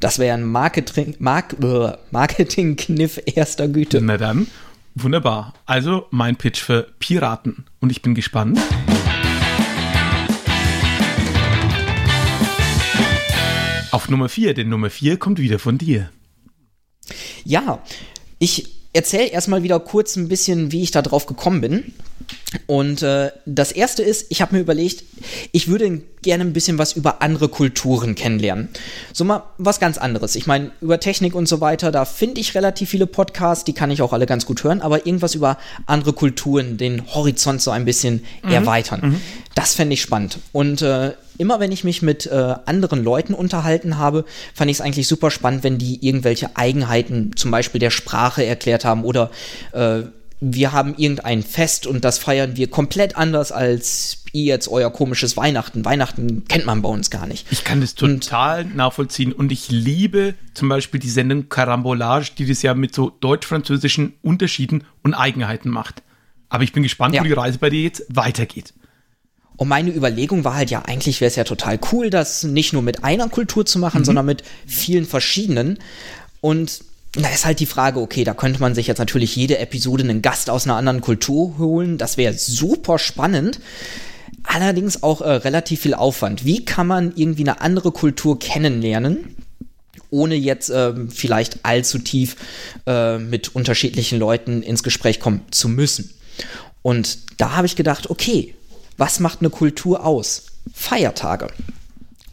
das 0.01 0.19
wäre 0.19 0.35
ein 0.35 0.45
Marketing, 0.45 1.15
Mark, 1.19 1.57
äh, 1.63 1.93
Marketing-Kniff 2.11 3.21
erster 3.27 3.69
Güte. 3.69 4.01
Na 4.01 4.17
dann, 4.17 4.47
wunderbar. 4.95 5.55
Also 5.67 6.07
mein 6.11 6.37
Pitch 6.37 6.61
für 6.61 6.89
Piraten. 6.99 7.65
Und 7.81 7.91
ich 7.91 8.03
bin 8.03 8.15
gespannt. 8.15 8.59
Auf 13.91 14.09
Nummer 14.09 14.29
4, 14.29 14.55
denn 14.55 14.69
Nummer 14.69 14.91
4 14.91 15.17
kommt 15.19 15.39
wieder 15.39 15.59
von 15.59 15.79
dir. 15.79 16.11
Ja, 17.45 17.83
ich 18.39 18.69
erzähle 18.93 19.27
erstmal 19.27 19.63
wieder 19.63 19.81
kurz 19.81 20.17
ein 20.17 20.29
bisschen, 20.29 20.73
wie 20.73 20.83
ich 20.83 20.91
da 20.91 21.03
drauf 21.03 21.27
gekommen 21.27 21.61
bin. 21.61 21.93
Und 22.67 23.03
äh, 23.03 23.31
das 23.47 23.73
erste 23.73 24.03
ist, 24.03 24.27
ich 24.31 24.41
habe 24.43 24.55
mir 24.55 24.61
überlegt, 24.61 25.05
ich 25.53 25.69
würde 25.69 26.03
gerne 26.23 26.45
ein 26.45 26.53
bisschen 26.53 26.79
was 26.79 26.95
über 26.95 27.23
andere 27.23 27.49
Kulturen 27.49 28.15
kennenlernen. 28.15 28.69
So 29.13 29.25
mal 29.25 29.45
was 29.59 29.81
ganz 29.81 29.99
anderes. 29.99 30.35
Ich 30.35 30.47
meine, 30.47 30.71
über 30.81 30.99
Technik 30.99 31.35
und 31.35 31.47
so 31.47 31.61
weiter, 31.61 31.91
da 31.91 32.05
finde 32.05 32.41
ich 32.41 32.55
relativ 32.55 32.91
viele 32.91 33.07
Podcasts, 33.07 33.65
die 33.65 33.73
kann 33.73 33.91
ich 33.91 34.03
auch 34.03 34.13
alle 34.13 34.27
ganz 34.27 34.47
gut 34.47 34.65
hören, 34.65 34.81
aber 34.81 35.07
irgendwas 35.07 35.35
über 35.35 35.59
andere 35.87 36.13
Kulturen, 36.13 36.77
den 36.77 37.15
Horizont 37.15 37.63
so 37.63 37.71
ein 37.71 37.85
bisschen 37.85 38.25
mhm. 38.43 38.53
erweitern. 38.53 39.01
Mhm. 39.03 39.21
Das 39.55 39.75
fände 39.75 39.95
ich 39.95 40.03
spannend. 40.03 40.39
Und 40.53 40.83
äh, 40.83 41.13
immer 41.39 41.61
wenn 41.61 41.73
ich 41.73 41.85
mich 41.85 42.03
mit 42.03 42.27
äh, 42.27 42.55
anderen 42.67 43.03
Leuten 43.03 43.35
unterhalten 43.35 43.99
habe, 43.99 44.25
fand 44.55 44.71
ich 44.71 44.79
es 44.79 44.81
eigentlich 44.81 45.09
super 45.09 45.31
spannend, 45.31 45.65
wenn 45.65 45.79
die 45.79 46.07
irgendwelche 46.07 46.57
Eigenheiten 46.57 47.33
zum 47.37 47.51
Beispiel 47.51 47.79
der 47.79 47.91
Sprache 47.91 48.45
erklärt 48.45 48.85
haben 48.85 49.05
oder 49.05 49.31
äh, 49.73 50.03
wir 50.41 50.73
haben 50.73 50.95
irgendein 50.97 51.43
Fest 51.43 51.87
und 51.87 52.05
das 52.05 52.19
feiern 52.19 52.57
wir 52.57 52.71
komplett 52.71 53.17
anders 53.17 53.51
als 53.51 54.25
ihr 54.33 54.45
jetzt 54.45 54.69
euer 54.69 54.93
komisches 54.93 55.37
Weihnachten. 55.37 55.85
Weihnachten 55.85 56.45
kennt 56.47 56.67
man 56.67 56.83
bei 56.83 56.89
uns 56.89 57.11
gar 57.11 57.27
nicht. 57.27 57.47
Ich 57.51 57.65
kann 57.65 57.81
das 57.81 57.95
total 57.95 58.65
und, 58.65 58.77
nachvollziehen 58.77 59.33
und 59.33 59.51
ich 59.51 59.71
liebe 59.71 60.35
zum 60.55 60.69
Beispiel 60.69 61.01
die 61.01 61.11
Sendung 61.11 61.49
Carambolage, 61.49 62.33
die 62.37 62.47
das 62.47 62.63
ja 62.63 62.75
mit 62.75 62.95
so 62.95 63.11
deutsch-französischen 63.11 64.15
Unterschieden 64.23 64.85
und 65.03 65.15
Eigenheiten 65.15 65.71
macht. 65.71 66.03
Aber 66.51 66.63
ich 66.63 66.73
bin 66.73 66.83
gespannt, 66.83 67.15
ja. 67.15 67.21
wo 67.21 67.25
die 67.25 67.33
Reise 67.33 67.59
bei 67.59 67.71
dir 67.71 67.83
jetzt 67.83 68.05
weitergeht. 68.09 68.73
Und 69.59 69.69
meine 69.69 69.91
Überlegung 69.91 70.45
war 70.45 70.55
halt 70.55 70.71
ja, 70.71 70.83
eigentlich 70.83 71.21
wäre 71.21 71.29
es 71.29 71.37
ja 71.37 71.45
total 71.45 71.79
cool, 71.93 72.11
das 72.11 72.45
nicht 72.45 72.73
nur 72.73 72.81
mit 72.81 73.05
einer 73.05 73.29
Kultur 73.29 73.67
zu 73.67 73.79
machen, 73.79 74.01
mhm. 74.01 74.05
sondern 74.05 74.25
mit 74.25 74.45
vielen 74.67 75.05
verschiedenen. 75.05 75.81
Und 76.41 76.81
da 77.13 77.29
ist 77.29 77.45
halt 77.45 77.59
die 77.59 77.67
Frage, 77.67 78.01
okay, 78.01 78.23
da 78.23 78.35
könnte 78.35 78.61
man 78.61 78.77
sich 78.77 78.87
jetzt 78.87 78.99
natürlich 78.99 79.35
jede 79.35 79.59
Episode 79.59 80.05
einen 80.05 80.23
Gast 80.23 80.49
aus 80.49 80.65
einer 80.65 80.77
anderen 80.77 81.01
Kultur 81.01 81.59
holen. 81.59 81.99
Das 81.99 82.17
wäre 82.17 82.35
super 82.35 83.01
spannend. 83.01 83.59
Allerdings 84.45 85.03
auch 85.03 85.21
äh, 85.21 85.31
relativ 85.31 85.81
viel 85.81 85.95
Aufwand. 85.95 86.45
Wie 86.45 86.65
kann 86.65 86.87
man 86.87 87.13
irgendwie 87.17 87.43
eine 87.43 87.61
andere 87.61 87.91
Kultur 87.93 88.39
kennenlernen? 88.39 89.35
ohne 90.11 90.37
jetzt 90.37 90.71
äh, 90.71 90.95
vielleicht 91.11 91.65
allzu 91.65 91.99
tief 91.99 92.37
äh, 92.87 93.19
mit 93.19 93.55
unterschiedlichen 93.55 94.19
Leuten 94.19 94.63
ins 94.63 94.83
Gespräch 94.83 95.21
kommen 95.21 95.43
zu 95.51 95.69
müssen. 95.69 96.15
Und 96.81 97.19
da 97.41 97.57
habe 97.57 97.67
ich 97.67 97.77
gedacht, 97.77 98.09
okay, 98.09 98.55
was 98.99 99.21
macht 99.21 99.41
eine 99.41 99.51
Kultur 99.51 100.05
aus? 100.05 100.47
Feiertage. 100.75 101.47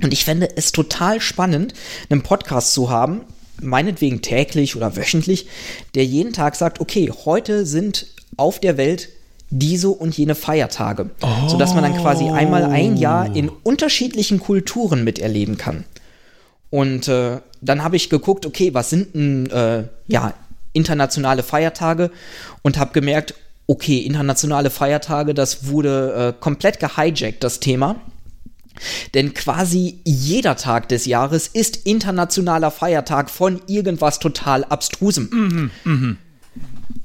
Und 0.01 0.11
ich 0.11 0.25
fände 0.25 0.49
es 0.57 0.73
total 0.73 1.21
spannend, 1.21 1.73
einen 2.09 2.21
Podcast 2.21 2.73
zu 2.73 2.89
haben, 2.89 3.21
meinetwegen 3.61 4.21
täglich 4.21 4.75
oder 4.75 4.97
wöchentlich, 4.97 5.47
der 5.93 6.05
jeden 6.05 6.33
Tag 6.33 6.55
sagt, 6.55 6.81
okay, 6.81 7.11
heute 7.23 7.65
sind 7.65 8.07
auf 8.35 8.59
der 8.59 8.75
Welt 8.75 9.09
diese 9.49 9.89
und 9.89 10.17
jene 10.17 10.35
Feiertage, 10.35 11.11
oh. 11.21 11.47
sodass 11.47 11.73
man 11.73 11.83
dann 11.83 11.97
quasi 11.97 12.27
einmal 12.27 12.65
ein 12.65 12.97
Jahr 12.97 13.33
in 13.33 13.47
unterschiedlichen 13.47 14.39
Kulturen 14.39 15.03
miterleben 15.03 15.57
kann. 15.57 15.85
Und 16.71 17.07
äh, 17.07 17.39
dann 17.61 17.83
habe 17.83 17.95
ich 17.95 18.09
geguckt, 18.09 18.45
okay, 18.45 18.73
was 18.73 18.89
sind 18.89 19.15
denn 19.15 19.49
äh, 19.49 19.83
ja 20.07 20.33
internationale 20.73 21.41
Feiertage 21.41 22.11
und 22.63 22.77
habe 22.77 22.91
gemerkt, 22.91 23.33
okay, 23.67 23.99
internationale 23.99 24.69
Feiertage, 24.69 25.33
das 25.33 25.67
wurde 25.67 26.35
äh, 26.35 26.41
komplett 26.41 26.79
gehijackt, 26.79 27.43
das 27.43 27.59
Thema. 27.59 27.95
Denn 29.13 29.33
quasi 29.33 29.99
jeder 30.03 30.57
Tag 30.57 30.89
des 30.89 31.05
Jahres 31.05 31.47
ist 31.47 31.85
internationaler 31.85 32.71
Feiertag 32.71 33.29
von 33.29 33.61
irgendwas 33.67 34.19
total 34.19 34.65
Abstrusem. 34.65 35.29
Mhm, 35.31 35.71
mh. 35.83 36.15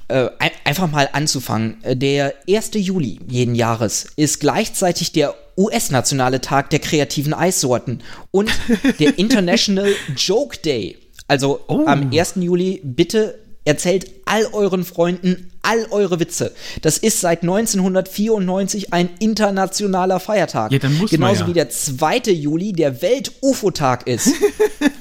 äh, 0.09 0.31
ein, 0.38 0.51
einfach 0.64 0.90
mal 0.90 1.09
anzufangen. 1.12 1.77
Der 1.85 2.35
1. 2.49 2.73
Juli 2.75 3.20
jeden 3.29 3.55
Jahres 3.55 4.09
ist 4.16 4.40
gleichzeitig 4.40 5.12
der 5.12 5.35
US-nationale 5.57 6.40
Tag 6.40 6.70
der 6.70 6.79
kreativen 6.79 7.35
Eissorten 7.35 8.03
und 8.31 8.51
der 8.99 9.18
International 9.18 9.92
Joke 10.16 10.59
Day. 10.59 10.99
Also 11.29 11.61
oh. 11.68 11.85
am 11.87 12.11
1. 12.12 12.35
Juli 12.37 12.81
bitte 12.83 13.38
erzählt 13.64 14.11
all 14.25 14.46
euren 14.53 14.85
Freunden 14.85 15.51
all 15.62 15.87
eure 15.90 16.20
Witze. 16.20 16.53
Das 16.83 16.99
ist 16.99 17.20
seit 17.20 17.42
1994 17.42 18.92
ein 18.92 19.11
internationaler 19.18 20.20
Feiertag. 20.20 20.73
Ja, 20.73 20.79
dann 20.79 20.96
muss 20.99 21.11
Genauso 21.11 21.40
man 21.40 21.42
ja. 21.42 21.46
wie 21.49 21.53
der 21.53 21.70
2. 21.70 22.18
Juli 22.33 22.73
der 22.73 23.03
Welt-UFO-Tag 23.03 24.07
ist. 24.07 24.31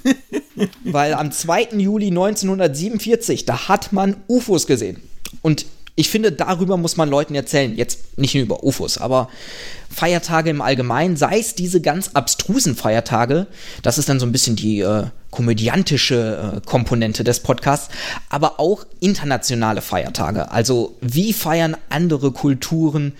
Weil 0.84 1.13
am 1.13 1.32
2. 1.32 1.69
Juli 1.78 2.08
1947, 2.08 3.45
da 3.45 3.67
hat 3.67 3.93
man 3.93 4.17
UFOs 4.28 4.67
gesehen. 4.67 5.02
Und 5.41 5.65
ich 6.00 6.10
finde, 6.10 6.32
darüber 6.32 6.78
muss 6.78 6.96
man 6.96 7.10
Leuten 7.10 7.36
erzählen. 7.36 7.76
Jetzt 7.76 8.18
nicht 8.18 8.34
nur 8.34 8.44
über 8.44 8.64
UFOs, 8.64 9.00
aber 9.00 9.28
Feiertage 9.90 10.50
im 10.50 10.62
Allgemeinen, 10.62 11.18
sei 11.18 11.40
es 11.40 11.56
diese 11.56 11.82
ganz 11.82 12.12
abstrusen 12.13 12.78
Feiertage, 12.78 13.48
das 13.82 13.98
ist 13.98 14.08
dann 14.08 14.17
so 14.17 14.26
ein 14.26 14.32
bisschen 14.32 14.56
die 14.56 14.80
äh, 14.80 15.08
komödiantische 15.30 16.54
äh, 16.56 16.62
Komponente 16.65 17.26
des 17.26 17.42
Podcasts, 17.42 17.90
aber 18.30 18.62
auch 18.62 18.86
internationale 19.02 19.82
Feiertage. 19.82 20.52
Also 20.52 20.96
wie 21.02 21.34
feiern 21.34 21.76
andere 21.90 22.32
Kulturen 22.32 23.12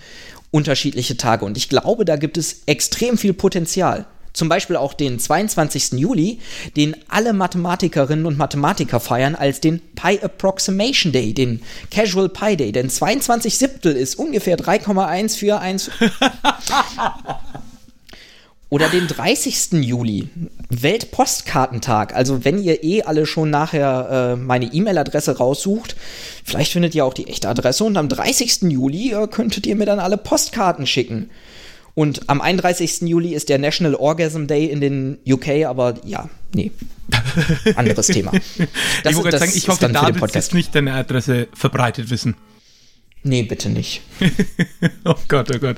unterschiedliche 0.50 1.18
Tage? 1.18 1.44
Und 1.44 1.58
ich 1.58 1.68
glaube, 1.68 2.06
da 2.06 2.16
gibt 2.16 2.38
es 2.38 2.62
extrem 2.64 3.18
viel 3.18 3.34
Potenzial. 3.34 4.06
Zum 4.32 4.48
Beispiel 4.48 4.76
auch 4.76 4.94
den 4.94 5.18
22. 5.18 5.92
Juli, 5.92 6.38
den 6.76 6.96
alle 7.08 7.32
Mathematikerinnen 7.32 8.26
und 8.26 8.38
Mathematiker 8.38 9.00
feiern 9.00 9.34
als 9.34 9.60
den 9.60 9.80
Pi 9.80 10.20
Approximation 10.22 11.12
Day, 11.12 11.34
den 11.34 11.62
Casual 11.90 12.28
Pi 12.28 12.56
Day. 12.56 12.72
Denn 12.72 12.88
22 12.90 13.58
Siebtel 13.58 13.96
ist 13.96 14.16
ungefähr 14.16 14.56
3,141. 14.56 15.92
Oder 18.70 18.88
den 18.88 19.08
30. 19.08 19.72
Juli, 19.84 20.28
Weltpostkartentag. 20.68 22.14
Also 22.14 22.44
wenn 22.44 22.62
ihr 22.62 22.84
eh 22.84 23.02
alle 23.02 23.26
schon 23.26 23.50
nachher 23.50 24.34
äh, 24.34 24.36
meine 24.36 24.66
E-Mail-Adresse 24.66 25.38
raussucht, 25.38 25.96
vielleicht 26.44 26.70
findet 26.70 26.94
ihr 26.94 27.04
auch 27.04 27.14
die 27.14 27.26
echte 27.26 27.48
Adresse 27.48 27.82
und 27.82 27.96
am 27.96 28.08
30. 28.08 28.62
Juli 28.62 29.12
äh, 29.12 29.26
könntet 29.26 29.66
ihr 29.66 29.74
mir 29.74 29.86
dann 29.86 29.98
alle 29.98 30.16
Postkarten 30.16 30.86
schicken. 30.86 31.30
Und 31.94 32.28
am 32.28 32.40
31. 32.40 33.02
Juli 33.02 33.34
ist 33.34 33.48
der 33.48 33.58
National 33.58 33.94
Orgasm 33.94 34.46
Day 34.46 34.66
in 34.66 34.80
den 34.80 35.18
UK, 35.26 35.66
aber 35.66 35.94
ja, 36.04 36.28
nee. 36.54 36.70
Anderes 37.74 38.06
Thema. 38.06 38.32
Das, 39.02 39.12
ich 39.12 39.16
wollte 39.16 39.38
sagen, 39.38 39.52
ich 39.54 39.68
hoffe, 39.68 39.88
da 39.88 40.20
wird 40.20 40.34
jetzt 40.34 40.54
nicht 40.54 40.74
deine 40.74 40.94
Adresse 40.94 41.48
verbreitet 41.52 42.10
wissen. 42.10 42.36
Nee, 43.22 43.42
bitte 43.42 43.68
nicht. 43.68 44.02
oh 45.04 45.14
Gott, 45.28 45.54
oh 45.54 45.58
Gott. 45.58 45.76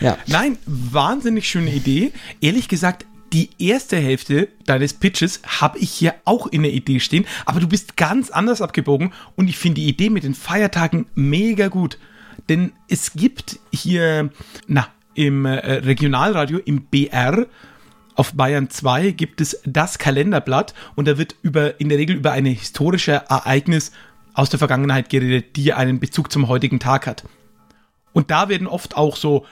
Ja. 0.00 0.18
Nein, 0.26 0.58
wahnsinnig 0.66 1.48
schöne 1.48 1.72
Idee. 1.72 2.12
Ehrlich 2.40 2.68
gesagt, 2.68 3.06
die 3.32 3.50
erste 3.58 3.96
Hälfte 3.96 4.48
deines 4.66 4.92
Pitches 4.92 5.40
habe 5.46 5.78
ich 5.78 5.90
hier 5.90 6.14
auch 6.24 6.46
in 6.46 6.62
der 6.62 6.72
Idee 6.72 7.00
stehen, 7.00 7.26
aber 7.46 7.60
du 7.60 7.66
bist 7.66 7.96
ganz 7.96 8.30
anders 8.30 8.60
abgebogen 8.60 9.12
und 9.34 9.48
ich 9.48 9.58
finde 9.58 9.80
die 9.80 9.88
Idee 9.88 10.10
mit 10.10 10.24
den 10.24 10.34
Feiertagen 10.34 11.06
mega 11.14 11.68
gut. 11.68 11.98
Denn 12.48 12.72
es 12.88 13.12
gibt 13.14 13.58
hier, 13.72 14.30
na, 14.66 14.88
im 15.14 15.44
äh, 15.44 15.50
Regionalradio, 15.50 16.58
im 16.58 16.82
BR, 16.82 17.46
auf 18.14 18.34
Bayern 18.34 18.70
2 18.70 19.10
gibt 19.10 19.40
es 19.40 19.60
das 19.64 19.98
Kalenderblatt 19.98 20.74
und 20.94 21.08
da 21.08 21.18
wird 21.18 21.34
über, 21.42 21.80
in 21.80 21.88
der 21.88 21.98
Regel 21.98 22.16
über 22.16 22.32
ein 22.32 22.46
historisches 22.46 23.22
Ereignis 23.28 23.92
aus 24.34 24.50
der 24.50 24.58
Vergangenheit 24.58 25.08
geredet, 25.08 25.56
die 25.56 25.72
einen 25.72 26.00
Bezug 26.00 26.30
zum 26.30 26.48
heutigen 26.48 26.78
Tag 26.78 27.06
hat. 27.06 27.24
Und 28.12 28.30
da 28.30 28.48
werden 28.48 28.66
oft 28.66 28.96
auch 28.96 29.16
so, 29.16 29.46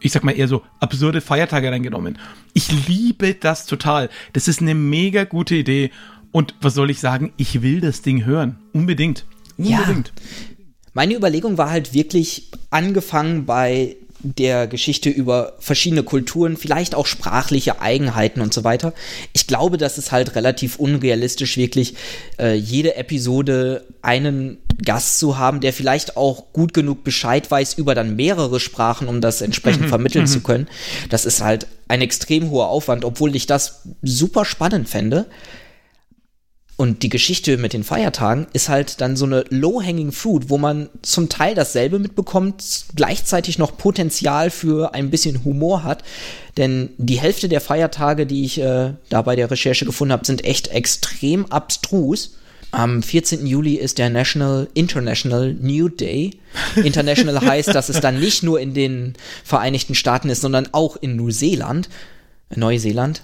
ich 0.00 0.12
sag 0.12 0.24
mal 0.24 0.32
eher 0.32 0.48
so 0.48 0.62
absurde 0.80 1.20
Feiertage 1.20 1.70
reingenommen. 1.70 2.18
Ich 2.52 2.86
liebe 2.86 3.34
das 3.34 3.66
total. 3.66 4.10
Das 4.34 4.48
ist 4.48 4.60
eine 4.60 4.74
mega 4.74 5.24
gute 5.24 5.54
Idee. 5.54 5.90
Und 6.32 6.54
was 6.60 6.74
soll 6.74 6.90
ich 6.90 7.00
sagen? 7.00 7.32
Ich 7.36 7.62
will 7.62 7.80
das 7.80 8.02
Ding 8.02 8.24
hören. 8.24 8.58
Unbedingt. 8.72 9.24
Unbedingt. 9.56 10.08
Ja. 10.08 10.22
Meine 10.94 11.14
Überlegung 11.14 11.56
war 11.56 11.70
halt 11.70 11.94
wirklich 11.94 12.50
angefangen 12.70 13.46
bei 13.46 13.96
der 14.22 14.66
Geschichte 14.66 15.10
über 15.10 15.54
verschiedene 15.58 16.02
Kulturen, 16.02 16.56
vielleicht 16.56 16.94
auch 16.94 17.06
sprachliche 17.06 17.80
Eigenheiten 17.80 18.40
und 18.40 18.54
so 18.54 18.64
weiter. 18.64 18.92
Ich 19.32 19.46
glaube, 19.46 19.78
das 19.78 19.98
ist 19.98 20.12
halt 20.12 20.34
relativ 20.36 20.76
unrealistisch, 20.76 21.56
wirklich 21.56 21.94
äh, 22.38 22.54
jede 22.54 22.96
Episode 22.96 23.84
einen 24.00 24.58
Gast 24.82 25.18
zu 25.18 25.38
haben, 25.38 25.60
der 25.60 25.72
vielleicht 25.72 26.16
auch 26.16 26.52
gut 26.52 26.74
genug 26.74 27.04
Bescheid 27.04 27.50
weiß 27.50 27.74
über 27.74 27.94
dann 27.94 28.16
mehrere 28.16 28.60
Sprachen, 28.60 29.08
um 29.08 29.20
das 29.20 29.40
entsprechend 29.40 29.82
mhm. 29.82 29.88
vermitteln 29.88 30.24
mhm. 30.24 30.30
zu 30.30 30.40
können. 30.40 30.68
Das 31.10 31.24
ist 31.24 31.42
halt 31.42 31.66
ein 31.88 32.00
extrem 32.00 32.50
hoher 32.50 32.68
Aufwand, 32.68 33.04
obwohl 33.04 33.36
ich 33.36 33.46
das 33.46 33.82
super 34.02 34.44
spannend 34.44 34.88
fände. 34.88 35.26
Und 36.76 37.02
die 37.02 37.10
Geschichte 37.10 37.58
mit 37.58 37.74
den 37.74 37.84
Feiertagen 37.84 38.46
ist 38.54 38.68
halt 38.68 39.00
dann 39.00 39.16
so 39.16 39.26
eine 39.26 39.44
low-hanging 39.50 40.10
fruit, 40.10 40.48
wo 40.48 40.58
man 40.58 40.88
zum 41.02 41.28
Teil 41.28 41.54
dasselbe 41.54 41.98
mitbekommt, 41.98 42.86
gleichzeitig 42.96 43.58
noch 43.58 43.76
Potenzial 43.76 44.50
für 44.50 44.94
ein 44.94 45.10
bisschen 45.10 45.44
Humor 45.44 45.84
hat. 45.84 46.02
Denn 46.56 46.90
die 46.96 47.20
Hälfte 47.20 47.48
der 47.48 47.60
Feiertage, 47.60 48.26
die 48.26 48.44
ich 48.44 48.58
äh, 48.58 48.94
da 49.10 49.22
bei 49.22 49.36
der 49.36 49.50
Recherche 49.50 49.84
gefunden 49.84 50.12
habe, 50.12 50.24
sind 50.24 50.44
echt 50.44 50.68
extrem 50.68 51.46
abstrus. 51.46 52.36
Am 52.70 53.02
14. 53.02 53.46
Juli 53.46 53.74
ist 53.74 53.98
der 53.98 54.08
National 54.08 54.66
International 54.72 55.54
New 55.60 55.90
Day. 55.90 56.38
International 56.76 57.40
heißt, 57.40 57.74
dass 57.74 57.90
es 57.90 58.00
dann 58.00 58.18
nicht 58.18 58.42
nur 58.42 58.58
in 58.58 58.72
den 58.72 59.14
Vereinigten 59.44 59.94
Staaten 59.94 60.30
ist, 60.30 60.40
sondern 60.40 60.68
auch 60.72 60.96
in 60.96 61.16
Neuseeland. 61.16 61.90
Neuseeland 62.56 63.22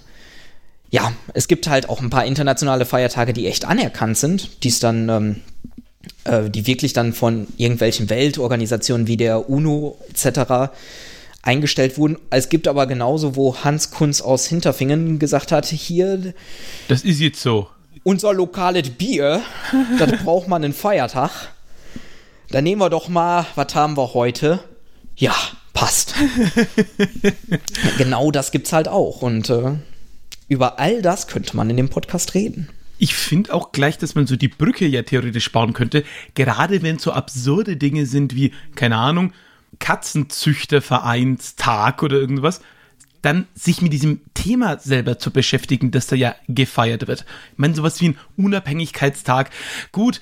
ja, 0.91 1.13
es 1.33 1.47
gibt 1.47 1.67
halt 1.67 1.89
auch 1.89 2.01
ein 2.01 2.09
paar 2.09 2.25
internationale 2.25 2.85
Feiertage, 2.85 3.33
die 3.33 3.47
echt 3.47 3.65
anerkannt 3.65 4.17
sind, 4.17 4.63
die 4.63 4.69
es 4.69 4.79
dann, 4.79 5.09
ähm, 5.09 5.35
äh, 6.23 6.49
die 6.49 6.65
wirklich 6.65 6.93
dann 6.93 7.13
von 7.13 7.47
irgendwelchen 7.57 8.09
Weltorganisationen 8.09 9.07
wie 9.07 9.17
der 9.17 9.49
UNO 9.49 9.97
etc. 10.09 10.71
eingestellt 11.43 11.97
wurden. 11.97 12.17
Es 12.31 12.49
gibt 12.49 12.67
aber 12.67 12.87
genauso, 12.87 13.35
wo 13.35 13.55
Hans 13.63 13.91
Kunz 13.91 14.21
aus 14.21 14.47
Hinterfingen 14.47 15.19
gesagt 15.19 15.51
hat, 15.51 15.65
hier. 15.67 16.33
Das 16.87 17.03
ist 17.03 17.19
jetzt 17.19 17.41
so. 17.41 17.67
Unser 18.03 18.33
lokales 18.33 18.89
Bier, 18.89 19.41
das 19.99 20.23
braucht 20.23 20.47
man 20.47 20.63
einen 20.63 20.73
Feiertag. 20.73 21.49
Dann 22.49 22.63
nehmen 22.63 22.81
wir 22.81 22.89
doch 22.89 23.09
mal, 23.09 23.45
was 23.53 23.75
haben 23.75 23.95
wir 23.95 24.15
heute? 24.15 24.59
Ja, 25.15 25.35
passt. 25.73 26.15
genau 27.99 28.31
das 28.31 28.49
gibt's 28.51 28.73
halt 28.73 28.87
auch. 28.87 29.21
Und 29.21 29.51
äh, 29.51 29.73
über 30.49 30.79
all 30.79 31.01
das 31.01 31.27
könnte 31.27 31.55
man 31.55 31.69
in 31.69 31.77
dem 31.77 31.87
Podcast 31.89 32.33
reden. 32.33 32.67
Ich 32.97 33.15
finde 33.15 33.53
auch 33.53 33.71
gleich, 33.71 33.97
dass 33.97 34.15
man 34.15 34.27
so 34.27 34.35
die 34.35 34.49
Brücke 34.49 34.85
ja 34.85 35.03
theoretisch 35.03 35.53
bauen 35.53 35.71
könnte, 35.71 36.03
gerade 36.35 36.81
wenn 36.81 36.99
so 36.99 37.13
absurde 37.13 37.77
Dinge 37.77 38.05
sind 38.05 38.35
wie, 38.35 38.51
keine 38.75 38.97
Ahnung, 38.97 39.31
Katzenzüchtervereinstag 39.79 42.03
oder 42.03 42.17
irgendwas, 42.17 42.59
dann 43.21 43.47
sich 43.53 43.81
mit 43.81 43.93
diesem 43.93 44.19
Thema 44.33 44.77
selber 44.79 45.17
zu 45.19 45.31
beschäftigen, 45.31 45.91
das 45.91 46.07
da 46.07 46.17
ja 46.17 46.35
gefeiert 46.47 47.07
wird. 47.07 47.23
Ich 47.53 47.57
meine, 47.57 47.75
sowas 47.75 48.01
wie 48.01 48.09
ein 48.09 48.17
Unabhängigkeitstag, 48.35 49.51
gut, 49.91 50.19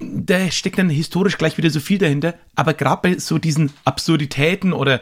da 0.00 0.50
steckt 0.50 0.78
dann 0.78 0.90
historisch 0.90 1.38
gleich 1.38 1.58
wieder 1.58 1.70
so 1.70 1.80
viel 1.80 1.98
dahinter, 1.98 2.34
aber 2.54 2.74
gerade 2.74 3.00
bei 3.02 3.18
so 3.18 3.38
diesen 3.38 3.72
Absurditäten 3.84 4.72
oder 4.72 5.00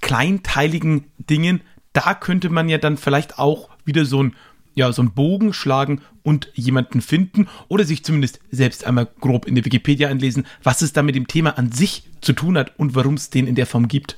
kleinteiligen 0.00 1.04
Dingen 1.18 1.60
da 1.92 2.14
könnte 2.14 2.50
man 2.50 2.68
ja 2.68 2.78
dann 2.78 2.96
vielleicht 2.96 3.38
auch 3.38 3.68
wieder 3.84 4.04
so 4.04 4.22
ein 4.22 4.36
ja, 4.74 4.90
so 4.92 5.02
einen 5.02 5.12
Bogen 5.12 5.52
schlagen 5.52 6.00
und 6.22 6.48
jemanden 6.54 7.02
finden 7.02 7.48
oder 7.68 7.84
sich 7.84 8.04
zumindest 8.04 8.40
selbst 8.50 8.84
einmal 8.84 9.06
grob 9.20 9.46
in 9.46 9.54
der 9.54 9.64
Wikipedia 9.64 10.08
einlesen, 10.08 10.46
was 10.62 10.82
es 10.82 10.92
da 10.92 11.02
mit 11.02 11.14
dem 11.14 11.26
Thema 11.26 11.58
an 11.58 11.72
sich 11.72 12.04
zu 12.20 12.32
tun 12.32 12.56
hat 12.56 12.78
und 12.78 12.94
warum 12.94 13.14
es 13.14 13.28
den 13.28 13.46
in 13.46 13.54
der 13.54 13.66
Form 13.66 13.88
gibt. 13.88 14.16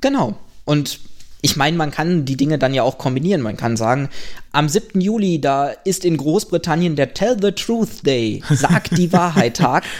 Genau. 0.00 0.38
Und 0.64 1.00
ich 1.42 1.56
meine, 1.56 1.76
man 1.76 1.90
kann 1.90 2.24
die 2.24 2.36
Dinge 2.36 2.58
dann 2.58 2.72
ja 2.72 2.84
auch 2.84 2.98
kombinieren. 2.98 3.42
Man 3.42 3.56
kann 3.56 3.76
sagen, 3.76 4.08
am 4.52 4.68
7. 4.68 5.00
Juli, 5.00 5.40
da 5.40 5.68
ist 5.68 6.04
in 6.04 6.16
Großbritannien 6.16 6.96
der 6.96 7.14
Tell 7.14 7.36
the 7.40 7.52
Truth 7.52 8.06
Day, 8.06 8.42
Sag 8.48 8.90
die 8.90 9.12
Wahrheit 9.12 9.56
Tag. 9.56 9.84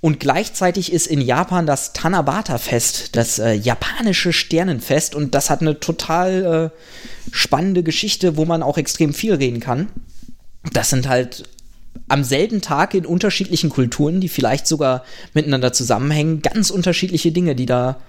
Und 0.00 0.20
gleichzeitig 0.20 0.92
ist 0.92 1.08
in 1.08 1.20
Japan 1.20 1.66
das 1.66 1.92
Tanabata-Fest, 1.92 3.16
das 3.16 3.40
äh, 3.40 3.52
japanische 3.54 4.32
Sternenfest. 4.32 5.14
Und 5.14 5.34
das 5.34 5.50
hat 5.50 5.60
eine 5.60 5.80
total 5.80 6.72
äh, 6.72 7.34
spannende 7.34 7.82
Geschichte, 7.82 8.36
wo 8.36 8.44
man 8.44 8.62
auch 8.62 8.78
extrem 8.78 9.12
viel 9.12 9.34
reden 9.34 9.58
kann. 9.58 9.88
Das 10.72 10.90
sind 10.90 11.08
halt 11.08 11.44
am 12.06 12.22
selben 12.22 12.60
Tag 12.60 12.94
in 12.94 13.06
unterschiedlichen 13.06 13.70
Kulturen, 13.70 14.20
die 14.20 14.28
vielleicht 14.28 14.68
sogar 14.68 15.04
miteinander 15.34 15.72
zusammenhängen, 15.72 16.42
ganz 16.42 16.70
unterschiedliche 16.70 17.32
Dinge, 17.32 17.56
die 17.56 17.66
da, 17.66 18.00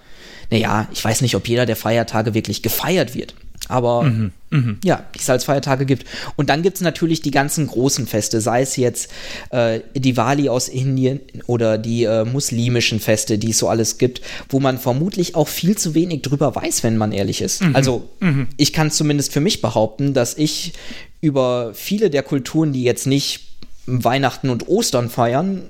naja, 0.52 0.88
ich 0.92 1.04
weiß 1.04 1.22
nicht, 1.22 1.36
ob 1.36 1.48
jeder 1.48 1.66
der 1.66 1.76
Feiertage 1.76 2.36
wirklich 2.36 2.62
gefeiert 2.62 3.16
wird. 3.16 3.34
Aber 3.70 4.04
mhm, 4.04 4.32
mh. 4.50 4.76
ja, 4.84 5.06
die 5.16 5.20
es 5.20 5.30
als 5.30 5.46
Feiertage 5.46 5.86
gibt. 5.86 6.06
Und 6.36 6.50
dann 6.50 6.64
gibt 6.64 6.76
es 6.76 6.82
natürlich 6.82 7.22
die 7.22 7.32
ganzen 7.32 7.68
großen 7.68 8.08
Feste, 8.08 8.42
sei 8.42 8.62
es 8.62 8.76
jetzt 8.76 9.12
äh, 9.52 9.80
Diwali 9.96 10.50
aus 10.50 10.68
Indien 10.68 11.22
oder 11.46 11.78
die 11.78 12.04
äh, 12.04 12.26
muslimischen 12.26 13.00
Feste, 13.00 13.38
die 13.38 13.52
es 13.52 13.60
so 13.60 13.70
alles 13.70 13.98
gibt, 13.98 14.22
wo 14.50 14.60
man 14.60 14.80
vermutlich 14.80 15.36
auch 15.36 15.48
viel 15.48 15.78
zu 15.78 15.94
wenig 15.94 16.24
drüber 16.24 16.56
weiß, 16.56 16.84
wenn 16.84 16.98
man 16.98 17.12
ehrlich 17.12 17.42
ist. 17.42 17.62
Mhm, 17.62 17.76
also 17.76 18.10
mhm. 18.20 18.48
ich 18.58 18.74
kann 18.74 18.92
zumindest 18.92 19.32
für 19.32 19.40
mich 19.40 19.62
behaupten, 19.62 20.14
dass 20.14 20.36
ich 20.36 20.74
über 21.22 21.72
viele 21.74 22.10
der 22.10 22.24
Kulturen, 22.24 22.74
die 22.74 22.84
jetzt 22.84 23.08
nicht 23.08 23.50
Weihnachten 23.86 24.50
und 24.50 24.68
Ostern 24.68 25.10
feiern, 25.10 25.70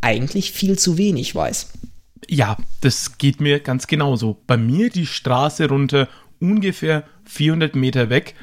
eigentlich 0.00 0.52
viel 0.52 0.78
zu 0.78 0.98
wenig 0.98 1.34
weiß. 1.34 1.68
Ja, 2.28 2.56
das 2.80 3.18
geht 3.18 3.40
mir 3.40 3.60
ganz 3.60 3.86
genauso. 3.86 4.36
Bei 4.46 4.56
mir 4.56 4.90
die 4.90 5.06
Straße 5.06 5.68
runter 5.68 6.08
ungefähr 6.40 7.04
400 7.28 7.76
Meter 7.76 8.10
weg 8.10 8.34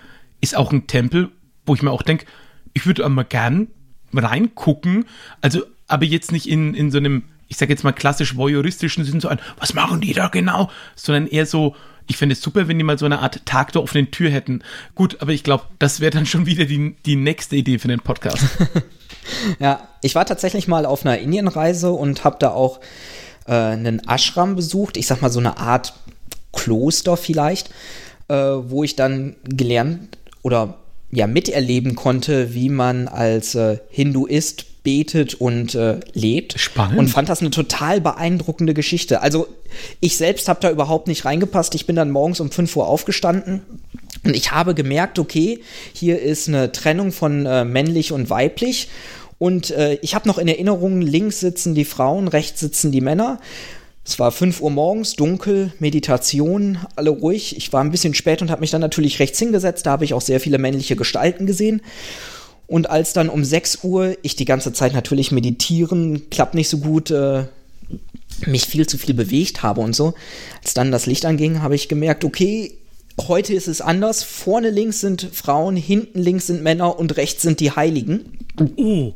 ist 0.42 0.56
auch 0.56 0.72
ein 0.72 0.88
Tempel, 0.88 1.32
wo 1.66 1.74
ich 1.74 1.82
mir 1.82 1.92
auch 1.92 2.04
denke, 2.04 2.26
ich 2.74 2.86
würde 2.86 3.06
einmal 3.06 3.26
gern 3.26 3.68
reingucken. 4.14 5.06
Also, 5.42 5.64
aber 5.88 6.06
jetzt 6.06 6.32
nicht 6.32 6.48
in, 6.48 6.74
in 6.74 6.92
so 6.92 6.98
einem, 6.98 7.24
ich 7.48 7.58
sage 7.58 7.74
jetzt 7.74 7.84
mal 7.84 7.92
klassisch 7.92 8.36
voyeuristischen 8.36 9.04
Sinn, 9.04 9.20
so 9.20 9.28
ein, 9.28 9.40
was 9.60 9.74
machen 9.74 10.02
die 10.02 10.14
da 10.14 10.28
genau? 10.28 10.70
Sondern 10.96 11.28
eher 11.28 11.46
so, 11.46 11.76
ich 12.08 12.18
fände 12.18 12.34
es 12.34 12.42
super, 12.42 12.68
wenn 12.68 12.78
die 12.78 12.84
mal 12.84 13.00
so 13.00 13.06
eine 13.06 13.20
Art 13.20 13.46
Tag 13.46 13.72
der 13.72 13.82
offenen 13.82 14.12
Tür 14.12 14.30
hätten. 14.30 14.64
Gut, 14.94 15.18
aber 15.22 15.32
ich 15.32 15.44
glaube, 15.44 15.66
das 15.80 16.00
wäre 16.00 16.12
dann 16.12 16.26
schon 16.26 16.46
wieder 16.46 16.66
die, 16.66 16.96
die 17.06 17.16
nächste 17.16 17.56
Idee 17.56 17.80
für 17.80 17.88
den 17.88 18.02
Podcast. 18.02 18.44
ja, 19.60 19.88
ich 20.02 20.14
war 20.16 20.26
tatsächlich 20.26 20.68
mal 20.68 20.86
auf 20.86 21.06
einer 21.06 21.18
Indienreise 21.18 21.92
und 21.92 22.24
habe 22.24 22.38
da 22.40 22.52
auch 22.52 22.80
äh, 23.48 23.54
einen 23.54 24.08
Ashram 24.08 24.56
besucht. 24.56 24.98
Ich 24.98 25.08
sag 25.08 25.22
mal 25.22 25.32
so 25.32 25.40
eine 25.40 25.58
Art 25.58 25.94
Kloster 26.56 27.18
vielleicht, 27.18 27.70
äh, 28.28 28.36
wo 28.36 28.84
ich 28.84 28.96
dann 28.96 29.36
gelernt 29.44 30.18
oder 30.42 30.78
ja 31.12 31.28
miterleben 31.28 31.96
konnte, 31.96 32.54
wie 32.54 32.70
man 32.70 33.08
als 33.08 33.56
äh, 33.56 33.78
Hinduist 33.90 34.84
betet 34.84 35.36
und 35.36 35.76
äh, 35.76 36.00
lebt. 36.14 36.60
Spannend. 36.60 36.98
Und 36.98 37.08
fand 37.08 37.28
das 37.30 37.42
eine 37.42 37.50
total 37.50 38.02
beeindruckende 38.02 38.74
Geschichte. 38.74 39.22
Also 39.22 39.48
ich 40.00 40.18
selbst 40.18 40.48
habe 40.48 40.60
da 40.62 40.70
überhaupt 40.70 41.08
nicht 41.08 41.26
reingepasst. 41.26 41.76
Ich 41.76 41.86
bin 41.86 41.96
dann 41.96 42.12
morgens 42.12 42.40
um 42.40 42.52
5 42.52 42.76
Uhr 42.76 42.88
aufgestanden 42.88 43.62
und 44.24 44.36
ich 44.36 44.52
habe 44.52 44.76
gemerkt, 44.76 45.20
okay, 45.20 45.62
hier 45.94 46.22
ist 46.22 46.48
eine 46.48 46.72
Trennung 46.72 47.12
von 47.12 47.46
äh, 47.46 47.66
männlich 47.66 48.12
und 48.12 48.30
weiblich. 48.30 48.90
Und 49.38 49.72
äh, 49.72 49.96
ich 50.02 50.16
habe 50.16 50.28
noch 50.28 50.38
in 50.38 50.48
Erinnerung, 50.48 51.02
links 51.02 51.40
sitzen 51.40 51.76
die 51.76 51.86
Frauen, 51.86 52.28
rechts 52.28 52.60
sitzen 52.60 52.92
die 52.92 53.02
Männer 53.02 53.40
Es 54.08 54.20
war 54.20 54.32
5 54.32 54.62
Uhr 54.62 54.70
morgens, 54.70 55.16
dunkel, 55.16 55.74
Meditation, 55.80 56.78
alle 56.96 57.10
ruhig. 57.10 57.58
Ich 57.58 57.74
war 57.74 57.84
ein 57.84 57.90
bisschen 57.90 58.14
spät 58.14 58.44
und 58.44 58.52
habe 58.52 58.62
mich 58.62 58.70
dann 58.70 58.82
natürlich 58.82 59.20
rechts 59.20 59.40
hingesetzt. 59.40 59.88
Da 59.88 59.92
habe 59.92 60.06
ich 60.06 60.14
auch 60.14 60.22
sehr 60.22 60.40
viele 60.40 60.60
männliche 60.60 60.96
Gestalten 60.96 61.48
gesehen. 61.48 61.82
Und 62.68 62.90
als 62.90 63.14
dann 63.14 63.30
um 63.30 63.44
6 63.44 63.80
Uhr 63.84 64.16
ich 64.22 64.36
die 64.36 64.46
ganze 64.46 64.74
Zeit 64.74 64.94
natürlich 64.94 65.32
meditieren, 65.32 66.30
klappt 66.30 66.54
nicht 66.54 66.70
so 66.70 66.78
gut, 66.78 67.10
äh, 67.10 67.46
mich 68.46 68.66
viel 68.66 68.86
zu 68.86 69.00
viel 69.00 69.16
bewegt 69.16 69.64
habe 69.64 69.82
und 69.82 69.96
so, 69.96 70.14
als 70.62 70.74
dann 70.76 70.92
das 70.92 71.08
Licht 71.08 71.26
anging, 71.26 71.62
habe 71.62 71.76
ich 71.76 71.88
gemerkt, 71.88 72.26
okay, 72.26 72.78
heute 73.28 73.54
ist 73.54 73.68
es 73.68 73.82
anders. 73.82 74.24
Vorne 74.24 74.70
links 74.70 75.00
sind 75.00 75.30
Frauen, 75.32 75.76
hinten 75.76 76.20
links 76.20 76.48
sind 76.48 76.62
Männer 76.62 77.00
und 77.00 77.18
rechts 77.18 77.42
sind 77.42 77.60
die 77.60 77.72
Heiligen. 77.72 78.38
Oh. 78.76 79.14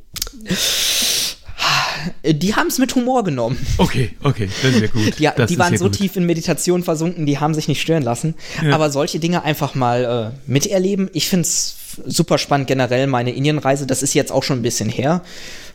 Die 2.24 2.56
haben 2.56 2.68
es 2.68 2.78
mit 2.78 2.94
Humor 2.96 3.24
genommen. 3.24 3.58
Okay, 3.78 4.12
okay, 4.24 4.50
das 4.62 4.74
ist 4.76 4.82
ja 4.82 4.88
gut. 4.88 5.20
Die, 5.20 5.30
das 5.36 5.50
die 5.50 5.60
waren 5.60 5.74
ja 5.74 5.80
so 5.80 5.86
gut. 5.86 5.96
tief 5.96 6.16
in 6.16 6.26
Meditation 6.26 6.84
versunken, 6.84 7.26
die 7.26 7.40
haben 7.40 7.54
sich 7.54 7.68
nicht 7.68 7.82
stören 7.82 8.04
lassen. 8.04 8.36
Ja. 8.64 8.74
Aber 8.74 8.90
solche 8.90 9.20
Dinge 9.20 9.44
einfach 9.44 9.76
mal 9.76 10.34
äh, 10.36 10.50
miterleben, 10.50 11.10
ich 11.14 11.28
finde 11.30 11.44
es 11.44 11.76
super 12.06 12.38
spannend 12.38 12.68
generell. 12.68 13.08
Meine 13.08 13.32
Indienreise, 13.32 13.88
das 13.88 14.04
ist 14.04 14.14
jetzt 14.14 14.32
auch 14.32 14.44
schon 14.44 14.60
ein 14.60 14.64
bisschen 14.64 14.90
her, 14.90 15.24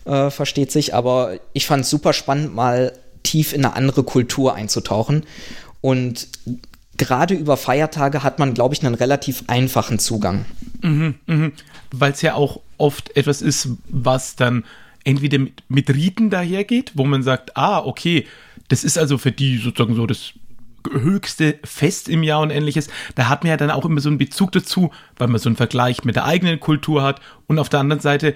äh, 0.05 0.31
versteht 0.31 0.71
sich, 0.71 0.95
aber 0.95 1.39
ich 1.53 1.67
fand 1.67 1.85
es 1.85 1.91
super 1.91 2.13
spannend, 2.13 2.55
mal 2.55 2.93
tief 3.23 3.53
in 3.53 3.65
eine 3.65 3.75
andere 3.75 4.05
Kultur 4.05 4.55
einzutauchen. 4.55 5.25
Und 5.81 6.29
gerade 6.97 7.35
über 7.35 7.57
Feiertage 7.57 8.23
hat 8.23 8.39
man, 8.39 8.55
glaube 8.55 8.75
ich, 8.75 8.85
einen 8.85 8.95
relativ 8.95 9.45
einfachen 9.49 9.99
Zugang. 9.99 10.45
weil 11.93 12.13
es 12.13 12.23
ja 12.23 12.35
auch 12.35 12.61
oft 12.77 13.17
etwas 13.17 13.43
ist, 13.43 13.69
was 13.89 14.37
dann 14.37 14.65
entweder 15.05 15.39
mit, 15.39 15.63
mit 15.69 15.91
Riten 15.91 16.31
dahergeht, 16.31 16.93
wo 16.95 17.05
man 17.05 17.23
sagt, 17.23 17.57
ah, 17.57 17.79
okay, 17.79 18.27
das 18.69 18.85
ist 18.85 18.99
also 18.99 19.19
für 19.19 19.33
die 19.33 19.59
sozusagen 19.59 19.95
so 19.95 20.07
das 20.07 20.33
höchste 20.91 21.59
Fest 21.65 22.09
im 22.09 22.23
Jahr 22.23 22.41
und 22.41 22.51
ähnliches. 22.51 22.89
Da 23.15 23.29
hat 23.29 23.43
man 23.43 23.51
ja 23.51 23.57
dann 23.57 23.71
auch 23.71 23.85
immer 23.85 24.01
so 24.01 24.09
einen 24.09 24.19
Bezug 24.19 24.53
dazu, 24.53 24.91
weil 25.17 25.29
man 25.29 25.41
so 25.41 25.49
einen 25.49 25.57
Vergleich 25.57 26.05
mit 26.05 26.17
der 26.17 26.25
eigenen 26.25 26.61
Kultur 26.61 27.03
hat. 27.03 27.21
Und 27.47 27.59
auf 27.59 27.69
der 27.69 27.81
anderen 27.81 28.01
Seite, 28.01 28.35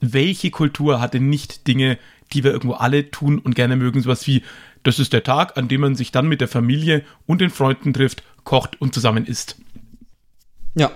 welche 0.00 0.50
Kultur 0.50 1.00
hatte 1.00 1.20
nicht 1.20 1.66
Dinge, 1.66 1.98
die 2.32 2.44
wir 2.44 2.52
irgendwo 2.52 2.74
alle 2.74 3.10
tun 3.10 3.38
und 3.38 3.54
gerne 3.54 3.76
mögen, 3.76 4.02
sowas 4.02 4.26
wie, 4.26 4.42
das 4.82 4.98
ist 4.98 5.12
der 5.12 5.24
Tag, 5.24 5.56
an 5.56 5.68
dem 5.68 5.80
man 5.80 5.94
sich 5.96 6.12
dann 6.12 6.28
mit 6.28 6.40
der 6.40 6.48
Familie 6.48 7.04
und 7.26 7.40
den 7.40 7.50
Freunden 7.50 7.92
trifft, 7.92 8.22
kocht 8.44 8.80
und 8.80 8.94
zusammen 8.94 9.26
isst. 9.26 9.56
Ja. 10.74 10.90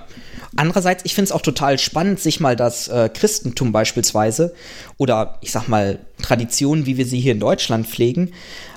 Andererseits, 0.54 1.04
ich 1.04 1.14
finde 1.14 1.26
es 1.26 1.32
auch 1.32 1.40
total 1.40 1.78
spannend, 1.78 2.20
sich 2.20 2.38
mal 2.38 2.56
das 2.56 2.88
äh, 2.88 3.08
Christentum 3.12 3.72
beispielsweise 3.72 4.54
oder 4.98 5.38
ich 5.40 5.50
sag 5.50 5.66
mal 5.68 5.98
Traditionen, 6.20 6.84
wie 6.86 6.98
wir 6.98 7.06
sie 7.06 7.18
hier 7.20 7.32
in 7.32 7.40
Deutschland 7.40 7.86
pflegen, 7.86 8.32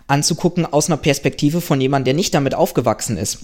anzugucken 0.07 0.65
aus 0.65 0.87
einer 0.87 0.97
Perspektive 0.97 1.59
von 1.61 1.81
jemandem, 1.81 2.05
der 2.05 2.13
nicht 2.13 2.33
damit 2.33 2.53
aufgewachsen 2.55 3.17
ist. 3.17 3.39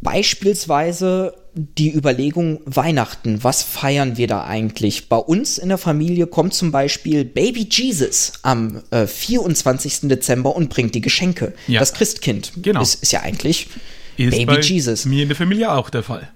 Beispielsweise 0.00 1.34
die 1.54 1.92
Überlegung 1.94 2.60
Weihnachten, 2.64 3.44
was 3.44 3.62
feiern 3.62 4.16
wir 4.16 4.26
da 4.26 4.44
eigentlich? 4.44 5.08
Bei 5.08 5.16
uns 5.16 5.58
in 5.58 5.68
der 5.68 5.78
Familie 5.78 6.26
kommt 6.26 6.54
zum 6.54 6.72
Beispiel 6.72 7.24
Baby 7.24 7.68
Jesus 7.70 8.32
am 8.42 8.82
äh, 8.90 9.06
24. 9.06 10.00
Dezember 10.08 10.56
und 10.56 10.70
bringt 10.70 10.94
die 10.94 11.00
Geschenke. 11.00 11.52
Ja. 11.66 11.80
Das 11.80 11.92
Christkind 11.92 12.52
Genau. 12.62 12.80
ist, 12.80 13.02
ist 13.02 13.12
ja 13.12 13.20
eigentlich 13.20 13.68
Ist 14.16 14.30
Baby 14.30 14.60
Jesus. 14.60 15.04
mir 15.04 15.22
in 15.22 15.28
der 15.28 15.36
Familie 15.36 15.70
auch 15.72 15.90
der 15.90 16.02
Fall. 16.02 16.28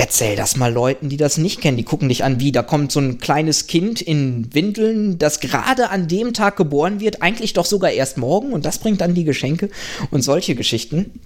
Erzähl 0.00 0.36
das 0.36 0.54
mal 0.54 0.72
Leuten, 0.72 1.08
die 1.08 1.16
das 1.16 1.38
nicht 1.38 1.60
kennen. 1.60 1.76
Die 1.76 1.82
gucken 1.82 2.08
dich 2.08 2.22
an, 2.22 2.38
wie 2.38 2.52
da 2.52 2.62
kommt 2.62 2.92
so 2.92 3.00
ein 3.00 3.18
kleines 3.18 3.66
Kind 3.66 4.00
in 4.00 4.54
Windeln, 4.54 5.18
das 5.18 5.40
gerade 5.40 5.90
an 5.90 6.06
dem 6.06 6.34
Tag 6.34 6.56
geboren 6.56 7.00
wird, 7.00 7.20
eigentlich 7.20 7.52
doch 7.52 7.64
sogar 7.64 7.90
erst 7.90 8.16
morgen 8.16 8.52
und 8.52 8.64
das 8.64 8.78
bringt 8.78 9.00
dann 9.00 9.14
die 9.14 9.24
Geschenke 9.24 9.70
und 10.12 10.22
solche 10.22 10.54
Geschichten. 10.54 11.18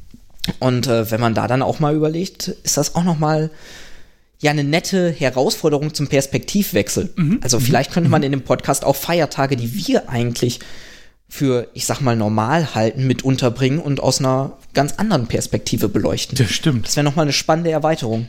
Und 0.58 0.86
äh, 0.86 1.10
wenn 1.10 1.20
man 1.20 1.34
da 1.34 1.48
dann 1.48 1.60
auch 1.60 1.80
mal 1.80 1.94
überlegt, 1.94 2.48
ist 2.48 2.78
das 2.78 2.94
auch 2.94 3.04
noch 3.04 3.18
mal 3.18 3.50
ja 4.40 4.52
eine 4.52 4.64
nette 4.64 5.10
Herausforderung 5.10 5.92
zum 5.92 6.08
Perspektivwechsel. 6.08 7.12
Also 7.42 7.60
vielleicht 7.60 7.92
könnte 7.92 8.08
man 8.08 8.22
in 8.22 8.32
dem 8.32 8.42
Podcast 8.42 8.86
auch 8.86 8.96
Feiertage, 8.96 9.56
die 9.56 9.86
wir 9.86 10.08
eigentlich 10.08 10.60
für, 11.28 11.68
ich 11.74 11.84
sag 11.84 12.00
mal, 12.00 12.16
normal 12.16 12.74
halten, 12.74 13.06
mit 13.06 13.22
unterbringen 13.22 13.80
und 13.80 14.00
aus 14.00 14.20
einer 14.20 14.56
ganz 14.72 14.94
anderen 14.94 15.26
Perspektive 15.26 15.90
beleuchten. 15.90 16.38
Das 16.38 16.50
stimmt. 16.50 16.86
Das 16.86 16.96
wäre 16.96 17.04
noch 17.04 17.16
mal 17.16 17.22
eine 17.22 17.34
spannende 17.34 17.70
Erweiterung. 17.70 18.28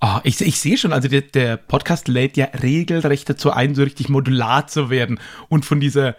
Ah, 0.00 0.20
ich, 0.24 0.40
ich 0.42 0.60
sehe 0.60 0.76
schon, 0.76 0.92
also 0.92 1.08
der, 1.08 1.22
der 1.22 1.56
Podcast 1.56 2.06
lädt 2.08 2.36
ja 2.36 2.46
regelrecht 2.62 3.30
dazu 3.30 3.50
ein, 3.50 3.74
so 3.74 3.82
richtig 3.82 4.08
modular 4.10 4.66
zu 4.66 4.90
werden 4.90 5.18
und 5.48 5.64
von 5.64 5.80
dieser, 5.80 6.16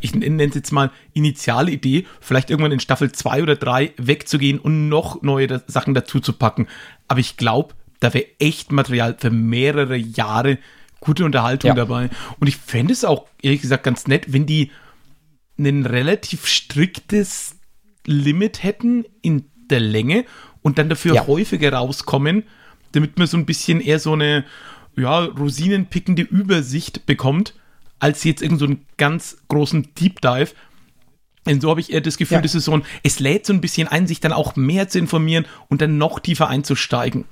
ich 0.00 0.14
nenne 0.14 0.44
es 0.44 0.54
jetzt 0.54 0.70
mal, 0.70 0.92
initiale 1.14 1.72
Idee, 1.72 2.06
vielleicht 2.20 2.48
irgendwann 2.48 2.70
in 2.72 2.78
Staffel 2.80 3.10
2 3.10 3.42
oder 3.42 3.56
3 3.56 3.92
wegzugehen 3.96 4.60
und 4.60 4.88
noch 4.88 5.20
neue 5.22 5.48
da 5.48 5.60
Sachen 5.66 5.94
dazu 5.94 6.20
zu 6.20 6.32
packen. 6.32 6.68
Aber 7.08 7.18
ich 7.18 7.36
glaube, 7.36 7.74
da 7.98 8.14
wäre 8.14 8.26
echt 8.38 8.70
Material 8.70 9.16
für 9.18 9.30
mehrere 9.30 9.96
Jahre 9.96 10.58
gute 11.00 11.24
Unterhaltung 11.24 11.70
Ja. 11.70 11.74
dabei. 11.74 12.10
Und 12.38 12.46
ich 12.46 12.56
fände 12.56 12.92
es 12.92 13.04
auch, 13.04 13.26
ehrlich 13.42 13.62
gesagt, 13.62 13.82
ganz 13.82 14.06
nett, 14.06 14.32
wenn 14.32 14.46
die 14.46 14.70
ein 15.58 15.86
relativ 15.86 16.46
striktes 16.46 17.56
Limit 18.06 18.62
hätten 18.62 19.04
in 19.22 19.50
der 19.70 19.80
Länge 19.80 20.24
und 20.62 20.78
dann 20.78 20.88
dafür 20.88 21.14
Ja. 21.14 21.26
häufiger 21.26 21.72
rauskommen, 21.72 22.44
damit 22.92 23.18
man 23.18 23.26
so 23.26 23.36
ein 23.36 23.46
bisschen 23.46 23.80
eher 23.80 23.98
so 23.98 24.12
eine 24.12 24.44
ja, 24.96 25.24
rosinenpickende 25.24 26.22
Übersicht 26.22 27.06
bekommt, 27.06 27.54
als 27.98 28.24
jetzt 28.24 28.42
irgend 28.42 28.58
so 28.60 28.66
einen 28.66 28.84
ganz 28.96 29.38
großen 29.48 29.88
Deep 29.98 30.20
Dive. 30.20 30.50
Denn 31.46 31.60
so 31.60 31.70
habe 31.70 31.80
ich 31.80 31.92
eher 31.92 32.00
das 32.00 32.18
Gefühl, 32.18 32.36
Ja. 32.36 32.42
das 32.42 32.54
ist 32.54 32.64
so 32.64 32.72
ein, 32.72 32.84
es 33.02 33.20
lädt 33.20 33.46
so 33.46 33.52
ein 33.52 33.60
bisschen 33.60 33.88
ein, 33.88 34.06
sich 34.06 34.20
dann 34.20 34.32
auch 34.32 34.56
mehr 34.56 34.88
zu 34.88 34.98
informieren 34.98 35.46
und 35.68 35.80
dann 35.80 35.98
noch 35.98 36.20
tiefer 36.20 36.48
einzusteigen. 36.48 37.24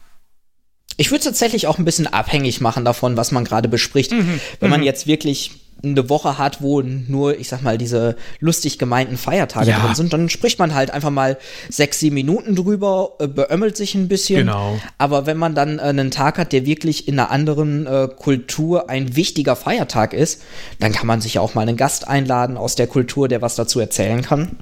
Ich 0.97 1.11
würde 1.11 1.19
es 1.19 1.25
tatsächlich 1.25 1.67
auch 1.67 1.79
ein 1.79 1.85
bisschen 1.85 2.07
abhängig 2.07 2.61
machen 2.61 2.85
davon, 2.85 3.17
was 3.17 3.31
man 3.33 3.45
gerade 3.45 3.69
bespricht. 3.69 4.13
Wenn 4.61 4.71
man 4.71 4.83
jetzt 4.83 5.07
wirklich 5.07 5.51
eine 5.83 6.09
Woche 6.09 6.39
hat, 6.39 6.63
wo 6.63 6.81
nur, 6.81 7.39
ich 7.39 7.49
sag 7.49 7.63
mal, 7.63 7.77
diese 7.79 8.17
lustig 8.41 8.79
gemeinten 8.79 9.17
Feiertage 9.17 9.71
Ja. 9.71 9.79
drin 9.81 9.95
sind, 9.95 10.13
dann 10.13 10.29
spricht 10.29 10.59
man 10.59 10.75
halt 10.75 10.91
einfach 10.91 11.11
mal 11.11 11.37
sechs, 11.69 12.01
sieben 12.01 12.15
Minuten 12.15 12.57
drüber, 12.57 13.11
äh, 13.21 13.29
beömmelt 13.29 13.77
sich 13.77 13.95
ein 13.95 14.09
bisschen. 14.09 14.47
Genau. 14.47 14.81
Aber 14.99 15.27
wenn 15.27 15.37
man 15.37 15.55
dann 15.55 15.79
äh, 15.79 15.83
einen 15.83 16.11
Tag 16.11 16.39
hat, 16.39 16.53
der 16.53 16.65
wirklich 16.67 17.09
in 17.09 17.19
einer 17.19 17.31
anderen 17.31 17.87
äh, 17.87 18.09
Kultur 18.17 18.89
ein 18.89 19.17
wichtiger 19.17 19.55
Feiertag 19.55 20.13
ist, 20.15 20.43
dann 20.81 20.93
kann 20.93 21.07
man 21.07 21.21
sich 21.21 21.35
ja 21.35 21.41
auch 21.43 21.55
mal 21.55 21.63
einen 21.63 21.77
Gast 21.77 22.09
einladen 22.09 22.57
aus 22.57 22.75
der 22.75 22.87
Kultur, 22.87 23.29
der 23.29 23.43
was 23.43 23.55
dazu 23.55 23.79
erzählen 23.79 24.23
kann. 24.23 24.57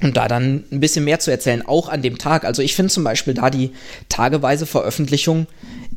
Und 0.00 0.16
da 0.16 0.28
dann 0.28 0.64
ein 0.70 0.78
bisschen 0.80 1.04
mehr 1.04 1.18
zu 1.18 1.30
erzählen, 1.30 1.66
auch 1.66 1.88
an 1.88 2.02
dem 2.02 2.18
Tag. 2.18 2.44
Also 2.44 2.62
ich 2.62 2.74
finde 2.76 2.92
zum 2.92 3.02
Beispiel 3.04 3.34
da 3.34 3.50
die 3.50 3.72
tageweise 4.08 4.64
Veröffentlichung 4.66 5.46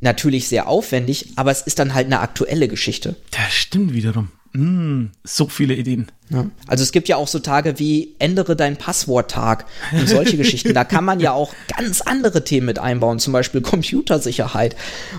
natürlich 0.01 0.47
sehr 0.47 0.67
aufwendig, 0.67 1.29
aber 1.35 1.51
es 1.51 1.61
ist 1.61 1.77
dann 1.77 1.93
halt 1.93 2.07
eine 2.07 2.19
aktuelle 2.19 2.67
Geschichte. 2.67 3.15
Das 3.31 3.53
stimmt 3.53 3.93
wiederum. 3.93 4.29
Mm, 4.53 5.05
so 5.23 5.47
viele 5.47 5.75
Ideen. 5.75 6.07
Ja. 6.29 6.45
Also 6.67 6.83
es 6.83 6.91
gibt 6.91 7.07
ja 7.07 7.17
auch 7.17 7.27
so 7.27 7.39
Tage 7.39 7.79
wie 7.79 8.15
ändere 8.19 8.55
dein 8.55 8.77
Passworttag 8.77 9.65
und 9.91 10.07
solche 10.07 10.37
Geschichten. 10.37 10.73
Da 10.73 10.83
kann 10.83 11.05
man 11.05 11.19
ja 11.19 11.31
auch 11.31 11.53
ganz 11.77 12.01
andere 12.01 12.43
Themen 12.43 12.65
mit 12.65 12.79
einbauen, 12.79 13.19
zum 13.19 13.33
Beispiel 13.33 13.61
Computersicherheit 13.61 14.75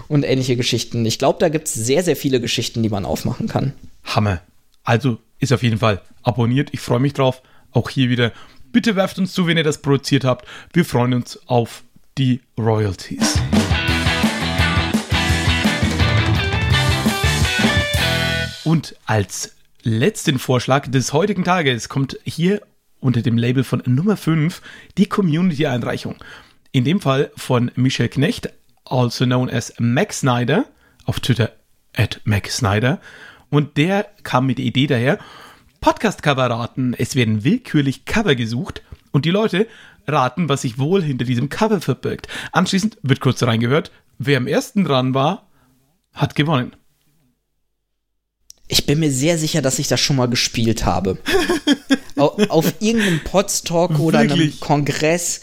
und 0.09 0.25
ähnliche 0.25 0.57
Geschichten. 0.57 1.05
Ich 1.07 1.19
glaube, 1.19 1.39
da 1.39 1.49
gibt 1.49 1.69
es 1.69 1.75
sehr, 1.75 2.03
sehr 2.03 2.17
viele 2.17 2.41
Geschichten, 2.41 2.83
die 2.83 2.89
man 2.89 3.05
aufmachen 3.05 3.49
kann. 3.49 3.73
Hammer. 4.05 4.41
Also 4.85 5.19
ist 5.39 5.53
auf 5.53 5.63
jeden 5.63 5.79
Fall 5.79 6.01
abonniert. 6.23 6.71
Ich 6.73 6.81
freue 6.81 7.01
mich 7.01 7.13
drauf. 7.15 7.43
Auch 7.73 7.89
hier 7.89 8.09
wieder. 8.11 8.33
Bitte 8.71 8.97
werft 8.97 9.19
uns 9.19 9.33
zu, 9.33 9.47
wenn 9.47 9.57
ihr 9.57 9.65
das 9.65 9.79
produziert 9.79 10.25
habt. 10.25 10.47
Wir 10.73 10.85
freuen 10.85 11.15
uns 11.15 11.39
auf 11.47 11.83
die 12.19 12.41
Royalties. 12.59 13.39
Und 18.73 18.97
als 19.05 19.55
letzten 19.83 20.39
Vorschlag 20.39 20.91
des 20.91 21.13
heutigen 21.13 21.45
Tages 21.45 21.91
kommt 21.91 22.19
hier 22.25 22.63
unter 23.01 23.21
dem 23.21 23.37
Label 23.37 23.65
von 23.65 23.83
Nummer 23.85 24.17
5 24.17 24.63
die 24.97 25.11
Community-Einreichung. 25.11 26.17
In 26.71 26.83
dem 26.85 27.03
Fall 27.03 27.31
von 27.37 27.71
Michel 27.75 28.09
Knecht, 28.09 28.49
also 28.87 29.27
known 29.27 29.51
as 29.51 29.75
Max 29.79 30.21
Snyder, 30.21 30.65
auf 31.05 31.21
Twitter 31.21 31.53
at 31.95 32.23
Max 32.25 32.57
Snyder. 32.57 32.99
Und 33.51 33.77
der 33.77 34.07
kam 34.23 34.47
mit 34.47 34.57
der 34.57 34.65
Idee 34.65 34.87
daher, 34.87 35.19
Podcast-Cover 35.83 36.47
raten. 36.47 36.95
Es 36.95 37.15
werden 37.15 37.45
willkürlich 37.45 38.07
Cover 38.07 38.35
gesucht 38.35 38.81
und 39.11 39.27
die 39.27 39.31
Leute 39.31 39.69
raten, 40.09 40.49
was 40.49 40.63
sich 40.63 40.79
wohl 40.79 41.03
hinter 41.03 41.27
diesem 41.27 41.51
Cover 41.51 41.83
verbirgt. 41.83 42.27
Anschließend 42.53 42.97
wird 43.03 43.21
kurz 43.21 43.43
reingehört. 43.43 43.93
Wer 44.17 44.39
am 44.39 44.47
ersten 44.47 44.85
dran 44.85 45.13
war, 45.13 45.47
hat 46.15 46.35
gewonnen. 46.35 46.75
Ich 48.73 48.87
bin 48.87 49.01
mir 49.01 49.13
sehr 49.13 49.37
sicher, 49.37 49.61
dass 49.61 49.79
ich 49.79 49.87
das 49.87 50.01
schon 50.01 50.17
mal 50.17 50.29
gespielt 50.29 50.87
habe. 50.87 51.19
Au- 52.17 52.39
auf 52.49 52.73
irgendeinem 52.81 53.21
Podstalk 53.23 54.01
oder 54.01 54.21
einem? 54.21 54.59
Kongress. 54.61 55.43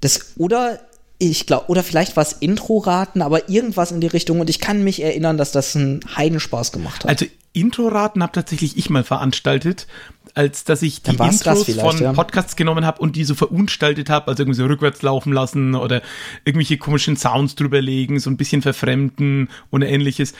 Das, 0.00 0.32
oder 0.36 0.80
ich 1.18 1.46
glaube, 1.46 1.66
oder 1.68 1.84
vielleicht 1.84 2.16
war 2.16 2.24
es 2.24 2.32
Intro-Raten, 2.32 3.22
aber 3.22 3.48
irgendwas 3.48 3.92
in 3.92 4.00
die 4.00 4.08
Richtung. 4.08 4.40
Und 4.40 4.50
ich 4.50 4.58
kann 4.58 4.82
mich 4.82 5.00
erinnern, 5.00 5.36
dass 5.36 5.52
das 5.52 5.76
einen 5.76 6.00
Heidenspaß 6.16 6.72
gemacht 6.72 7.04
hat. 7.04 7.10
Also 7.10 7.26
Intro-Raten 7.52 8.24
habe 8.24 8.32
tatsächlich 8.32 8.76
ich 8.76 8.90
mal 8.90 9.04
veranstaltet, 9.04 9.86
als 10.34 10.64
dass 10.64 10.82
ich 10.82 11.02
die 11.02 11.10
Intros 11.10 11.72
von 11.74 11.96
ja. 11.98 12.12
Podcasts 12.12 12.56
genommen 12.56 12.84
habe 12.84 13.00
und 13.02 13.14
die 13.14 13.24
so 13.24 13.36
verunstaltet 13.36 14.10
habe, 14.10 14.26
also 14.26 14.42
irgendwie 14.42 14.56
so 14.56 14.66
rückwärts 14.66 15.02
laufen 15.02 15.32
lassen 15.32 15.76
oder 15.76 16.02
irgendwelche 16.44 16.76
komischen 16.76 17.16
Sounds 17.16 17.54
drüberlegen, 17.54 18.18
so 18.18 18.30
ein 18.30 18.36
bisschen 18.36 18.62
verfremden 18.62 19.48
und 19.70 19.82
ähnliches. 19.82 20.34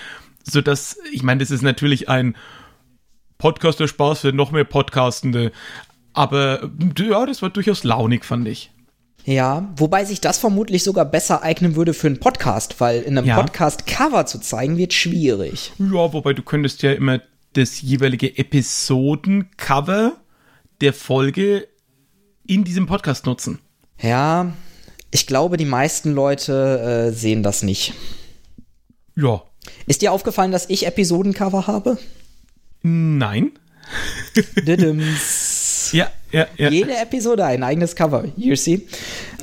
So 0.45 0.61
dass, 0.61 0.99
ich 1.13 1.23
meine, 1.23 1.41
das 1.41 1.51
ist 1.51 1.63
natürlich 1.63 2.09
ein 2.09 2.37
Podcaster 3.39 3.89
Spaß 3.89 4.21
für 4.21 4.33
noch 4.33 4.53
mehr 4.53 4.65
Podcastende. 4.65 5.53
Aber 6.13 6.71
ja, 6.99 7.27
das 7.27 7.43
war 7.43 7.51
durchaus 7.51 7.85
launig, 7.85 8.25
fand 8.25 8.49
ich. 8.49 8.71
Ja, 9.25 9.69
wobei 9.77 10.05
sich 10.05 10.21
das 10.21 10.39
vermutlich 10.39 10.83
sogar 10.83 11.05
besser 11.05 11.43
eignen 11.43 11.77
würde 11.77 11.95
für 11.95 12.07
einen 12.07 12.21
Podcast, 12.21 12.81
weil 12.81 13.03
in 13.03 13.19
einem 13.19 13.27
ja. 13.27 13.37
Podcast 13.37 13.87
Cover 13.87 14.27
zu 14.27 14.41
zeigen 14.41 14.77
wird 14.77 14.93
schwierig. 14.93 15.73
Ja, 15.79 16.13
wobei 16.13 16.33
du 16.33 16.43
könntest 16.43 16.83
ja 16.83 16.93
immer 16.93 17.21
das 17.53 17.83
jeweilige 17.83 18.39
Episodencover 18.39 20.13
der 20.81 20.93
Folge 20.93 21.69
in 22.47 22.65
diesem 22.65 22.87
Podcast 22.87 23.27
nutzen. 23.27 23.59
Ja, 24.01 24.53
ich 25.11 25.27
glaube, 25.27 25.57
die 25.57 25.67
meisten 25.67 26.13
Leute 26.13 27.09
äh, 27.09 27.13
sehen 27.13 27.43
das 27.43 27.63
nicht. 27.63 27.95
Ja. 29.17 29.43
Ist 29.87 30.03
dir 30.03 30.13
aufgefallen, 30.13 30.53
dass 30.53 30.69
ich 30.69 30.87
Episodencover 30.87 31.67
habe? 31.67 31.99
Nein. 32.83 33.53
ja, 35.93 36.11
ja, 36.31 36.47
ja. 36.57 36.71
Jede 36.71 36.97
Episode 36.97 37.45
ein 37.45 37.63
eigenes 37.63 37.97
Cover. 37.97 38.25
You 38.37 38.55
see? 38.55 38.87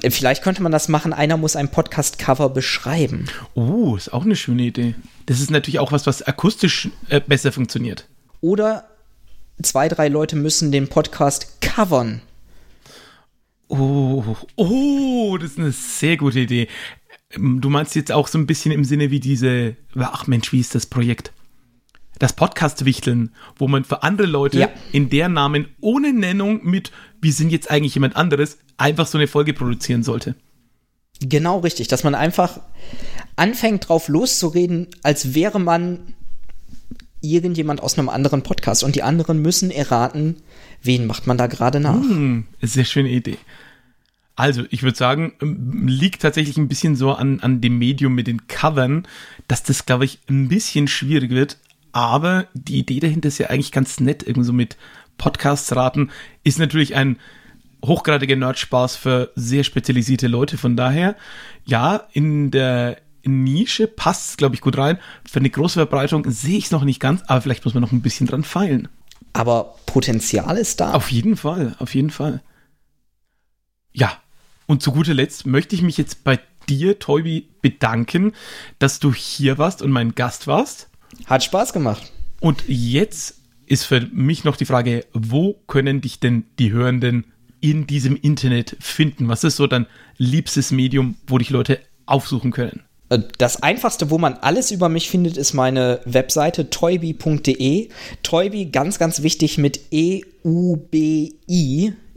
Vielleicht 0.10 0.44
könnte 0.44 0.62
man 0.62 0.72
das 0.72 0.88
machen. 0.88 1.14
Einer 1.14 1.38
muss 1.38 1.56
ein 1.56 1.70
Podcast-Cover 1.70 2.50
beschreiben. 2.50 3.26
Oh, 3.56 3.96
ist 3.96 4.14
auch 4.14 4.24
eine 4.24 4.36
schöne 4.36 4.64
Idee. 4.64 4.96
Das 5.26 5.40
ist 5.40 5.52
natürlich 5.52 5.80
auch 5.80 5.92
was, 5.92 6.08
was 6.08 6.22
akustisch 6.22 6.90
äh, 7.10 7.20
besser 7.20 7.52
funktioniert. 7.52 8.08
Oder 8.42 8.88
zwei, 9.62 9.90
drei 9.90 10.08
Leute 10.08 10.36
müssen 10.36 10.72
den 10.72 10.88
Podcast 10.88 11.62
covern. 11.62 12.22
Oh, 13.70 14.24
oh, 14.56 15.38
das 15.38 15.52
ist 15.52 15.60
eine 15.60 15.72
sehr 15.72 16.16
gute 16.16 16.40
Idee. 16.40 16.70
Du 17.36 17.70
meinst 17.70 17.96
jetzt 17.96 18.12
auch 18.12 18.28
so 18.28 18.38
ein 18.38 18.48
bisschen 18.48 18.72
im 18.72 18.86
Sinne 18.86 19.12
wie 19.12 19.20
diese, 19.20 19.76
ach 19.96 20.28
Mensch, 20.28 20.52
wie 20.54 20.60
ist 20.60 20.76
das 20.76 20.86
Projekt? 20.86 21.34
das 22.20 22.34
Podcast-Wichteln, 22.34 23.32
wo 23.58 23.68
man 23.68 23.84
für 23.84 24.04
andere 24.04 24.28
Leute 24.28 24.60
ja. 24.60 24.70
in 24.92 25.10
deren 25.10 25.34
Namen 25.34 25.68
ohne 25.82 26.14
Nennung 26.14 26.62
mit, 26.64 26.92
wir 27.22 27.34
sind 27.34 27.52
jetzt 27.52 27.70
eigentlich 27.70 27.96
jemand 27.96 28.16
anderes, 28.16 28.58
einfach 28.78 29.08
so 29.08 29.18
eine 29.18 29.28
Folge 29.28 29.54
produzieren 29.54 30.04
sollte. 30.04 30.36
Genau 31.20 31.60
richtig, 31.60 31.88
dass 31.88 32.04
man 32.04 32.16
einfach 32.16 32.60
anfängt 33.36 33.90
drauf 33.90 34.08
loszureden, 34.08 34.88
als 35.04 35.34
wäre 35.34 35.60
man 35.60 36.14
irgendjemand 37.22 37.82
aus 37.82 37.98
einem 37.98 38.10
anderen 38.10 38.44
Podcast 38.44 38.84
und 38.84 38.96
die 38.96 39.04
anderen 39.04 39.42
müssen 39.42 39.72
erraten, 39.72 40.38
wen 40.84 41.08
macht 41.08 41.26
man 41.26 41.38
da 41.38 41.48
gerade 41.48 41.80
nach. 41.80 41.96
Hm, 41.96 42.46
sehr 42.62 42.86
schöne 42.86 43.10
Idee. 43.10 43.38
Also, 44.38 44.64
ich 44.70 44.84
würde 44.84 44.96
sagen, 44.96 45.34
ähm, 45.42 45.88
liegt 45.88 46.22
tatsächlich 46.22 46.58
ein 46.58 46.68
bisschen 46.68 46.96
so 46.96 47.12
an, 47.12 47.40
an 47.42 47.60
dem 47.60 47.80
Medium 47.80 48.14
mit 48.14 48.28
den 48.28 48.46
Covern, 48.48 49.08
dass 49.48 49.64
das, 49.64 49.86
glaube 49.86 50.06
ich, 50.06 50.20
ein 50.30 50.48
bisschen 50.48 50.88
schwierig 50.88 51.32
wird, 51.32 51.58
aber 51.92 52.46
die 52.54 52.78
Idee 52.78 53.00
dahinter 53.00 53.30
ist 53.30 53.40
ja 53.40 53.48
eigentlich 53.48 53.72
ganz 53.72 54.00
nett, 54.00 54.22
irgendwie 54.22 54.46
so 54.46 54.54
mit 54.54 54.78
Podcasts 55.18 55.76
raten, 55.76 56.12
ist 56.44 56.60
natürlich 56.60 56.96
ein 56.96 57.18
hochgradiger 57.84 58.36
Nerdspaß 58.36 58.96
für 58.96 59.32
sehr 59.36 59.64
spezialisierte 59.64 60.28
Leute. 60.28 60.60
Von 60.60 60.78
daher, 60.78 61.16
ja, 61.66 62.04
in 62.14 62.52
der 62.52 62.98
Nische 63.24 63.88
passt 63.88 64.30
es, 64.30 64.38
glaube 64.38 64.54
ich, 64.54 64.62
gut 64.62 64.78
rein. 64.78 65.00
Für 65.28 65.40
eine 65.40 65.50
große 65.50 65.80
Verbreitung 65.80 66.30
sehe 66.30 66.60
ich 66.60 66.66
es 66.66 66.72
noch 66.72 66.84
nicht 66.84 67.00
ganz, 67.00 67.24
aber 67.26 67.42
vielleicht 67.42 67.66
muss 67.66 67.74
man 67.74 67.82
noch 67.82 67.92
ein 67.92 68.04
bisschen 68.04 68.28
dran 68.28 68.44
feilen. 68.44 68.88
Aber 69.34 69.76
Potenzial 69.88 70.58
ist 70.58 70.80
da. 70.80 70.94
Auf 70.94 71.12
jeden 71.12 71.38
Fall, 71.38 71.76
auf 71.80 71.96
jeden 71.96 72.12
Fall. 72.12 72.44
Ja, 73.94 74.12
und 74.68 74.84
zu 74.84 74.92
guter 74.92 75.14
Letzt 75.14 75.46
möchte 75.46 75.76
ich 75.76 75.82
mich 75.82 75.98
jetzt 75.98 76.24
bei 76.24 76.40
dir, 76.70 77.00
Tobi, 77.00 77.48
bedanken, 77.62 78.34
dass 78.80 79.00
du 79.00 79.14
hier 79.14 79.58
warst 79.58 79.82
und 79.82 79.92
mein 79.92 80.14
Gast 80.14 80.48
warst. 80.48 80.90
Hat 81.26 81.44
Spaß 81.44 81.74
gemacht. 81.74 82.12
Und 82.40 82.64
jetzt 82.68 83.40
ist 83.66 83.86
für 83.86 84.02
mich 84.12 84.44
noch 84.44 84.58
die 84.58 84.66
Frage, 84.66 85.06
wo 85.14 85.54
können 85.68 86.02
dich 86.02 86.20
denn 86.20 86.46
die 86.60 86.72
Hörenden 86.72 87.26
in 87.60 87.88
diesem 87.88 88.16
Internet 88.16 88.78
finden? 88.80 89.28
Was 89.28 89.44
ist 89.44 89.56
so 89.56 89.68
dein 89.68 89.88
liebstes 90.18 90.72
Medium, 90.72 91.16
wo 91.26 91.38
dich 91.38 91.50
Leute 91.50 91.80
aufsuchen 92.06 92.52
können? 92.52 92.84
Äh, 93.10 93.20
das 93.38 93.64
einfachste, 93.64 94.10
wo 94.10 94.18
man 94.18 94.34
alles 94.36 94.72
über 94.72 94.90
mich 94.90 95.10
findet, 95.10 95.38
ist 95.38 95.54
meine 95.54 96.02
Webseite 96.06 96.70
toybi.de. 96.70 97.90
Toybi, 98.24 98.66
ganz, 98.66 99.00
ganz 99.00 99.22
wichtig 99.24 99.58
mit 99.58 99.80
E-U-B-I. 99.92 100.34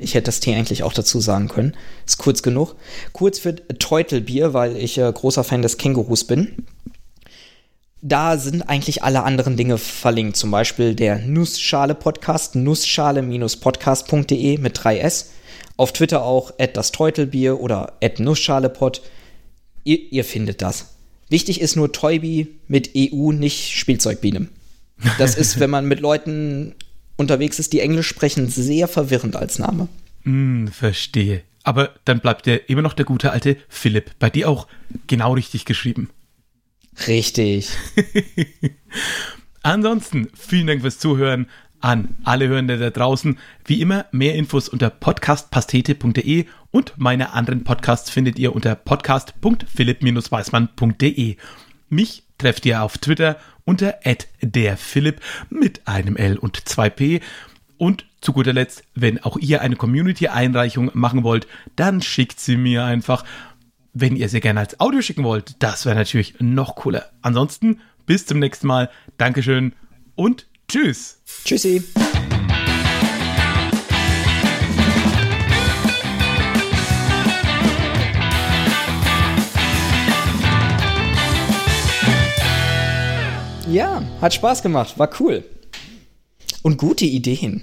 Ich 0.01 0.15
hätte 0.15 0.27
das 0.27 0.41
T 0.41 0.55
eigentlich 0.55 0.83
auch 0.83 0.93
dazu 0.93 1.21
sagen 1.21 1.49
können. 1.49 1.77
Ist 2.07 2.19
kurz 2.19 2.43
genug. 2.43 2.75
Kurz 3.13 3.39
für 3.39 3.57
Teutelbier, 3.79 4.55
weil 4.55 4.77
ich 4.77 4.99
äh, 4.99 5.13
großer 5.13 5.45
Fan 5.45 5.63
des 5.63 5.79
Kängurus 5.79 6.25
bin 6.25 6.67
da 8.03 8.39
sind 8.39 8.63
eigentlich 8.63 9.03
alle 9.03 9.25
anderen 9.25 9.57
Dinge 9.57 9.79
verlinkt. 9.79 10.37
Zum 10.37 10.51
Beispiel 10.51 10.95
der 10.95 11.19
Nussschale-Podcast, 11.19 12.57
nussschale-podcast.de 12.57 14.59
mit 14.59 14.79
3S. 14.79 15.27
Auf 15.77 15.93
Twitter 15.93 16.25
auch 16.25 16.51
das 16.73 16.93
Teutelbier 16.93 17.61
oder 17.61 17.93
Nussschalepod. 18.19 19.03
Ihr, 19.85 20.13
ihr 20.13 20.25
findet 20.25 20.63
das. 20.63 20.87
Wichtig 21.29 21.61
ist 21.61 21.77
nur 21.77 21.93
Toybi 21.93 22.49
mit 22.69 22.93
EU, 22.97 23.33
nicht 23.33 23.77
Spielzeugbiene. 23.77 24.49
Das 25.19 25.35
ist, 25.35 25.61
wenn 25.61 25.71
man 25.71 25.87
mit 25.87 26.01
Leuten 26.01 26.75
unterwegs 27.21 27.59
ist, 27.59 27.73
die 27.73 27.81
Englisch 27.81 28.09
sprechen, 28.09 28.49
sehr 28.49 28.89
verwirrend 28.89 29.37
als 29.37 29.59
Name. 29.59 29.89
Mm, 30.25 30.69
verstehe. 30.69 31.43
Aber 31.63 31.91
dann 32.05 32.21
bleibt 32.21 32.47
ja 32.47 32.57
immer 32.57 32.83
noch 32.83 32.95
der 32.95 33.05
gute 33.05 33.31
alte 33.31 33.57
Philipp. 33.69 34.13
Bei 34.19 34.31
dir 34.31 34.49
auch 34.49 34.67
genau 35.07 35.35
richtig 35.35 35.67
geschrieben. 35.67 36.11
Richtig. 37.07 37.71
Ansonsten, 39.63 40.29
vielen 40.35 40.67
Dank 40.67 40.81
fürs 40.81 40.99
Zuhören 40.99 41.47
an 41.81 42.17
alle 42.25 42.49
Hörende 42.49 42.79
da 42.79 42.91
draußen. 42.91 43.39
Wie 43.65 43.81
immer, 43.81 44.07
mehr 44.13 44.35
Infos 44.35 44.69
unter 44.69 44.91
podcastpastete.de 44.91 46.45
und 46.71 46.93
meine 46.97 47.33
anderen 47.33 47.65
Podcasts 47.65 48.11
findet 48.11 48.39
ihr 48.39 48.55
unter 48.55 48.75
podcast.philipp-weißmann.de. 48.75 51.37
Mich 51.89 52.25
trefft 52.39 52.67
ihr 52.67 52.83
auf 52.83 52.99
Twitter 52.99 53.39
unter 53.71 53.95
derphilipp 54.43 55.21
mit 55.49 55.87
einem 55.87 56.17
L 56.17 56.37
und 56.37 56.69
zwei 56.69 56.91
P. 56.91 57.21
Und 57.79 58.05
zu 58.21 58.33
guter 58.33 58.53
Letzt, 58.53 58.83
wenn 58.95 59.23
auch 59.23 59.39
ihr 59.39 59.63
eine 59.63 59.77
Community-Einreichung 59.77 60.91
machen 60.93 61.23
wollt, 61.23 61.47
dann 61.77 62.03
schickt 62.03 62.41
sie 62.41 62.57
mir 62.57 62.85
einfach 62.85 63.25
wenn 63.93 64.15
ihr 64.15 64.29
sie 64.29 64.41
gerne 64.41 64.61
als 64.61 64.79
Audio 64.79 65.03
schicken 65.03 65.25
wollt, 65.25 65.57
das 65.59 65.85
wäre 65.85 65.97
natürlich 65.97 66.37
noch 66.39 66.77
cooler. 66.77 67.11
Ansonsten 67.23 67.81
bis 68.07 68.25
zum 68.25 68.39
nächsten 68.39 68.69
Mal. 68.69 68.89
Dankeschön 69.19 69.73
und 70.15 70.47
tschüss. 70.69 71.21
Tschüssi. 71.45 71.83
Ja, 83.71 84.03
hat 84.21 84.35
Spaß 84.35 84.63
gemacht, 84.63 84.99
war 84.99 85.09
cool. 85.21 85.45
Und 86.63 86.77
gute 86.77 87.05
Ideen. 87.05 87.63